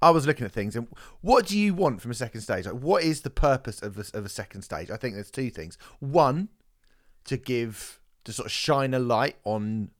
[0.01, 0.87] I was looking at things, and
[1.21, 2.65] what do you want from a second stage?
[2.65, 4.89] Like, what is the purpose of a, of a second stage?
[4.89, 5.77] I think there's two things.
[5.99, 6.49] One,
[7.25, 9.91] to give to sort of shine a light on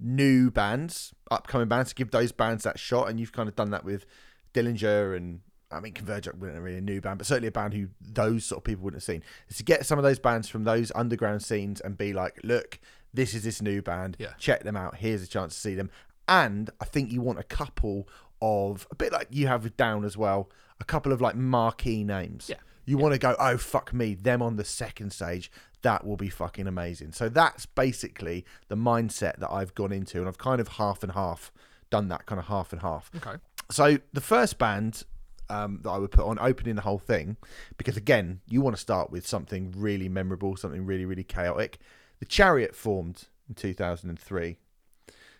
[0.00, 3.70] new bands, upcoming bands, to give those bands that shot, and you've kind of done
[3.70, 4.06] that with
[4.52, 5.40] Dillinger and
[5.74, 8.58] I mean Converge wasn't really a new band, but certainly a band who those sort
[8.58, 9.22] of people wouldn't have seen.
[9.48, 12.78] Is to get some of those bands from those underground scenes and be like, look,
[13.12, 14.16] this is this new band.
[14.18, 14.32] Yeah.
[14.38, 14.96] Check them out.
[14.96, 15.90] Here's a chance to see them.
[16.28, 18.08] And I think you want a couple
[18.40, 22.04] of a bit like you have with Down as well, a couple of like marquee
[22.04, 22.48] names.
[22.48, 22.56] Yeah.
[22.86, 25.50] You want to go, oh fuck me, them on the second stage.
[25.82, 27.12] That will be fucking amazing.
[27.12, 31.12] So that's basically the mindset that I've gone into, and I've kind of half and
[31.12, 31.52] half
[31.90, 33.10] done that kind of half and half.
[33.16, 33.36] Okay.
[33.70, 35.04] So the first band
[35.48, 37.36] um, that I would put on opening the whole thing,
[37.76, 41.78] because again, you want to start with something really memorable, something really really chaotic.
[42.20, 44.56] The Chariot formed in 2003.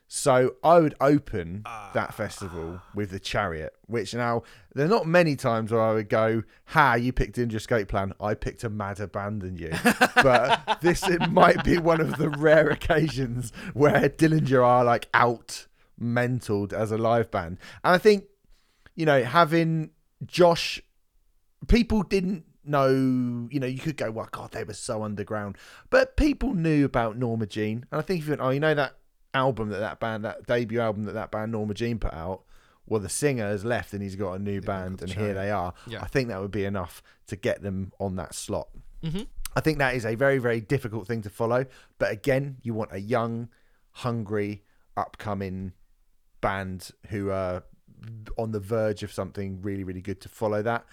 [0.06, 1.62] So I would open
[1.94, 4.42] that festival with the Chariot, which now
[4.74, 8.12] there are not many times where I would go, "Ha, you picked Dillinger Escape Plan.
[8.20, 9.72] I picked a madder band than you."
[10.16, 15.66] but this it might be one of the rare occasions where Dillinger are like out
[15.98, 18.24] mentaled as a live band, and I think
[18.94, 19.90] you know having
[20.24, 20.80] Josh,
[21.68, 22.88] people didn't know.
[23.50, 25.56] You know, you could go, "Well, God, they were so underground,"
[25.90, 28.74] but people knew about Norma Jean, and I think if you went, "Oh, you know
[28.74, 28.96] that."
[29.36, 32.44] album that that band that debut album that that band Norma Jean put out
[32.86, 35.74] well the singer has left and he's got a new band and here they are
[35.88, 36.02] Yeah.
[36.02, 38.68] I think that would be enough to get them on that slot
[39.04, 39.22] Mm-hmm.
[39.56, 41.66] I think that is a very, very difficult thing to follow.
[41.98, 43.48] But again, you want a young,
[43.92, 44.64] hungry,
[44.96, 45.72] upcoming
[46.40, 47.64] band who are
[48.38, 50.84] on the verge of something really, really good to follow that.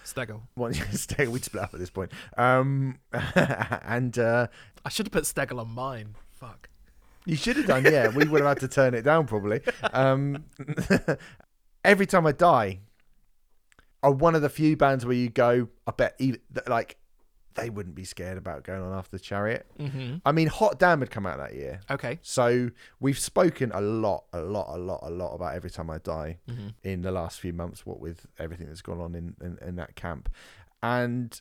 [0.54, 2.12] One, stay, we'd split up at this point.
[2.36, 4.48] Um, and uh,
[4.84, 6.14] I should have put Stegel on mine.
[6.30, 6.68] Fuck.
[7.26, 8.08] you should have done, yeah.
[8.08, 9.60] We would have had to turn it down probably.
[9.92, 10.44] Um,
[11.84, 12.80] every time I die,
[14.02, 15.68] are one of the few bands where you go.
[15.86, 16.96] I bet even like
[17.54, 19.66] they wouldn't be scared about going on after the Chariot.
[19.78, 20.16] Mm-hmm.
[20.24, 21.80] I mean, Hot Damn had come out that year.
[21.90, 22.18] Okay.
[22.22, 22.70] So
[23.00, 26.38] we've spoken a lot, a lot, a lot, a lot about Every Time I Die
[26.48, 26.68] Mm-hmm.
[26.82, 29.94] in the last few months, what with everything that's gone on in, in, in that
[29.96, 30.28] camp.
[30.82, 31.40] And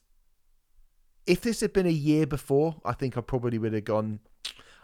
[1.25, 4.19] if this had been a year before, I think I probably would have gone.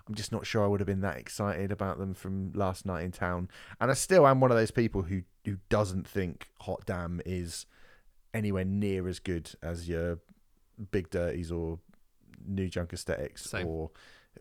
[0.07, 3.03] I'm just not sure I would have been that excited about them from last night
[3.03, 3.49] in town.
[3.81, 7.65] And I still am one of those people who, who doesn't think Hot Damn is
[8.33, 10.19] anywhere near as good as your
[10.91, 11.79] Big Dirties or
[12.45, 13.67] New Junk Aesthetics Same.
[13.67, 13.91] or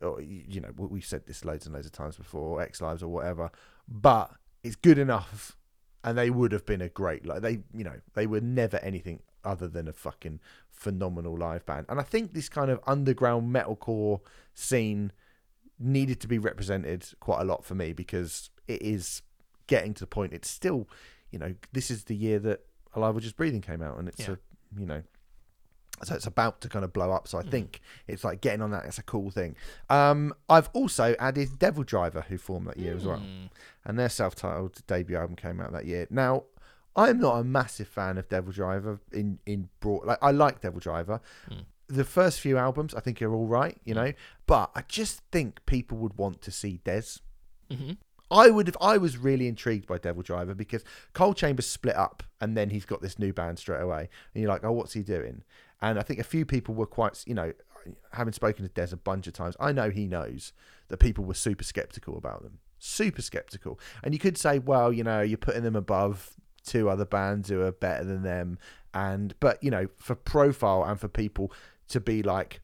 [0.02, 2.80] or you know we- we've said this loads and loads of times before, or Ex
[2.80, 3.50] Lives or whatever,
[3.88, 4.30] but
[4.62, 5.56] it's good enough,
[6.04, 9.22] and they would have been a great like they you know they were never anything
[9.44, 10.40] other than a fucking
[10.70, 14.20] phenomenal live band, and I think this kind of underground metalcore
[14.54, 15.12] scene
[15.78, 19.22] needed to be represented quite a lot for me because it is
[19.66, 20.32] getting to the point.
[20.32, 20.88] It's still,
[21.30, 22.60] you know, this is the year that
[22.94, 24.32] Alive or Just Breathing came out, and it's Yeah.
[24.34, 25.02] a, you know,
[26.04, 27.26] so it's about to kind of blow up.
[27.28, 27.50] So I Mm.
[27.50, 28.84] think it's like getting on that.
[28.84, 29.56] It's a cool thing.
[29.88, 33.50] Um, I've also added Devil Driver, who formed that year as well, Mm.
[33.84, 36.06] and their self-titled debut album came out that year.
[36.10, 36.44] Now,
[36.94, 40.06] I'm not a massive fan of Devil Driver in in broad.
[40.06, 41.20] Like I like Devil Driver.
[41.50, 41.64] Mm.
[41.88, 44.12] The first few albums I think are all right, you know,
[44.46, 47.20] but I just think people would want to see Dez.
[47.70, 47.98] Mhm.
[48.28, 50.82] I would if I was really intrigued by Devil Driver because
[51.12, 54.50] Coal Chambers split up and then he's got this new band straight away, and you're
[54.50, 55.44] like, oh, what's he doing?
[55.82, 57.52] And I think a few people were quite, you know,
[58.12, 60.52] having spoken to Dez a bunch of times, I know he knows
[60.88, 63.78] that people were super skeptical about them, super skeptical.
[64.02, 66.32] And you could say, well, you know, you're putting them above
[66.64, 68.58] two other bands who are better than them,
[68.92, 71.52] and but you know, for profile and for people
[71.88, 72.60] to be like,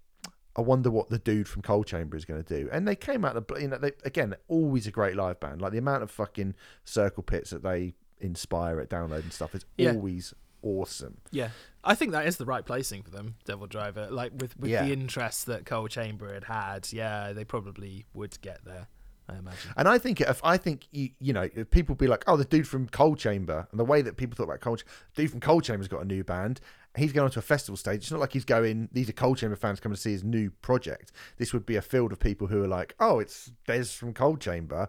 [0.57, 2.69] I wonder what the dude from Coal Chamber is going to do.
[2.73, 5.63] And they came out, the you know, they, again, always a great live band.
[5.63, 9.65] Like the amount of fucking circle pits that they inspire at download and stuff is
[9.77, 9.93] Yeah.
[9.93, 11.19] always awesome.
[11.31, 11.51] Yeah,
[11.85, 14.09] I think that is the right placing for them, Devil Driver.
[14.11, 14.85] Like with with Yeah.
[14.85, 18.87] the interest that Coal Chamber had had, yeah, they probably would get there.
[19.29, 19.71] I imagine.
[19.77, 22.45] And I think if I think you you know if people be like, oh, the
[22.45, 24.83] dude from Coal Chamber, and the way that people thought about Cold,
[25.15, 26.61] dude from Coal Chamber's got a new band.
[26.95, 28.03] He's going onto a festival stage.
[28.03, 28.89] It's not like he's going.
[28.93, 31.11] These are Coal Chamber fans coming to see his new project.
[31.39, 34.37] This would be a field of people who are like, oh, it's Dez from Coal
[34.37, 34.89] Chamber.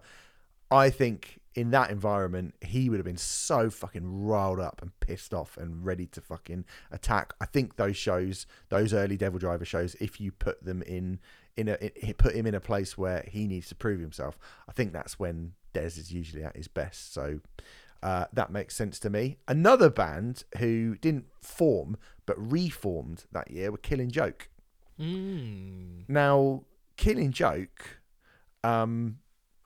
[0.69, 5.33] I think in that environment, he would have been so fucking riled up and pissed
[5.33, 7.33] off and ready to fucking attack.
[7.39, 11.19] I think those shows, those early Devil Driver shows, if you put them in,
[11.55, 14.71] in a, it, put him in a place where he needs to prove himself, I
[14.71, 17.13] think that's when Dez is usually at his best.
[17.13, 17.41] So
[18.01, 19.37] uh, that makes sense to me.
[19.47, 24.49] Another band who didn't form but reformed that year were Killing Joke.
[24.99, 26.03] Mm.
[26.07, 26.63] Now,
[26.97, 28.01] Killing Joke,
[28.63, 29.19] um,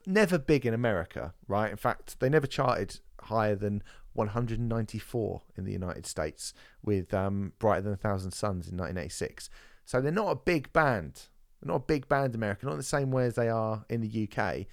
[0.08, 1.70] never big in America, right?
[1.70, 3.82] In fact, they never charted higher than
[4.14, 9.50] 194 in the United States with um, Brighter Than a Thousand Suns in 1986.
[9.84, 11.28] So they're not a big band.
[11.60, 13.84] They're not a big band in America, not in the same way as they are
[13.88, 14.66] in the UK.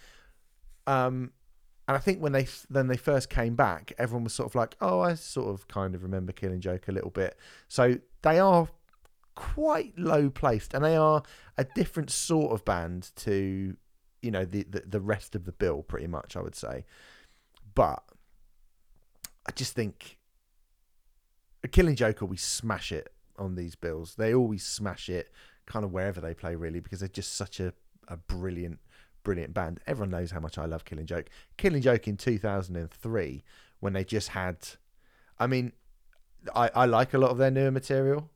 [0.87, 1.31] Um,
[1.87, 4.75] and I think when they then they first came back, everyone was sort of like,
[4.81, 7.37] "Oh, I sort of kind of remember Killing Joke a little bit."
[7.67, 8.67] So they are
[9.35, 11.21] quite low placed, and they are
[11.57, 13.77] a different sort of band to
[14.25, 16.35] you know the, the the rest of the bill, pretty much.
[16.35, 16.85] I would say,
[17.75, 18.03] but
[19.47, 20.17] I just think
[21.63, 24.15] a Killing Joke always smash it on these bills.
[24.15, 25.31] They always smash it,
[25.67, 27.73] kind of wherever they play, really, because they're just such a
[28.07, 28.79] a brilliant
[29.23, 29.79] brilliant band.
[29.85, 31.29] Everyone knows how much I love Killing Joke.
[31.57, 33.43] Killing Joke in 2003
[33.79, 34.57] when they just had
[35.37, 35.73] I mean
[36.55, 38.29] I I like a lot of their newer material.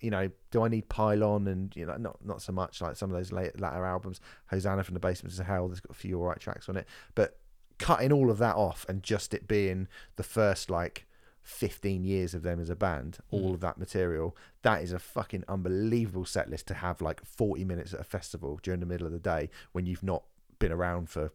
[0.00, 3.10] You know, do I need Pylon and you know not not so much like some
[3.10, 4.20] of those late, latter albums.
[4.46, 7.38] Hosanna from the Basements of Hell, there's got a few alright tracks on it, but
[7.78, 11.06] cutting all of that off and just it being the first like
[11.42, 13.54] 15 years of them as a band, all Mm.
[13.54, 17.94] of that material, that is a fucking unbelievable set list to have like 40 minutes
[17.94, 20.24] at a festival during the middle of the day when you've not
[20.58, 21.32] been around for,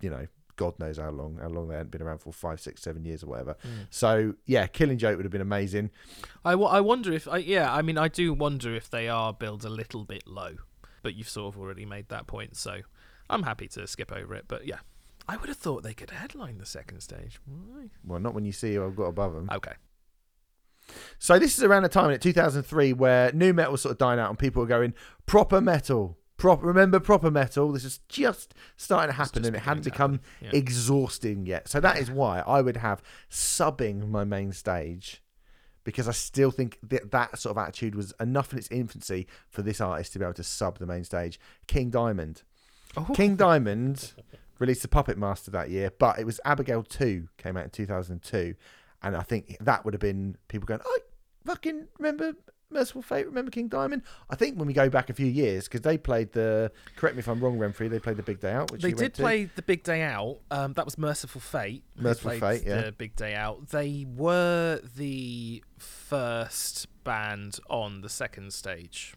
[0.00, 0.26] you know,
[0.62, 3.24] God knows how long, how long they hadn't been around for five, six, seven years
[3.24, 3.56] or whatever.
[3.64, 3.88] Mm.
[3.90, 5.90] So yeah, Killing Joke would have been amazing.
[6.44, 9.32] I, w- I wonder if I yeah I mean I do wonder if they are
[9.32, 10.54] billed a little bit low,
[11.02, 12.82] but you've sort of already made that point, so
[13.28, 14.44] I'm happy to skip over it.
[14.46, 14.78] But yeah,
[15.28, 17.40] I would have thought they could headline the second stage.
[17.46, 17.90] Right.
[18.04, 19.48] Well, not when you see who I've got above them.
[19.52, 19.74] Okay.
[21.18, 24.20] So this is around the time in 2003 where nu metal was sort of dying
[24.20, 24.94] out and people were going
[25.26, 26.18] proper metal.
[26.42, 27.70] Proper, remember proper metal?
[27.70, 30.50] This is just starting to happen and it hadn't become yeah.
[30.52, 31.68] exhausting yet.
[31.68, 33.00] So that is why I would have
[33.30, 35.22] subbing my main stage
[35.84, 39.62] because I still think that that sort of attitude was enough in its infancy for
[39.62, 41.38] this artist to be able to sub the main stage.
[41.68, 42.42] King Diamond.
[42.96, 43.12] Oh.
[43.14, 44.10] King Diamond
[44.58, 48.56] released the Puppet Master that year, but it was Abigail 2 came out in 2002.
[49.00, 50.98] And I think that would have been people going, oh,
[51.44, 52.34] fucking remember
[52.72, 54.02] Mercyful Fate, remember King Diamond?
[54.30, 57.20] I think when we go back a few years, because they played the, correct me
[57.20, 59.62] if I'm wrong, Renfrey, they played the Big Day Out, which They did play the
[59.62, 60.38] Big Day Out.
[60.50, 61.84] Um, that was Mercyful Fate.
[61.96, 62.82] Merciful played Fate, yeah.
[62.82, 63.68] The Big Day Out.
[63.68, 69.14] They were the first band on the second stage.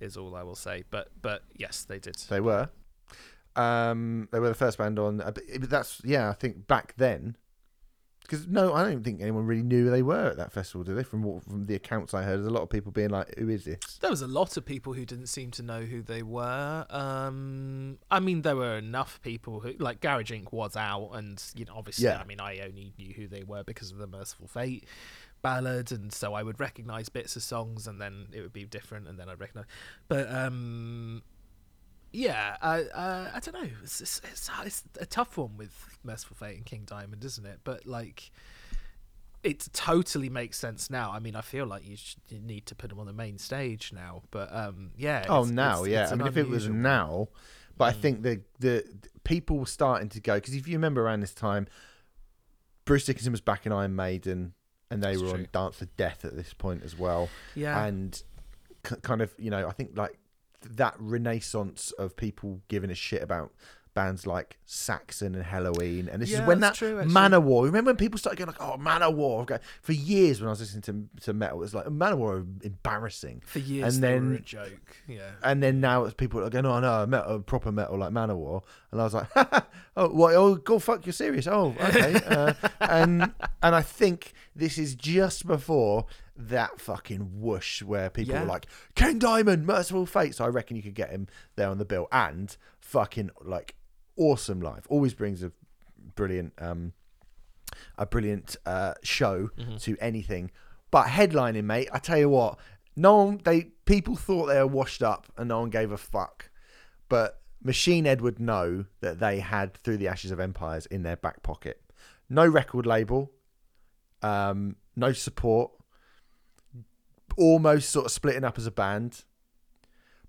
[0.00, 0.84] Is all I will say.
[0.90, 2.14] But but yes, they did.
[2.28, 2.68] They were.
[3.56, 5.20] Um, they were the first band on.
[5.20, 6.30] uh, That's yeah.
[6.30, 7.36] I think back then,
[8.28, 10.96] because no, I don't think anyone really knew who they were at that festival, did
[10.96, 11.02] they?
[11.02, 13.48] From what, from the accounts I heard, there's a lot of people being like, "Who
[13.48, 16.22] is this?" There was a lot of people who didn't seem to know who they
[16.22, 16.86] were.
[16.90, 20.52] Um, I mean, there were enough people who, like Garage Inc.
[20.52, 22.18] was out, and you know, obviously, Yeah.
[22.18, 24.84] I mean, I only knew who they were because of the Mercyful Fate
[25.40, 29.08] ballad, and so I would recognize bits of songs, and then it would be different,
[29.08, 29.66] and then I'd recognize.
[30.08, 31.22] But um,
[32.18, 33.68] Yeah, uh, uh, I don't know.
[33.82, 35.72] It's, it's, it's, it's a tough one with
[36.02, 37.60] Mercyful Fate and King Diamond, isn't it?
[37.62, 38.30] But like,
[39.44, 41.12] it totally makes sense now.
[41.12, 43.38] I mean, I feel like you, should, you need to put them on the main
[43.38, 44.22] stage now.
[44.32, 45.26] But um, yeah.
[45.28, 46.08] Oh, now, yeah.
[46.08, 46.82] I an mean, if it was one.
[46.82, 47.28] now,
[47.76, 48.00] but I Mm.
[48.00, 48.84] think the the
[49.22, 51.68] people were starting to go because if you remember around this time,
[52.84, 54.54] Bruce Dickinson was back in Iron Maiden,
[54.90, 55.38] and they That's were true.
[55.38, 58.20] on Dance of Death at this point as well, yeah, and
[58.82, 60.18] k- kind of you know I think like
[60.62, 63.52] that renaissance of people giving a shit about
[63.94, 67.12] bands like Saxon and Helloween, and this Yeah, is when that true, actually.
[67.14, 67.64] Manowar.
[67.64, 69.58] Remember when people started going like, "Oh, Manowar"?
[69.82, 71.86] For years, when I was listening to to metal, it was like.
[71.86, 73.42] Manowar are embarrassing.
[73.44, 74.96] for years and then- a joke.
[75.08, 78.62] Yeah, And then now it's people are going, oh no, metal, proper metal like Manowar,
[78.92, 79.26] and I was like,
[79.96, 80.34] oh, what?
[80.34, 81.48] Oh, go fuck, you're serious?
[81.48, 82.20] Oh, okay.
[82.26, 83.32] uh, and
[83.62, 86.06] and I think this is just before
[86.40, 88.42] that fucking whoosh where people Yeah.
[88.42, 90.34] were like, King Diamond, Mercyful Fate.
[90.36, 93.74] So I reckon you could get him there on the bill, and fucking like
[94.16, 94.86] awesome live.
[94.88, 95.52] Always brings a
[96.14, 96.92] brilliant um
[97.98, 99.80] a brilliant uh show Mhm.
[99.82, 100.50] to anything.
[100.90, 102.58] But headlining, mate, I tell you what,
[102.96, 106.50] no one they people thought they were washed up and no one gave a fuck.
[107.08, 111.16] But Machine Head would know that they had Through the Ashes of Empires in their
[111.16, 111.82] back pocket.
[112.28, 113.32] No record label,
[114.22, 115.72] um, no support,
[117.38, 119.24] almost sort of splitting up as a band,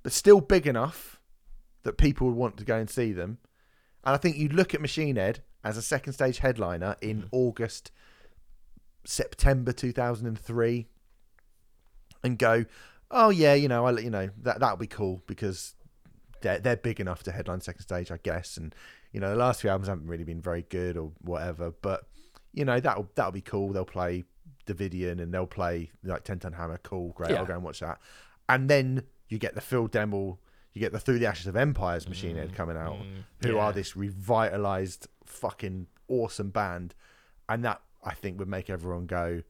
[0.03, 1.19] but still big enough
[1.83, 3.39] that people would want to go and see them.
[4.03, 7.29] And I think you'd look at Machine Head as a second stage headliner in Mhm.
[7.31, 7.91] August,
[9.05, 10.87] September 2003
[12.23, 12.65] and go,
[13.11, 15.75] oh yeah, you know, I you know that that'll be cool because
[16.41, 18.57] they're they're big enough to headline second stage, I guess.
[18.57, 18.73] And
[19.11, 22.07] you know, the last few albums haven't really been very good or whatever, but
[22.53, 23.71] you know that'll that'll be cool.
[23.73, 24.25] They'll play
[24.73, 27.31] Davidian and they'll play like Ten Ton Hammer, cool, great.
[27.31, 27.37] Yeah.
[27.39, 27.99] I'll go and watch that.
[28.47, 30.37] And then you get the Phil Demmel,
[30.73, 33.55] you get the Through the Ashes of Empires Machine Head Mm, coming out, mm, who
[33.55, 33.61] yeah.
[33.61, 36.95] are this revitalized fucking awesome band,
[37.47, 39.43] and that I think would make everyone go,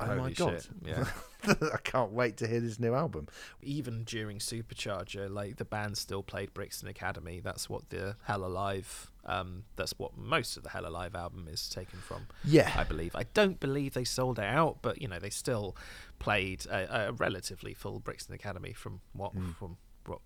[0.00, 1.04] "Oh my Holy god, shit, yeah.
[1.72, 3.28] I can't wait to hear this new album."
[3.62, 7.40] even during Supercharger, like the band still played Brixton Academy.
[7.40, 9.11] That's what the Hell Alive.
[9.24, 12.26] Um, that's what most of the Hell Alive album is taken from.
[12.44, 13.14] Yeah, I believe.
[13.14, 15.76] I don't believe they sold it out, but you know they still
[16.18, 19.54] played a, a relatively full Brixton Academy from what Mm.
[19.56, 19.76] from
[20.06, 20.20] what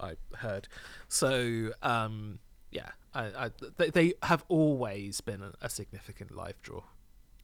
[0.00, 0.66] I heard.
[1.08, 2.38] So um,
[2.70, 6.82] yeah, I, I, they, they have always been a, a significant live draw.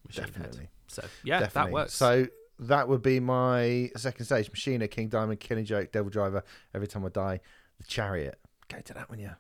[0.07, 0.33] Machine Head.
[0.35, 1.71] definitely, So yeah, definitely.
[1.71, 1.95] that works.
[1.95, 2.27] So
[2.59, 6.43] that would be my second stage: Machine Head, King Diamond, Killing Joke, Devil Driver,
[6.75, 7.41] Every Time I Die,
[7.79, 8.39] The Chariot.
[8.69, 9.35] Go to that one, yeah.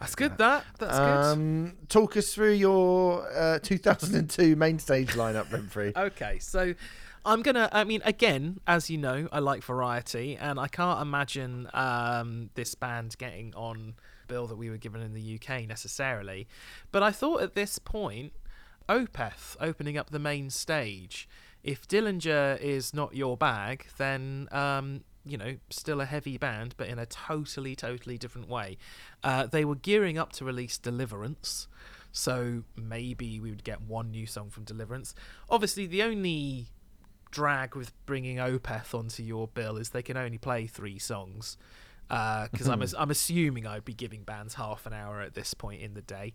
[0.00, 0.38] That's good.
[0.38, 1.32] That that's good.
[1.32, 5.96] um, Talk us through your uh, 2002 main stage lineup, Renfrey.
[5.96, 6.74] Okay, so
[7.24, 7.68] I'm gonna.
[7.70, 12.74] I mean, again, as you know, I like variety, and I can't imagine um, this
[12.74, 13.94] band getting on
[14.26, 16.48] bill that we were given in the UK necessarily.
[16.92, 18.32] But I thought at this point,
[18.88, 21.28] Opeth opening up the main stage.
[21.62, 26.88] If Dillinger is not your bag, then um, you know, still a heavy band, but
[26.88, 28.78] in a totally, totally different way.
[29.22, 31.68] Uh, they were gearing up to release Deliverance,
[32.12, 35.14] so maybe we would get one new song from Deliverance.
[35.48, 36.66] Obviously, the only
[37.30, 41.56] drag with bringing Opeth onto your bill is they can only play three songs.
[42.08, 45.94] Because I'm, I'm assuming I'd be giving bands half an hour at this point in
[45.94, 46.34] the day.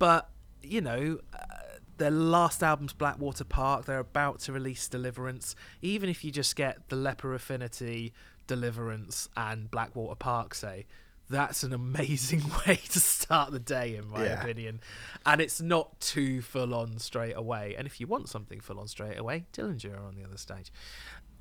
[0.00, 0.28] But,
[0.64, 3.84] you know, uh, their last album's Blackwater Park.
[3.84, 5.54] They're about to release Deliverance.
[5.82, 8.12] Even if you just get the Leper Affinity,
[8.48, 10.86] Deliverance, and Blackwater Park, say,
[11.30, 14.42] that's an amazing way to start the day, in my Yeah.
[14.42, 14.80] opinion.
[15.24, 17.76] And it's not too full on straight away.
[17.78, 20.72] And if you want something full on straight away, Dillinger are on the other stage.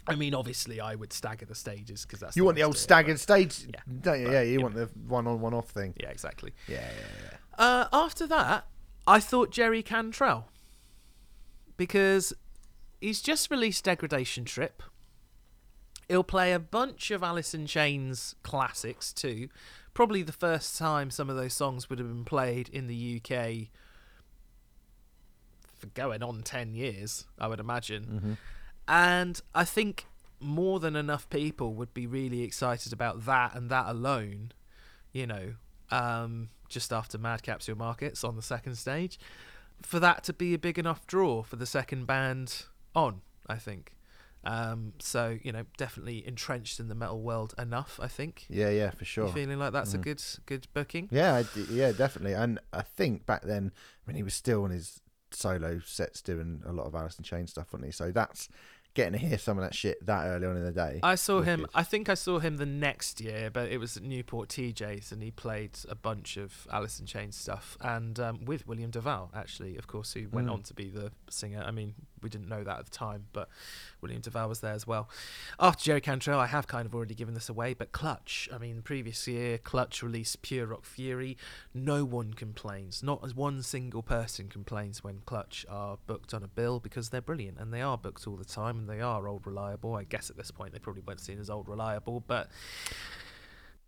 [0.07, 2.77] I mean, obviously, I would stagger the stages because that's You want the old do
[2.77, 4.25] it, staggered stage, Yeah, don't you?
[4.27, 5.93] but, Yeah, you, you want the one on one off thing.
[5.99, 6.53] Yeah, exactly.
[6.67, 7.37] Yeah, yeah, yeah.
[7.57, 8.65] Uh, after that,
[9.07, 10.47] I thought Jerry Cantrell
[11.77, 12.33] because
[12.99, 14.83] he's just released Degradation Trip.
[16.07, 19.49] He'll play a bunch of Alice in Chains classics too.
[19.93, 23.69] Probably the first time some of those songs would have been played in the UK
[25.81, 28.03] for going on 10 years, I would imagine.
[28.03, 28.33] Mm-hmm.
[28.87, 30.05] And I think
[30.39, 34.51] more than enough people would be really excited about that and that alone,
[35.11, 35.53] you know,
[35.89, 39.19] um, just after Mad Capsule Markets on the second stage,
[39.83, 42.63] for that to be a big enough draw for the second band
[42.95, 43.93] on, I think.
[44.43, 48.45] Um, so, you know, definitely entrenched in the metal world enough, I think.
[48.49, 49.27] Yeah, yeah, for sure.
[49.27, 50.03] You feeling like that's a Mhm.
[50.03, 51.09] good good booking?
[51.11, 52.33] Yeah, I d- yeah, definitely.
[52.33, 56.63] And I think back then, I mean, he was still on his solo sets doing
[56.65, 57.91] a lot of Alice in Chains stuff, wasn't he?
[57.91, 58.49] So that's
[58.93, 60.99] getting to hear some of that shit that early on in the day.
[61.03, 61.61] I saw him.
[61.61, 61.75] Wicked.
[61.75, 65.21] I think I saw him the next year, but it was at Newport TJ's, and
[65.23, 69.77] he played a bunch of Alice in Chains stuff, and um, with William DuVall, actually,
[69.77, 70.53] of course, who went Mm.
[70.53, 71.63] on to be the singer.
[71.65, 73.49] I mean, we didn't know that at the time, but
[74.01, 75.09] William DuVall was there as well.
[75.59, 78.49] After Jerry Cantrell, I have kind of already given this away, but Clutch.
[78.53, 81.37] I mean, previous year, Clutch released Pure Rock Fury.
[81.73, 83.03] No one complains.
[83.03, 87.21] Not as one single person complains when Clutch are booked on a bill because they're
[87.21, 89.95] brilliant and they are booked all the time and they are old reliable.
[89.95, 92.49] I guess at this point they probably weren't seen as old reliable, but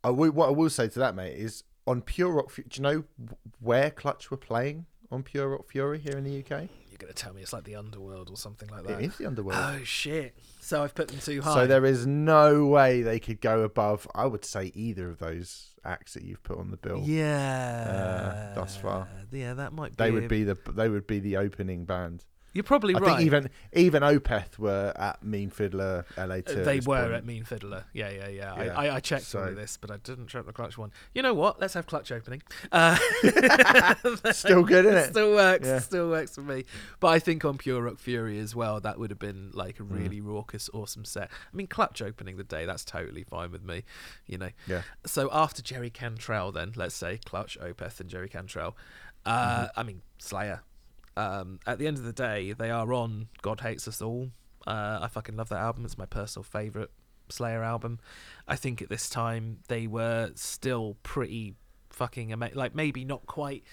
[0.03, 2.49] I will, what I will say to that, mate, is on Pure Rock.
[2.49, 3.03] Fu- Do you know
[3.60, 6.69] where Clutch were playing on Pure Rock Fury here in the UK?
[6.94, 9.02] You're going to tell me it's like the Underworld or something like that.
[9.02, 9.57] It is the Underworld.
[9.60, 10.38] Oh shit!
[10.60, 11.56] So I've put them too high.
[11.56, 14.07] so there is no way they could go above.
[14.14, 17.02] I would say either of those acts that you've put on the bill.
[17.03, 19.07] yeah, uh, thus far.
[19.32, 20.03] Yeah, that might be.
[20.03, 22.24] They a- would be the they would be the opening band.
[22.54, 23.18] You're probably I right.
[23.18, 26.64] think even even Opeth were at Mean Fiddler LA Uh, too.
[26.64, 27.14] they were point.
[27.14, 27.86] at Mean Fiddler.
[27.94, 28.64] Yeah, yeah, yeah.
[28.64, 30.92] Yeah, I, I, I checked so- this, but I didn't check the clutch one.
[31.16, 31.60] You know what?
[31.60, 32.44] Let's have clutch opening.
[32.72, 32.98] Uh,
[34.32, 35.10] Still good, isn't it?
[35.12, 35.68] Still works.
[35.68, 35.80] Yeah.
[35.80, 36.66] Still works for me.
[37.00, 39.80] But I think on Pure Rock Fury as well, that would have been like Mm.
[39.80, 41.32] a really raucous, awesome set.
[41.32, 43.84] I mean, clutch opening the day, that's totally fine with me.
[44.28, 44.50] You know.
[44.68, 44.84] Yeah.
[45.06, 48.76] So after Jerry Cantrell, then let's say Clutch, Opeth, and Jerry Cantrell.
[49.26, 49.80] Uh, Mm-hmm.
[49.80, 50.62] I mean Slayer.
[51.15, 54.31] Um, at the end of the day, they are on God Hates Us All.
[54.65, 55.85] Uh, I fucking love that album.
[55.85, 56.91] It's my personal favorite
[57.30, 57.99] Slayer album.
[58.48, 61.56] I think at this time they were still pretty
[61.90, 63.64] fucking ama- like maybe not quite.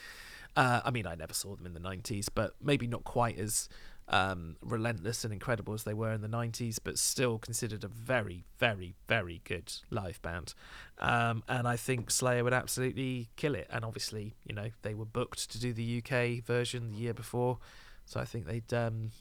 [0.56, 3.68] Uh, I mean, I never saw them in the '90s, but maybe not quite as
[4.10, 8.44] um, relentless and incredible as they were in the 90s, but still considered a very,
[8.58, 10.52] very, very good live band.
[10.98, 13.68] Um, and I think Slayer would absolutely kill it.
[13.70, 17.58] And obviously, you know, they were booked to do the UK version the year before,
[18.04, 19.12] so I think they'd, um,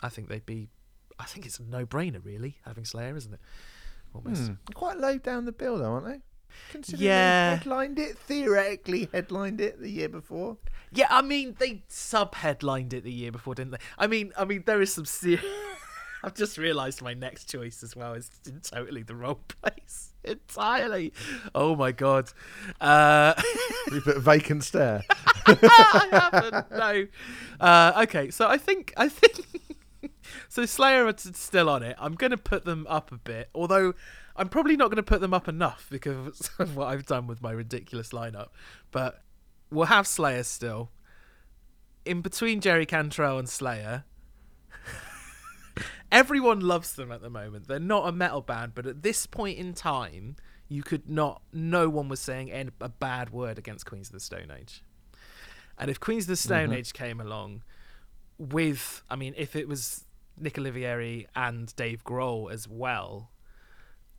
[0.00, 0.68] I think they'd be,
[1.18, 3.40] I think it's a no-brainer really having Slayer, isn't it?
[4.14, 4.42] Almost.
[4.42, 4.54] Hmm.
[4.74, 6.20] Quite low down the bill though, aren't they?
[6.70, 7.50] Considering Yeah.
[7.50, 10.56] they headlined it theoretically headlined it the year before.
[10.92, 13.78] Yeah, I mean they sub-headlined it the year before, didn't they?
[13.98, 15.44] I mean, I mean there is some serious.
[16.24, 21.12] I've just realised my next choice as well is in totally the wrong place entirely.
[21.54, 22.30] Oh my god.
[22.80, 23.34] Uh,
[23.92, 25.02] We put vacant stare.
[25.46, 26.70] I haven't.
[26.70, 27.06] No.
[27.60, 29.44] Uh, okay, so I think I think
[30.48, 30.64] so.
[30.64, 31.94] Slayer are t- still on it.
[31.98, 33.92] I'm going to put them up a bit, although
[34.36, 37.42] I'm probably not going to put them up enough because of what I've done with
[37.42, 38.48] my ridiculous lineup.
[38.90, 39.22] But
[39.70, 40.90] we'll have Slayer still.
[42.04, 44.04] In between Jerry Cantrell and Slayer,
[46.12, 47.68] everyone loves them at the moment.
[47.68, 50.36] They're not a metal band, but at this point in time,
[50.68, 51.42] you could not.
[51.52, 54.82] No one was saying any, a bad word against Queens of the Stone Age.
[55.78, 56.78] And if Queens of the Stone mm-hmm.
[56.78, 57.62] Age came along
[58.38, 60.04] with, I mean, if it was
[60.38, 63.30] Nick Oliveri and Dave Grohl as well,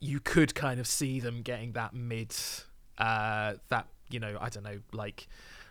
[0.00, 2.34] you could kind of see them getting that mid,
[2.98, 5.26] uh, that you know, I don't know, like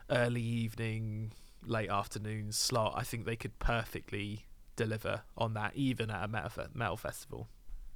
[0.10, 1.32] early evening,
[1.66, 2.94] late afternoon slot.
[2.96, 4.46] I think they could perfectly
[4.76, 7.48] deliver on that, even at a metal, metal festival.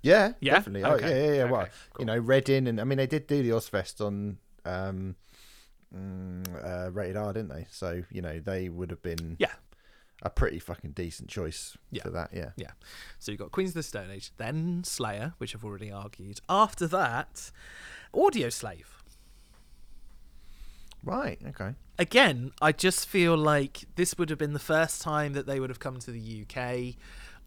[0.02, 0.54] Yeah, Yeah?
[0.56, 0.84] definitely.
[0.86, 1.44] Oh yeah, yeah, yeah.
[1.44, 2.02] Okay, Well, cool.
[2.02, 5.16] you know, Reading and I mean they did do the Ozzfest on um
[5.94, 6.46] mm,
[6.88, 7.68] uh, rated R, didn't they?
[7.70, 9.52] So, you know, they would have been Yeah.
[10.22, 12.04] A pretty fucking decent choice Yeah.
[12.04, 12.50] for that, yeah.
[12.58, 12.72] Yeah.
[13.20, 16.42] So you've got Queens of the Stone Age, then Slayer, which I've already argued.
[16.50, 17.52] After that,
[18.14, 18.86] Audioslave.
[21.02, 21.76] Right, okay.
[21.98, 25.70] again, I just feel like this would have been the first time that they would
[25.70, 26.96] have come to the UK.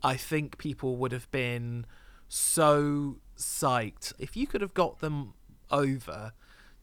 [0.03, 1.85] I think people would have been
[2.29, 5.35] so psyched if you could have got them
[5.71, 6.33] over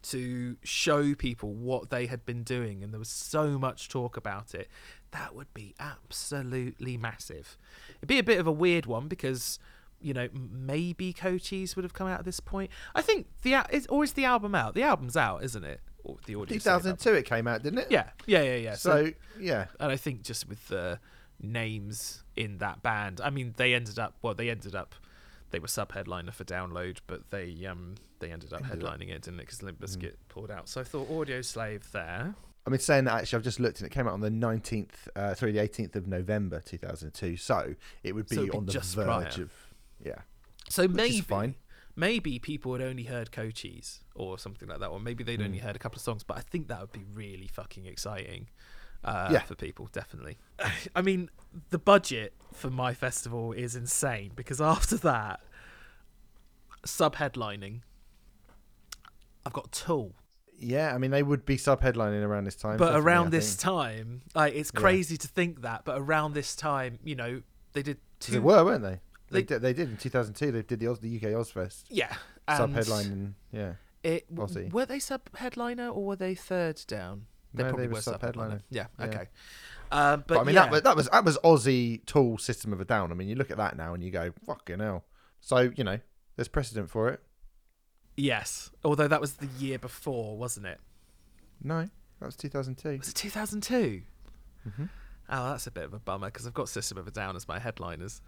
[0.02, 4.56] to show people what they had been doing and there was so much talk about
[4.56, 4.70] it
[5.12, 7.58] that would be absolutely massive.
[7.98, 9.60] It'd be a bit of a weird one because
[10.02, 12.72] you know maybe Cochise would have come out at this point.
[12.96, 14.76] I think the is is the album out?
[14.76, 15.82] The album's out isn't it?
[16.04, 17.26] Or the audio 2002 it.
[17.26, 17.88] came out, didn't it?
[17.90, 18.10] yeah.
[18.26, 18.76] Yeah yeah yeah.
[18.76, 19.66] So, yeah.
[19.80, 21.00] and I think just with the
[21.42, 24.96] names in that band, I mean, they ended up well, they ended up
[25.52, 29.40] they were sub headliner for Download, but they um they ended up headlining it, didn't
[29.40, 29.46] it?
[29.46, 30.68] Because Limp Bizkit pulled out.
[30.70, 32.36] So I thought Audioslave there.
[32.68, 34.90] I mean, saying that actually, I've just looked and it came out on the 19th,
[35.16, 37.38] uh, sorry, the 18th of November 2002.
[37.38, 37.74] So
[38.04, 39.44] it would be So be on the verge prior.
[39.44, 39.52] of,
[40.04, 40.16] yeah.
[40.70, 41.56] So Which maybe
[41.96, 45.46] maybe people had only heard Cochise or something like that, or maybe they'd Hmm.
[45.48, 46.24] only heard a couple of songs.
[46.24, 48.50] But I think that would be really fucking exciting
[49.04, 49.40] uh, Yeah.
[49.44, 50.38] for people, definitely.
[50.96, 51.30] I mean,
[51.70, 55.40] the budget for my festival is insane because after that,
[56.86, 57.82] sub headlining,
[59.46, 60.14] I've got Tool.
[60.62, 62.78] Yeah, I mean, they would be sub headlining around this time.
[62.78, 64.80] But around this time, like it's Yeah.
[64.82, 65.86] crazy to think that.
[65.86, 67.42] But around this time, you know,
[67.74, 69.00] they did 'Cause They were, weren't they?
[69.32, 70.52] They, They- did, they did in 2002.
[70.52, 72.14] They did the Oz, the UK Ozzfest Yeah.
[72.50, 73.36] sub and headline.
[73.54, 74.70] Yeah, It, Aussie.
[74.74, 77.28] were they sub headliner or were they third down?
[77.54, 78.62] They No, they probably were were sub-headliner.
[78.70, 78.88] Yeah.
[79.00, 79.06] Yeah.
[79.06, 79.28] Okay.
[79.92, 80.64] Uh, but, but, I mean yeah.
[80.66, 83.12] that was that was that was Ozzy Tool System of a Down.
[83.12, 85.06] I mean, you look at that now and you go fucking hell.
[85.40, 86.00] So you know,
[86.36, 87.22] there's precedent for it.
[88.20, 88.70] Yes.
[88.84, 90.80] Although that was the year before, wasn't it?
[91.64, 91.82] No,
[92.20, 92.98] that was 2002.
[93.00, 94.02] Was it 2002?
[94.76, 94.86] hmm
[95.32, 97.48] Oh, that's a bit of a bummer because I've got System of a Down as
[97.48, 98.22] my headliners.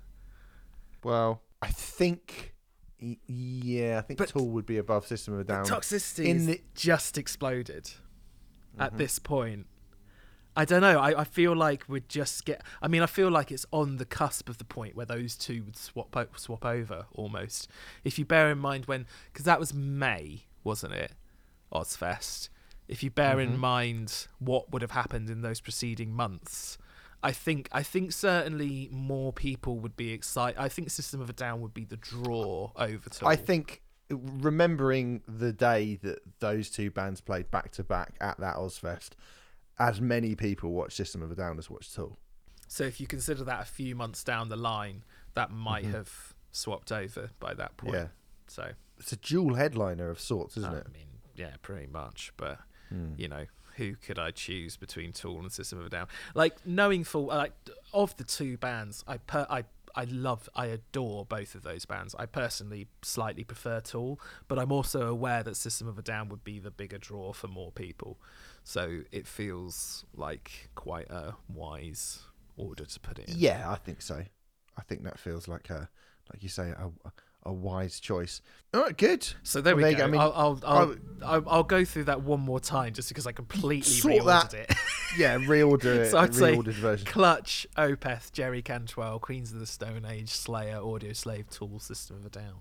[1.03, 2.53] Well, I think.
[2.99, 5.65] Yeah, I think But- Tool would be above System of a Down.
[5.65, 7.89] Toxicity in the- just exploded
[8.77, 8.97] at Mhm.
[8.97, 9.65] this point.
[10.55, 10.99] I don't know.
[10.99, 12.61] I, I feel like we'd just get.
[12.81, 15.63] I mean, I feel like it's on the cusp of the point where those two
[15.63, 17.69] would swap o- swap over almost.
[18.03, 21.13] If you bear in mind when, because that was May, wasn't it?
[21.71, 22.49] Ozzfest.
[22.87, 23.43] If you bear Mhm.
[23.43, 26.77] in mind what would have happened in those preceding months,
[27.23, 30.59] I think I think certainly more people would be excited.
[30.59, 33.25] I think System of a Down would be the draw over to.
[33.25, 38.55] I think remembering the day that those two bands played back to back at that
[38.57, 39.11] Ozzfest,
[39.81, 42.17] as many people watch System of a Down as watch Tool.
[42.67, 45.03] So if you consider that a few months down the line,
[45.33, 45.91] that might Mhm.
[45.91, 47.93] have swapped over by that point.
[47.95, 48.07] Yeah,
[48.47, 50.87] So it's a dual headliner of sorts, isn't I it?
[50.87, 52.31] I mean, yeah, pretty much.
[52.37, 52.59] But
[52.89, 53.13] Hmm.
[53.17, 53.45] you know,
[53.77, 56.07] who could I choose between Tool and System of a Down?
[56.35, 57.53] Like knowing full, like
[57.93, 59.65] of the two bands, I per I.
[59.95, 62.15] I love, I adore both of those bands.
[62.17, 66.43] I personally slightly prefer Tool, but I'm also aware that System of a Down would
[66.43, 68.19] be the bigger draw for more people.
[68.63, 72.19] So it feels like quite a wise
[72.57, 73.35] order to put it in.
[73.37, 74.23] Yeah, I think so.
[74.77, 75.89] I think that feels like a,
[76.31, 76.91] like you say, a,
[77.43, 78.41] a wise choice.
[78.73, 79.27] All right, good.
[79.43, 79.97] So there Well, we there go.
[79.99, 80.03] go.
[80.05, 80.33] I mean, I'll,
[80.65, 84.53] I'll, I'll, I'll, go through that one more time just because I completely reordered that-
[84.53, 84.73] it.
[85.17, 86.11] Yeah, reorder it.
[86.11, 87.05] So I'd say reordered version.
[87.05, 92.29] Clutch, Opeth, Jerry Cantrell, Queens of the Stone Age, Slayer, Audioslave, Tool, System of a
[92.29, 92.53] Down.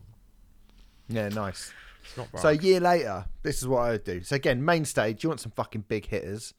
[1.08, 1.72] Yeah, nice.
[2.02, 4.22] It's not So a year later, this is what I would do.
[4.22, 6.54] So again, main stage, you want some fucking big hitters.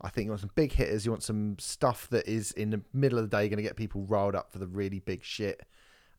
[0.00, 1.04] I think you want some big hitters.
[1.04, 3.76] You want some stuff that is in the middle of the day going to get
[3.76, 5.62] people riled up for the really big shit.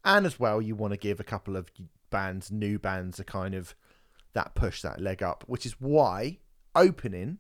[0.06, 1.70] And as well, you want to give a couple of
[2.12, 3.76] bands, new bands, a kind of
[4.34, 6.38] that push, that leg up, which is why
[6.76, 7.40] opening,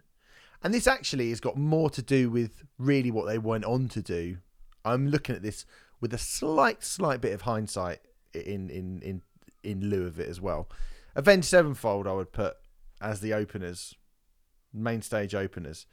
[0.63, 4.01] and this actually has got more to do with really what they went on to
[4.01, 4.37] do.
[4.83, 5.65] I'm looking at this
[6.01, 7.99] with a slight, slight bit of hindsight
[8.33, 9.21] in in in
[9.63, 10.67] in lieu of it as well.
[11.15, 12.57] Avenged Sevenfold, I would put
[12.99, 13.95] as the openers,
[14.73, 15.85] main stage openers.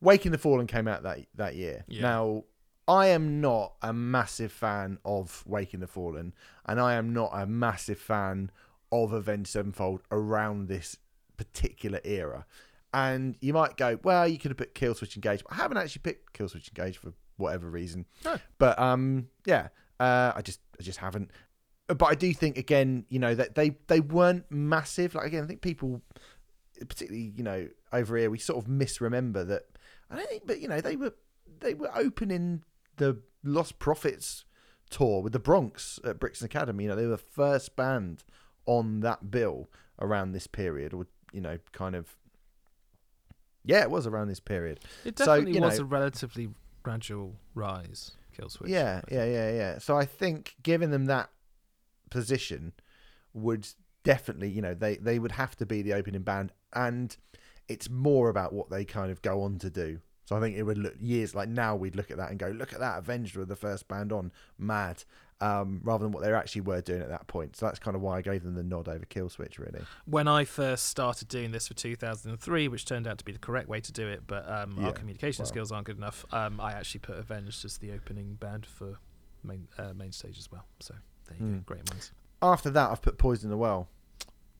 [0.00, 1.84] Waking the Fallen came out that that year.
[1.88, 2.02] Yeah.
[2.02, 2.44] Now,
[2.90, 6.34] I am not a massive fan of Waking the Fallen,
[6.66, 8.50] and I am not a massive fan
[8.90, 10.96] of Avenged Sevenfold around this
[11.36, 12.46] particular era.
[12.92, 15.44] And you might go, well, you could have put Killswitch Engage.
[15.48, 18.06] I haven't actually picked Killswitch Engage for whatever reason.
[18.26, 18.38] Oh.
[18.58, 19.68] But um, yeah,
[20.00, 21.30] uh, I just I just haven't.
[21.86, 25.14] But I do think again, you know, that they they weren't massive.
[25.14, 26.02] Like again, I think people,
[26.80, 29.62] particularly you know over here, we sort of misremember that.
[30.10, 31.14] I don't think, but you know, they were
[31.60, 32.64] they were opening
[33.00, 34.44] the Lostprophets
[34.90, 36.84] tour with the Bronx at Brixton Academy.
[36.84, 38.22] You know, they were the first band
[38.66, 39.68] on that bill
[39.98, 42.16] around this period, or you know, kind of.
[43.64, 44.80] Yeah, it was around this period.
[45.04, 46.48] It So, definitely you was know- a relatively
[46.82, 48.68] gradual rise, Killswitch.
[48.68, 49.78] yeah, yeah, yeah, yeah.
[49.78, 51.30] So I think giving them that
[52.10, 52.72] position
[53.34, 53.68] would
[54.02, 57.16] definitely, you know, they they would have to be the opening band, and
[57.68, 60.00] it's more about what they kind of go on to do.
[60.30, 62.46] So I think it would look years like now we'd look at that and go,
[62.50, 65.02] look at that, Avenged were the first band on, mad,
[65.40, 67.56] um, rather than what they actually were doing at that point.
[67.56, 69.80] So that's kind of why I gave them the nod over Killswitch, really.
[70.04, 73.68] When I first started doing this for 2003, which turned out to be the correct
[73.68, 76.74] way to do it, but um, Yeah, our communication skills aren't good enough, um, I
[76.74, 79.00] actually put Avenged as the opening band for
[79.42, 80.64] main uh, main stage as well.
[80.78, 80.94] So
[81.26, 81.54] there you Hmm.
[81.56, 81.62] go.
[81.66, 82.12] Great minds.
[82.40, 83.88] After that, I've put Poison the Well.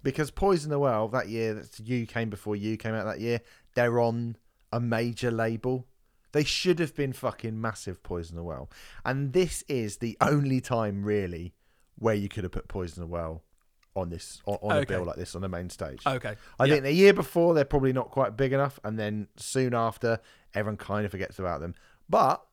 [0.03, 3.41] Because Poison the Well, that year, that's you came before you came out that year,
[3.77, 4.37] they're on
[4.73, 5.87] a major label.
[6.33, 8.71] They should have been fucking massive Poison the Well.
[9.05, 11.55] And this is the only time, really,
[11.97, 13.43] where you could have put Poison the Well
[13.97, 16.07] on this on, on a bill like this on the main stage.
[16.07, 16.37] Okay.
[16.59, 16.75] I yeah.
[16.75, 20.21] think the year before they're probably not quite big enough, and then soon after,
[20.55, 21.75] everyone kind of forgets about them.
[22.09, 22.45] But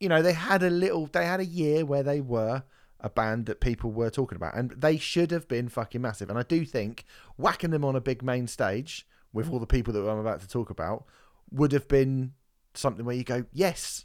[0.00, 2.64] you know, they had a little, they had a year where they were
[2.98, 6.30] a band that people were talking about, and they should have been fucking massive.
[6.30, 7.04] And I do think
[7.36, 10.48] whacking them on a big main stage with all the people that I'm about to
[10.48, 11.04] talk about
[11.50, 12.32] would have been
[12.74, 14.04] something where you go, yes,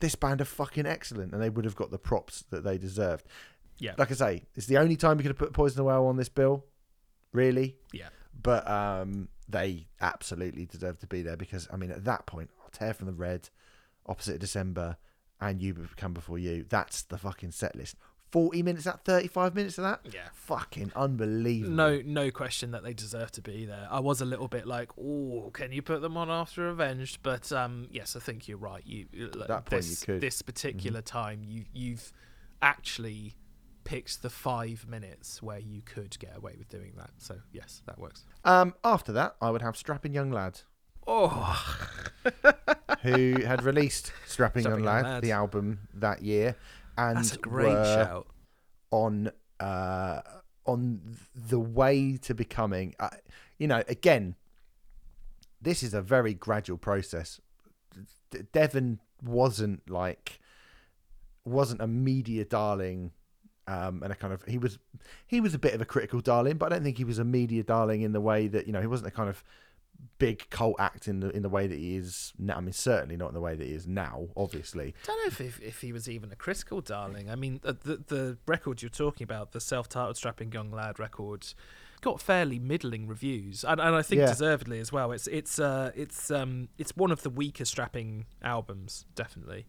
[0.00, 3.26] this band are fucking excellent, and they would have got the props that they deserved.
[3.78, 3.94] Yeah.
[3.98, 6.16] Like I say, it's the only time we could have put Poison the Well on
[6.16, 6.64] this bill,
[7.32, 8.08] really Yeah.
[8.40, 12.70] but um, they absolutely deserve to be there because I mean at that point, I'll
[12.70, 13.50] Tear from the Red,
[14.06, 14.96] Opposite of December,
[15.40, 16.64] and You become Before You.
[16.68, 17.96] That's the fucking set list.
[18.30, 20.00] 40 minutes, that 35 minutes of that?
[20.12, 20.28] Yeah.
[20.32, 21.74] Fucking unbelievable.
[21.74, 23.88] No, no question that they deserve to be there.
[23.90, 27.50] I was a little bit like, "Oh, can you put them on after Avenged?" But
[27.52, 28.82] um, yes, I think you're right.
[28.86, 30.12] You like, that point you this, could.
[30.16, 30.20] Mm-hmm.
[30.20, 32.12] this particular time, you you've
[32.62, 33.34] actually
[33.84, 37.10] picked the five minutes where you could get away with doing that.
[37.18, 38.24] So yes, that works.
[38.44, 40.60] Um, after that, I would have Strapping Young Lad,
[41.06, 41.66] Oh,
[43.02, 45.22] who had released Strapping, Young Strapping Young Lad, Lad.
[45.22, 46.54] the album that year,
[46.98, 48.26] and that's a great shout.
[48.90, 49.30] on
[49.60, 50.20] uh,
[50.66, 52.94] on the way to becoming.
[52.98, 53.08] Uh,
[53.58, 54.34] you know, again,
[55.60, 57.40] this is a very gradual process.
[58.52, 60.40] Devin wasn't like
[61.44, 63.12] wasn't a media darling
[63.66, 64.78] um, and a kind of he was
[65.26, 67.24] he was a bit of a critical darling, but I don't think he was a
[67.24, 69.44] media darling in the way that you know he wasn't a kind of
[70.18, 72.56] big cult act in the in the way that he is now.
[72.56, 74.28] I mean, certainly not in the way that he is now.
[74.36, 77.30] Obviously, I don't know if, if if he was even a critical darling.
[77.30, 81.46] I mean, the the, the record you're talking about, the self-titled "Strapping Young Lad" record,
[82.00, 84.26] got fairly middling reviews, and, and I think Yeah.
[84.26, 85.10] deservedly as well.
[85.12, 89.66] It's it's uh it's um it's one of the weaker strapping albums, definitely.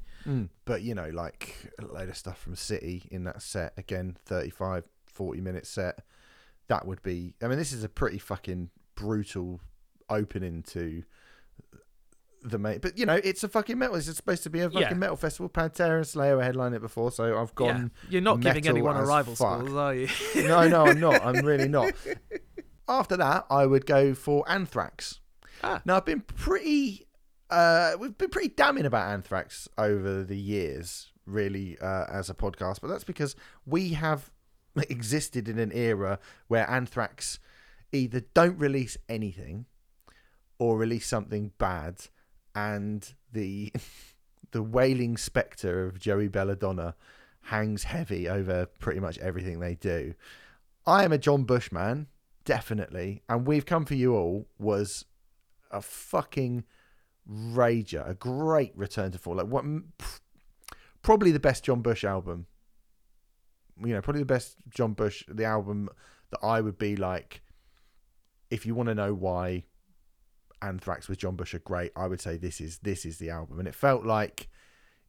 [0.65, 4.87] but you know, like a load of stuff from City in that set again, 35,
[5.07, 6.03] 40 minute set.
[6.67, 7.33] That would be.
[7.41, 9.59] I mean, this is a pretty fucking brutal
[10.09, 11.03] opening to
[12.43, 12.81] the mate.
[12.81, 13.95] But you know, it's a fucking metal.
[13.95, 14.93] It's supposed to be a fucking Yeah.
[14.93, 15.49] metal festival.
[15.49, 17.91] Pantera and Slayer were headlining it before, so I've gone.
[18.03, 18.09] yeah.
[18.11, 19.59] You're not giving anyone a rival fuck.
[19.59, 20.07] schools, are you?
[20.47, 21.23] no, no, I'm not.
[21.25, 21.93] I'm really not.
[22.87, 25.19] After that, I would go for Anthrax.
[25.63, 25.81] Ah.
[25.85, 27.05] Now I've been pretty,
[27.49, 32.79] uh, we've been pretty damning about Anthrax over the years, really, uh, as a podcast.
[32.81, 34.31] But that's because we have
[34.89, 37.39] existed in an era where Anthrax
[37.91, 39.65] either don't release anything
[40.59, 42.01] or release something bad,
[42.53, 43.73] and the
[44.51, 46.95] the wailing spectre of Joey Belladonna
[47.43, 50.13] hangs heavy over pretty much everything they do.
[50.85, 52.07] I am a John Bush man,
[52.45, 55.05] definitely, and we've come for you all was
[55.71, 56.65] a fucking
[57.29, 59.37] rager, a great return to form.
[59.37, 59.65] Like what,
[61.01, 62.47] probably the best John Bush album.
[63.81, 65.89] You know, probably the best John Bush, the album
[66.31, 67.41] that I would be like,
[68.49, 69.63] if you want to know why
[70.61, 73.59] Anthrax with John Bush are great, I would say this is this is the album,
[73.59, 74.49] and it felt like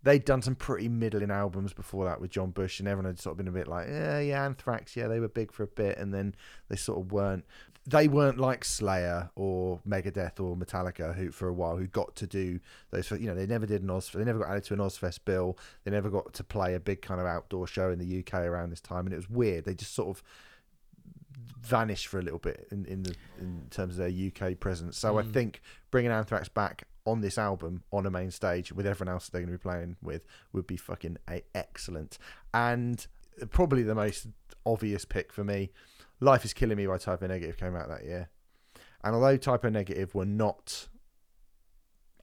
[0.03, 3.33] they'd done some pretty middling albums before that with John Bush, and everyone had sort
[3.33, 5.99] of been a bit like, yeah, yeah, Anthrax, yeah, they were big for a bit,
[5.99, 6.35] and then
[6.69, 7.45] they sort of weren't.
[7.87, 12.27] They weren't like Slayer or Megadeth or Metallica, who for a while who got to
[12.27, 12.61] do
[12.91, 13.11] those.
[13.11, 14.11] You know, they never did an Oz.
[14.13, 15.59] They never got added to an Ozzfest bill.
[15.85, 18.71] They never got to play a big kind of outdoor show in the UK around
[18.71, 19.65] this time, and it was weird.
[19.65, 20.23] They just sort of
[21.63, 24.09] vanished for a little bit in, in the in terms of their
[24.51, 24.97] UK presence.
[24.97, 25.33] So I mm.
[25.33, 29.41] think bringing Anthrax back on this album on a main stage with everyone else they're
[29.41, 32.19] going to be playing with would be fucking a- excellent.
[32.53, 33.07] And
[33.51, 34.27] probably the most
[34.67, 35.71] obvious pick for me,
[36.21, 38.29] Life is Killing Me by Type O Negative came out that year.
[39.03, 40.89] And although Type O Negative were not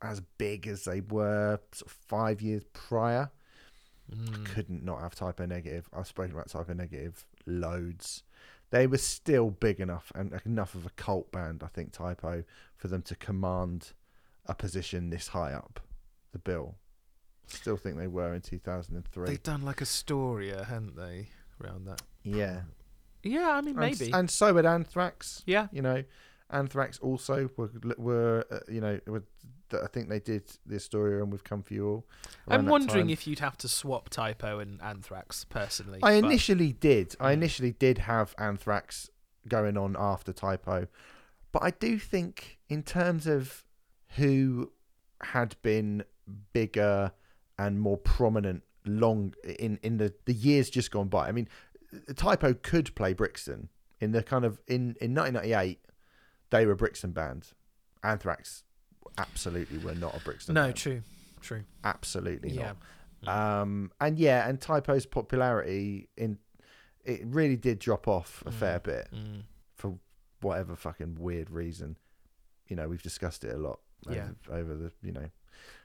[0.02, 3.32] as big as they were sort of five years prior,
[4.12, 4.46] I mm.
[4.46, 5.90] couldn't not have Type O Negative.
[5.94, 8.24] I've spoken about Type O Negative loads.
[8.70, 12.44] They were still big enough and enough of a cult band, I think, Type O,
[12.76, 13.94] for them to command
[14.46, 15.80] a position this high up
[16.34, 16.76] the bill.
[17.48, 19.26] Still think they were in 2003.
[19.28, 21.30] They've done like Astoria, uh, hadn't they?
[21.64, 22.02] Around that.
[22.24, 22.62] yeah.
[23.24, 24.12] Yeah, I mean And- maybe.
[24.14, 25.44] And, so had Anthrax.
[25.46, 25.68] yeah.
[25.72, 26.04] You know,
[26.50, 29.24] Anthrax also were, were uh, you know, were,
[29.72, 32.06] I think they did the story and We've Come For You All.
[32.48, 36.00] I'm wondering if you'd have to swap Type O and Anthrax personally.
[36.02, 37.16] I but- initially did.
[37.20, 39.10] I initially did have Anthrax
[39.48, 40.88] going on after Type O,
[41.52, 43.66] but I do think in terms of
[44.16, 44.72] who
[45.22, 46.04] had been
[46.54, 47.12] bigger
[47.58, 51.28] and more prominent long in in the the years just gone by.
[51.28, 51.50] I mean,
[52.16, 53.70] Type O could play Brixton
[54.00, 55.80] in the kind of in in 1998.
[56.50, 57.50] They were a Brixton band.
[58.04, 58.64] Anthrax
[59.18, 60.54] absolutely were not a Brixton.
[60.56, 60.76] No, band.
[60.76, 61.02] true,
[61.42, 61.64] true.
[61.84, 62.74] absolutely Yeah.
[63.24, 63.62] not.
[63.62, 66.38] Um, and yeah, and Type O's popularity in
[67.04, 69.44] it really did drop off a fair bit Mm.
[69.76, 69.98] for
[70.42, 71.98] whatever fucking weird reason.
[72.68, 73.80] You know, we've discussed it a lot
[74.10, 74.32] Yeah.
[74.50, 75.30] over, over the you know.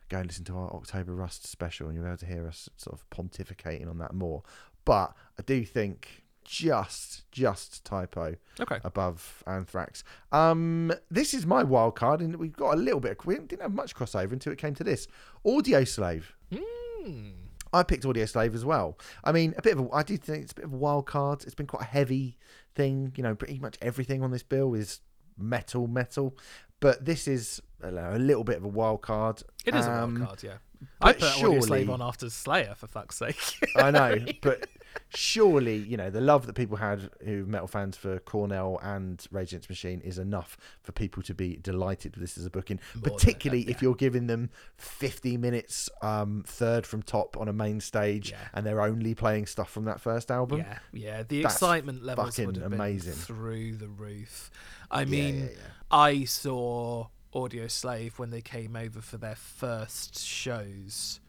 [0.08, 2.68] Go and listen to our October Rust special, and you'll be able to hear us
[2.76, 4.42] sort of pontificating on that more.
[4.84, 8.78] But I do think just just Type O Okay.
[8.84, 10.04] above Anthrax.
[10.32, 13.18] Um, this is my wild card, and we've got a little bit.
[13.18, 15.06] Of, we didn't have much crossover until it came to this.
[15.46, 16.24] Audioslave.
[16.52, 17.32] Mm.
[17.72, 18.98] I picked Audioslave as well.
[19.24, 21.06] I mean, a bit of a, I do think it's a bit of a wild
[21.06, 21.42] card.
[21.44, 22.36] It's been quite a heavy
[22.74, 23.12] thing.
[23.16, 25.00] You know, pretty much everything on this bill is
[25.38, 26.36] metal, metal.
[26.80, 29.42] but this is know, a little bit of a wild card.
[29.64, 30.56] It is a Um, wild card, yeah.
[31.00, 33.38] I put Audioslave on after Slayer for fuck's sake.
[33.76, 34.68] I know, but
[35.14, 39.52] surely you know the love that people had who metal fans for Cornell and Rage
[39.52, 42.80] Against Machine is enough for people to be delighted with this as a booking.
[42.94, 47.52] More particularly enough, if you're giving them 50 minutes, um, third from top on a
[47.52, 48.38] main stage, Yeah.
[48.54, 50.58] and they're only playing stuff from that first album.
[50.60, 51.22] yeah, yeah.
[51.22, 53.12] The That's excitement levels fucking would have amazing.
[53.12, 54.50] been through the roof.
[54.90, 55.56] I Yeah, mean, yeah, yeah.
[55.90, 61.20] I saw Audioslave when they came over for their first shows,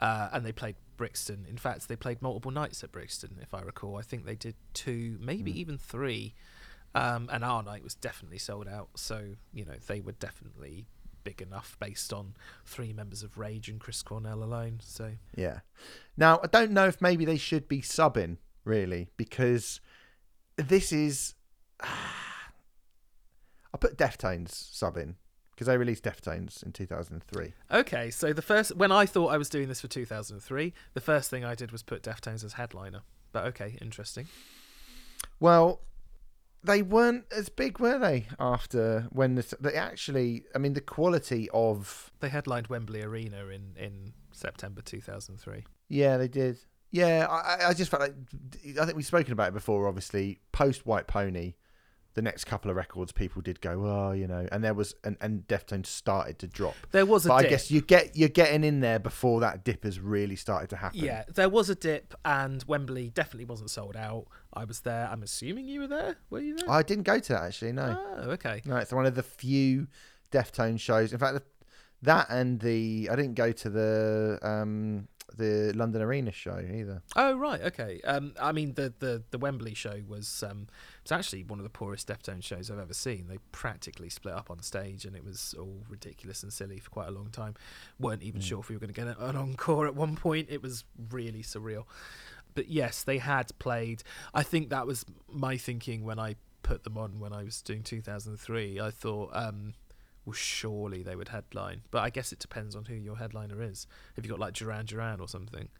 [0.00, 1.46] uh, and they played Brixton.
[1.48, 3.96] In fact, they played multiple nights at Brixton, if I recall.
[3.96, 5.58] I think they did two, maybe Hmm.
[5.58, 6.34] even three.
[6.94, 8.90] Um, and our night was definitely sold out.
[8.96, 10.86] So you know they were definitely
[11.24, 12.34] big enough based on
[12.64, 14.80] three members of Rage and Chris Cornell alone.
[14.82, 15.60] So Yeah.
[16.16, 19.80] Now, I don't know if maybe they should be subbing, really, because
[20.56, 21.34] this is.
[21.80, 25.14] I put Deftones subbing
[25.58, 27.52] because they released Deftones in 2003.
[27.72, 31.30] Okay, so the first when I thought I was doing this for 2003, the first
[31.30, 33.00] thing I did was put Deftones as headliner.
[33.32, 34.28] But okay, interesting.
[35.40, 35.80] Well,
[36.62, 38.26] they weren't as big, were they?
[38.38, 43.74] After when the, they actually, I mean, the quality of They headlined Wembley Arena in
[43.76, 45.64] in September 2003.
[45.88, 46.58] yeah, they did.
[46.90, 48.14] Yeah, I, I- I just felt like
[48.80, 49.86] I think we've spoken about it before.
[49.88, 51.54] Obviously, post White Pony,
[52.14, 55.16] the next couple of records, people did go, oh, you know, and there was and
[55.20, 56.74] and Deftones started to drop.
[56.90, 59.84] There was a But I guess you get you're getting in there before that dip
[59.84, 60.98] has really started to happen.
[61.00, 64.26] yeah, there was a dip, and Wembley definitely wasn't sold out.
[64.52, 65.08] I was there.
[65.12, 66.16] I'm assuming you were there.
[66.30, 66.70] Were you there?
[66.70, 67.72] I didn't go to that actually.
[67.72, 68.62] No, Oh, okay.
[68.64, 69.86] no, it's one of the few
[70.32, 71.12] Deftones shows.
[71.12, 71.42] In fact, the,
[72.02, 77.02] that and the I didn't go to the um the London Arena show either.
[77.14, 78.00] Oh right, okay.
[78.02, 80.66] Um, I mean the, the, the Wembley show was um,
[81.08, 83.28] it's actually one of the poorest Deftones shows I've ever seen.
[83.30, 87.08] They practically split up on stage, and it was all ridiculous and silly for quite
[87.08, 87.54] a long time.
[87.98, 90.48] weren't even sure if we were going to get an encore at one point.
[90.50, 91.84] It was really surreal.
[92.54, 94.02] But yes, they had played.
[94.34, 97.82] I think that was my thinking when I put them on when I was doing
[97.82, 98.78] 2003.
[98.78, 99.30] I thought.
[99.32, 99.72] Um,
[100.26, 103.86] well, surely they would headline, but I guess it depends on who your headliner is.
[104.14, 105.70] Have you got like Duran Duran or something?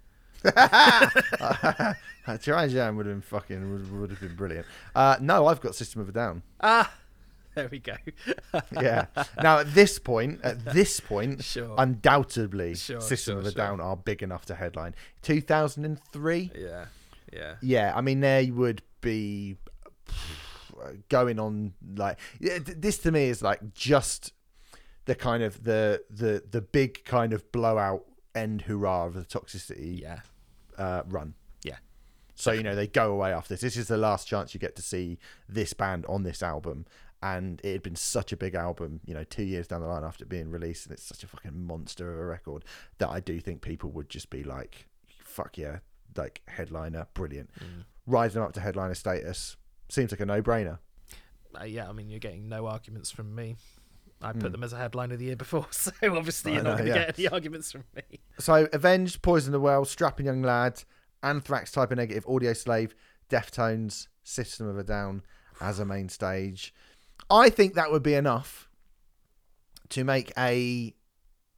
[2.43, 4.67] Duran Duran would have been fucking would, would have been brilliant.
[4.95, 6.43] Uh, no, I've got System of a Down.
[6.61, 6.93] Ah,
[7.55, 7.95] there we go.
[8.81, 9.07] Yeah.
[9.43, 11.75] now at this point, at this point, Sure.
[11.79, 13.53] undoubtedly, Sure, System sure, of a.
[13.53, 14.95] Down are big enough to headline.
[15.23, 16.51] Two thousand and three.
[16.55, 16.87] yeah,
[17.33, 17.55] yeah.
[17.63, 19.57] Yeah, I mean they would be
[21.09, 24.33] going on like this to me is like just
[25.07, 28.05] the kind of the the the big kind of blowout
[28.39, 30.21] end hurrah of the toxicity Yeah.
[30.79, 31.35] uh, run.
[31.65, 31.77] Yeah.
[32.35, 33.61] So you know they go away after this.
[33.61, 36.87] This is the last chance you get to see this band on this album,
[37.23, 39.01] and it had been such a big album.
[39.05, 41.27] You know, two years down the line after it being released, and it's such a
[41.27, 42.65] fucking monster of a record
[42.99, 44.87] that I do think people would just be like,
[45.25, 45.79] "Fuck yeah!"
[46.17, 47.51] Like headliner, brilliant.
[47.59, 48.33] Mm.
[48.33, 49.57] Them up to headliner status
[49.89, 50.79] seems like a no-brainer.
[51.59, 53.57] Uh, yeah, I mean, you're getting no arguments from me.
[54.21, 54.53] I put Hmm.
[54.53, 57.07] them as a headline of the year before, so obviously you're not going to yeah.
[57.07, 58.03] get any arguments from me.
[58.39, 60.83] So, Avenged, Poison the Well, Strapping Young Lad,
[61.23, 62.93] Anthrax, Type O Negative, Audioslave,
[63.31, 65.23] Deftones, System of a Down
[65.61, 66.75] as a main stage.
[67.31, 68.69] I think that would be enough
[69.91, 70.95] to make a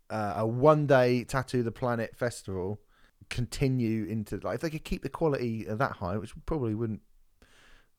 [0.08, 2.80] uh, a one day Tattoo the Planet festival
[3.28, 7.00] continue into like if they could keep the quality of that high, which probably wouldn't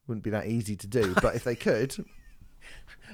[0.08, 1.96] wouldn't be that easy to do, but if they could,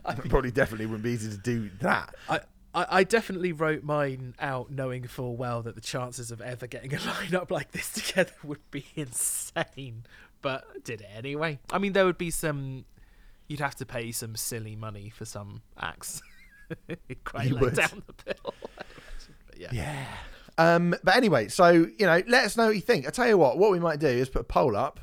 [0.06, 2.14] I, it probably definitely wouldn't be easy to do that.
[2.30, 2.42] I,
[2.74, 6.94] I I definitely wrote mine out knowing full well that the chances of ever getting
[6.94, 10.04] a lineup like this together would be insane.
[10.42, 11.60] But did it anyway.
[11.72, 12.86] I mean, there would be some.
[13.48, 16.22] You'd have to pay some silly money for some acts.
[17.24, 17.76] Quite You would.
[17.76, 18.54] down the bill.
[19.48, 19.70] but yeah.
[19.72, 20.06] Yeah.
[20.60, 23.08] Um, but anyway, so you know, let us know what you think.
[23.08, 25.00] I tell you what, what we might do is put a poll up.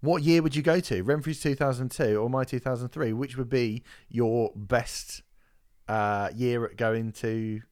[0.00, 1.02] What year would you go to?
[1.02, 3.12] Renfrey's 2002 or my 2003?
[3.12, 5.22] Which would be your best
[5.88, 7.62] uh, year at going to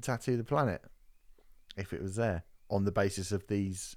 [0.00, 0.82] Tattoo the Planet
[1.76, 3.96] if it was there on the basis of these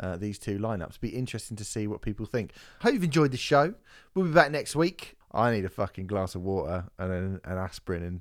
[0.00, 0.98] uh, these two lineups?
[1.00, 2.52] Be interesting to see what people think.
[2.80, 3.74] Hope you've enjoyed the show.
[4.14, 5.16] We'll be back next week.
[5.32, 8.20] I need a fucking glass of water and an, an aspirin and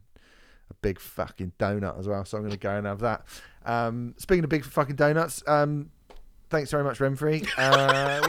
[0.69, 2.25] a big fucking donut as well.
[2.25, 3.25] So I'm going to go and have that.
[3.65, 5.91] Um, speaking of big fucking donuts, um,
[6.51, 7.47] thanks very much, Renfrey.
[7.57, 8.21] Uh,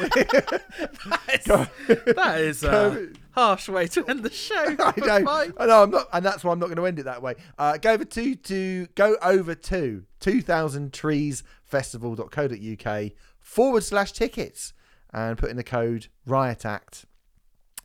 [1.07, 1.45] That is,
[2.17, 4.77] that is a harsh way to end the show.
[4.79, 5.53] I know.
[5.59, 7.35] I know, I'm not, and that's why I'm not going to end it that way.
[7.59, 14.73] Uh, go over to to go over to 2000treesfestival.co.uk forward slash tickets
[15.13, 17.05] and put in the code riot act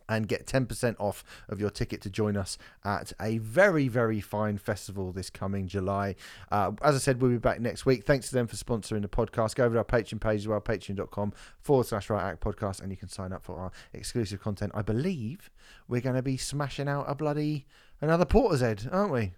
[0.09, 4.57] and get 10% off of your ticket to join us at a very, very fine
[4.57, 6.15] festival this coming July.
[6.51, 8.05] Uh, as I said, we'll be back next week.
[8.05, 9.55] Thanks to them for sponsoring the podcast.
[9.55, 12.91] Go over to our Patreon page as well, patreon.com forward slash riot act podcast, and
[12.91, 14.71] you can sign up for our exclusive content.
[14.75, 15.49] I believe
[15.87, 17.65] we're going to be smashing out a bloody
[18.01, 19.33] another Portishead, aren't we?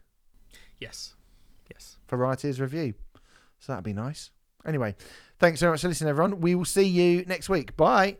[0.79, 1.15] Yes.
[1.71, 1.97] Yes.
[2.07, 2.93] Varieties review.
[3.59, 4.31] So that'd be nice.
[4.65, 4.95] Anyway,
[5.39, 6.41] thanks very much for listening, everyone.
[6.41, 7.75] We will see you next week.
[7.77, 8.17] Bye.